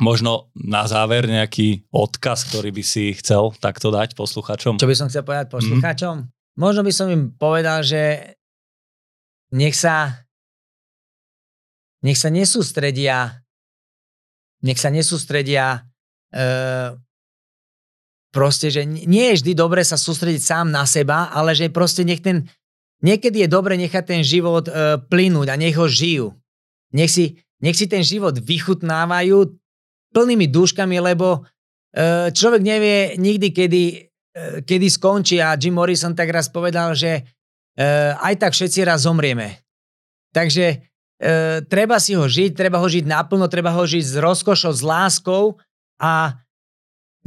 možno 0.00 0.52
na 0.52 0.84
záver 0.84 1.24
nejaký 1.24 1.88
odkaz, 1.88 2.46
ktorý 2.52 2.72
by 2.72 2.84
si 2.84 3.16
chcel 3.16 3.56
takto 3.56 3.88
dať 3.88 4.12
posluchačom? 4.12 4.76
Čo 4.76 4.88
by 4.88 4.96
som 4.96 5.08
chcel 5.08 5.24
povedať 5.24 5.48
posluchačom? 5.48 6.14
Mm. 6.24 6.28
Možno 6.56 6.80
by 6.84 6.92
som 6.92 7.08
im 7.12 7.32
povedal, 7.36 7.84
že 7.84 8.36
nech 9.52 9.76
sa 9.76 10.24
nech 12.04 12.20
sa 12.20 12.28
nesústredia 12.28 13.40
nech 14.66 14.82
sa 14.82 14.90
nesústredia 14.90 15.85
proste, 18.36 18.68
že 18.68 18.84
nie 18.84 19.32
je 19.32 19.40
vždy 19.40 19.52
dobre 19.56 19.80
sa 19.80 19.96
sústrediť 19.96 20.42
sám 20.44 20.68
na 20.68 20.84
seba, 20.84 21.32
ale 21.32 21.56
že 21.56 21.72
proste 21.72 22.04
nech 22.04 22.20
ten, 22.20 22.44
niekedy 23.00 23.44
je 23.44 23.48
dobre 23.48 23.80
nechať 23.80 24.04
ten 24.04 24.20
život 24.20 24.68
uh, 24.68 25.00
plynúť 25.00 25.48
a 25.48 25.56
nech 25.56 25.72
ho 25.80 25.88
žijú. 25.88 26.36
Nech 26.92 27.08
si, 27.08 27.40
nech 27.64 27.80
si 27.80 27.88
ten 27.88 28.04
život 28.04 28.36
vychutnávajú 28.36 29.56
plnými 30.12 30.52
dúškami, 30.52 31.00
lebo 31.00 31.40
uh, 31.40 32.28
človek 32.28 32.60
nevie 32.60 33.16
nikdy, 33.16 33.48
kedy, 33.56 33.82
uh, 34.04 34.60
kedy 34.60 34.86
skončí 34.92 35.40
a 35.40 35.56
Jim 35.56 35.72
Morrison 35.72 36.12
tak 36.12 36.28
raz 36.28 36.52
povedal, 36.52 36.92
že 36.92 37.24
uh, 37.24 38.20
aj 38.20 38.36
tak 38.36 38.52
všetci 38.52 38.84
raz 38.84 39.08
zomrieme. 39.08 39.64
Takže 40.36 40.66
uh, 40.76 41.64
treba 41.64 41.96
si 41.96 42.12
ho 42.12 42.28
žiť, 42.28 42.52
treba 42.52 42.84
ho 42.84 42.88
žiť 42.88 43.08
naplno, 43.08 43.48
treba 43.48 43.72
ho 43.72 43.84
žiť 43.88 44.04
s 44.04 44.14
rozkošou, 44.20 44.76
s 44.76 44.84
láskou 44.84 45.56
a 46.00 46.36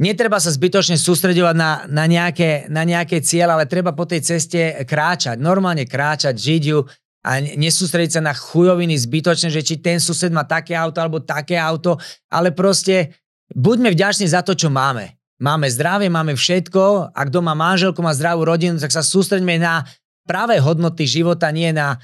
netreba 0.00 0.40
sa 0.40 0.50
zbytočne 0.50 0.96
sústredovať 0.96 1.56
na, 1.56 1.72
na, 1.86 2.04
nejaké, 2.08 2.70
na 2.72 2.82
nejaké 2.86 3.20
cieľ, 3.20 3.58
ale 3.58 3.70
treba 3.70 3.92
po 3.92 4.08
tej 4.08 4.24
ceste 4.24 4.82
kráčať, 4.86 5.36
normálne 5.36 5.84
kráčať, 5.84 6.34
žiť 6.34 6.62
ju 6.64 6.80
a 7.20 7.30
nesústrediť 7.40 8.16
sa 8.16 8.22
na 8.24 8.32
chujoviny 8.32 8.96
zbytočne, 8.96 9.52
že 9.52 9.60
či 9.60 9.76
ten 9.76 10.00
sused 10.00 10.32
má 10.32 10.48
také 10.48 10.72
auto 10.72 11.04
alebo 11.04 11.20
také 11.20 11.60
auto, 11.60 12.00
ale 12.32 12.48
proste 12.56 13.12
buďme 13.52 13.92
vďační 13.92 14.24
za 14.32 14.40
to, 14.40 14.56
čo 14.56 14.72
máme. 14.72 15.20
Máme 15.40 15.68
zdravie, 15.72 16.12
máme 16.12 16.36
všetko, 16.36 17.12
ak 17.16 17.28
doma 17.32 17.56
manželku, 17.56 18.00
má 18.04 18.12
zdravú 18.12 18.44
rodinu, 18.44 18.76
tak 18.76 18.92
sa 18.92 19.00
sústreďme 19.00 19.56
na 19.56 19.84
práve 20.28 20.60
hodnoty 20.60 21.08
života, 21.08 21.48
nie 21.48 21.72
na 21.72 21.96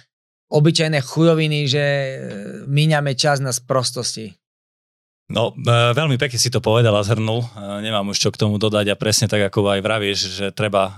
obyčajné 0.48 1.04
chujoviny, 1.04 1.68
že 1.68 1.84
míňame 2.64 3.12
čas 3.12 3.40
na 3.44 3.52
sprostosti. 3.52 4.32
No, 5.26 5.50
e, 5.50 5.90
veľmi 5.90 6.22
pekne 6.22 6.38
si 6.38 6.54
to 6.54 6.62
povedal 6.62 6.94
a 6.94 7.02
zhrnul. 7.02 7.42
E, 7.42 7.82
nemám 7.82 8.14
už 8.14 8.18
čo 8.22 8.30
k 8.30 8.38
tomu 8.38 8.62
dodať 8.62 8.94
a 8.94 9.00
presne 9.00 9.26
tak, 9.26 9.42
ako 9.50 9.74
aj 9.74 9.82
vravíš, 9.82 10.18
že 10.38 10.46
treba 10.54 10.86
e, 10.86 10.92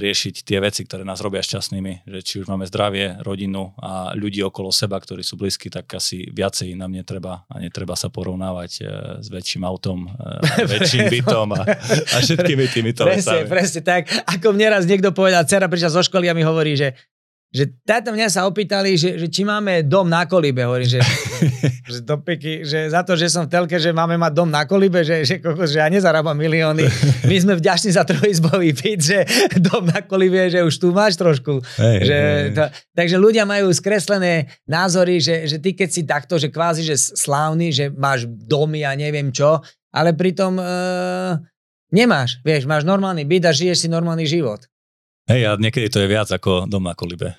riešiť 0.00 0.40
tie 0.40 0.56
veci, 0.56 0.88
ktoré 0.88 1.04
nás 1.04 1.20
robia 1.20 1.44
šťastnými. 1.44 2.08
Že 2.08 2.20
či 2.24 2.34
už 2.40 2.48
máme 2.48 2.64
zdravie, 2.64 3.20
rodinu 3.20 3.76
a 3.76 4.16
ľudí 4.16 4.40
okolo 4.40 4.72
seba, 4.72 4.96
ktorí 4.96 5.20
sú 5.20 5.36
blízki, 5.36 5.68
tak 5.68 5.84
asi 5.92 6.32
viacej 6.32 6.72
nám 6.80 6.96
netreba 6.96 7.44
a 7.44 7.60
netreba 7.60 7.92
sa 7.92 8.08
porovnávať 8.08 8.72
s 9.20 9.28
väčším 9.28 9.68
autom, 9.68 10.08
väčším 10.72 11.12
bytom 11.20 11.52
a, 11.52 11.62
a 11.84 12.16
všetkými 12.24 12.64
týmito 12.72 13.04
presne, 13.04 13.44
vecami. 13.44 13.52
Presne 13.52 13.80
tak. 13.84 14.08
Ako 14.32 14.56
mne 14.56 14.80
raz 14.80 14.88
niekto 14.88 15.12
povedal, 15.12 15.44
dcera 15.44 15.68
prišla 15.68 15.92
zo 15.92 16.00
školy 16.00 16.32
a 16.32 16.32
mi 16.32 16.40
hovorí, 16.40 16.72
že 16.72 16.96
že 17.54 17.70
táto 17.86 18.10
mňa 18.10 18.26
sa 18.34 18.50
opýtali, 18.50 18.98
že, 18.98 19.14
že 19.14 19.30
či 19.30 19.46
máme 19.46 19.86
dom 19.86 20.10
na 20.10 20.26
kolíbe. 20.26 20.66
Hovorím, 20.66 20.98
že, 20.98 21.00
že, 21.94 22.02
do 22.02 22.18
peky, 22.18 22.66
že 22.66 22.90
za 22.90 23.06
to, 23.06 23.14
že 23.14 23.30
som 23.30 23.46
v 23.46 23.54
telke, 23.54 23.78
že 23.78 23.94
máme 23.94 24.18
mať 24.18 24.32
dom 24.34 24.50
na 24.50 24.66
kolíbe, 24.66 25.06
že, 25.06 25.22
že, 25.22 25.38
že 25.38 25.78
ja 25.78 25.86
nezarábam 25.86 26.34
milióny. 26.34 26.82
My 27.30 27.36
sme 27.38 27.54
vďační 27.54 27.94
za 27.94 28.02
trojizbový 28.02 28.74
byt, 28.74 29.00
že 29.00 29.18
dom 29.62 29.86
na 29.86 30.02
kolíbe, 30.02 30.50
že 30.50 30.66
už 30.66 30.74
tu 30.82 30.90
máš 30.90 31.14
trošku. 31.14 31.62
Hey, 31.78 32.02
že, 32.02 32.18
hey. 32.18 32.54
To, 32.58 32.62
takže 32.98 33.22
ľudia 33.22 33.46
majú 33.46 33.70
skreslené 33.70 34.50
názory, 34.66 35.22
že, 35.22 35.46
že 35.46 35.62
ty 35.62 35.78
keď 35.78 35.88
si 35.94 36.02
takto, 36.02 36.34
že 36.42 36.50
kvázi, 36.50 36.82
že 36.82 36.98
slávny, 36.98 37.70
že 37.70 37.86
máš 37.94 38.26
domy 38.26 38.82
a 38.82 38.98
neviem 38.98 39.30
čo, 39.30 39.62
ale 39.94 40.10
pritom 40.10 40.58
e, 40.58 40.64
nemáš, 41.94 42.42
vieš, 42.42 42.66
máš 42.66 42.82
normálny 42.82 43.22
byt 43.22 43.46
a 43.46 43.54
žiješ 43.54 43.86
si 43.86 43.88
normálny 43.88 44.26
život. 44.26 44.66
Hej, 45.24 45.40
a 45.48 45.50
niekedy 45.56 45.88
to 45.88 46.04
je 46.04 46.08
viac 46.08 46.28
ako 46.28 46.68
dom 46.68 46.84
na 46.84 46.92
kolibe. 46.92 47.32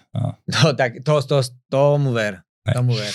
No 0.50 0.74
tak 0.74 1.06
to, 1.06 1.22
to, 1.22 1.46
tomu 1.70 2.10
ver. 2.18 2.42
Tomu 2.66 2.98
ver. 2.98 3.14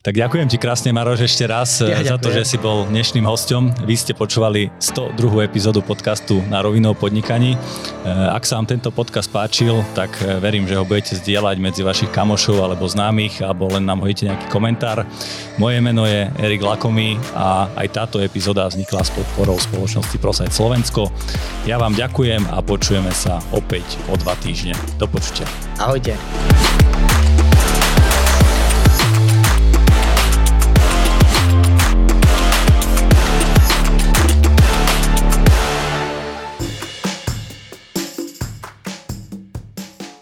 Tak 0.00 0.16
ďakujem 0.16 0.48
ti 0.48 0.56
krásne, 0.56 0.96
Maroš, 0.96 1.28
ešte 1.28 1.44
raz 1.44 1.84
ja, 1.84 2.00
za 2.00 2.16
to, 2.16 2.32
že 2.32 2.48
si 2.48 2.56
bol 2.56 2.88
dnešným 2.88 3.20
hostom. 3.28 3.68
Vy 3.84 4.00
ste 4.00 4.16
počúvali 4.16 4.72
102. 4.80 5.44
epizódu 5.44 5.84
podcastu 5.84 6.40
na 6.48 6.64
rovinu 6.64 6.92
o 6.92 6.94
podnikaní. 6.96 7.52
Eh, 7.52 8.08
ak 8.08 8.48
sa 8.48 8.56
vám 8.56 8.64
tento 8.64 8.88
podcast 8.96 9.28
páčil, 9.28 9.84
tak 9.92 10.08
eh, 10.24 10.40
verím, 10.40 10.64
že 10.64 10.80
ho 10.80 10.88
budete 10.88 11.20
zdieľať 11.20 11.60
medzi 11.60 11.84
vašich 11.84 12.08
kamošov 12.16 12.64
alebo 12.64 12.88
známych, 12.88 13.44
alebo 13.44 13.68
len 13.68 13.84
nám 13.84 14.00
hodíte 14.00 14.24
nejaký 14.24 14.48
komentár. 14.48 15.04
Moje 15.60 15.84
meno 15.84 16.08
je 16.08 16.32
Erik 16.40 16.64
Lakomy 16.64 17.20
a 17.36 17.68
aj 17.76 17.92
táto 17.92 18.24
epizóda 18.24 18.72
vznikla 18.72 19.04
s 19.04 19.12
podporou 19.12 19.60
spoločnosti 19.60 20.16
Prosajt 20.16 20.56
Slovensko. 20.56 21.12
Ja 21.68 21.76
vám 21.76 21.92
ďakujem 21.92 22.48
a 22.48 22.64
počujeme 22.64 23.12
sa 23.12 23.36
opäť 23.52 24.00
o 24.08 24.16
dva 24.16 24.32
týždne. 24.40 24.72
Do 24.96 25.04
počutia. 25.04 25.44
Ahojte. 25.76 26.16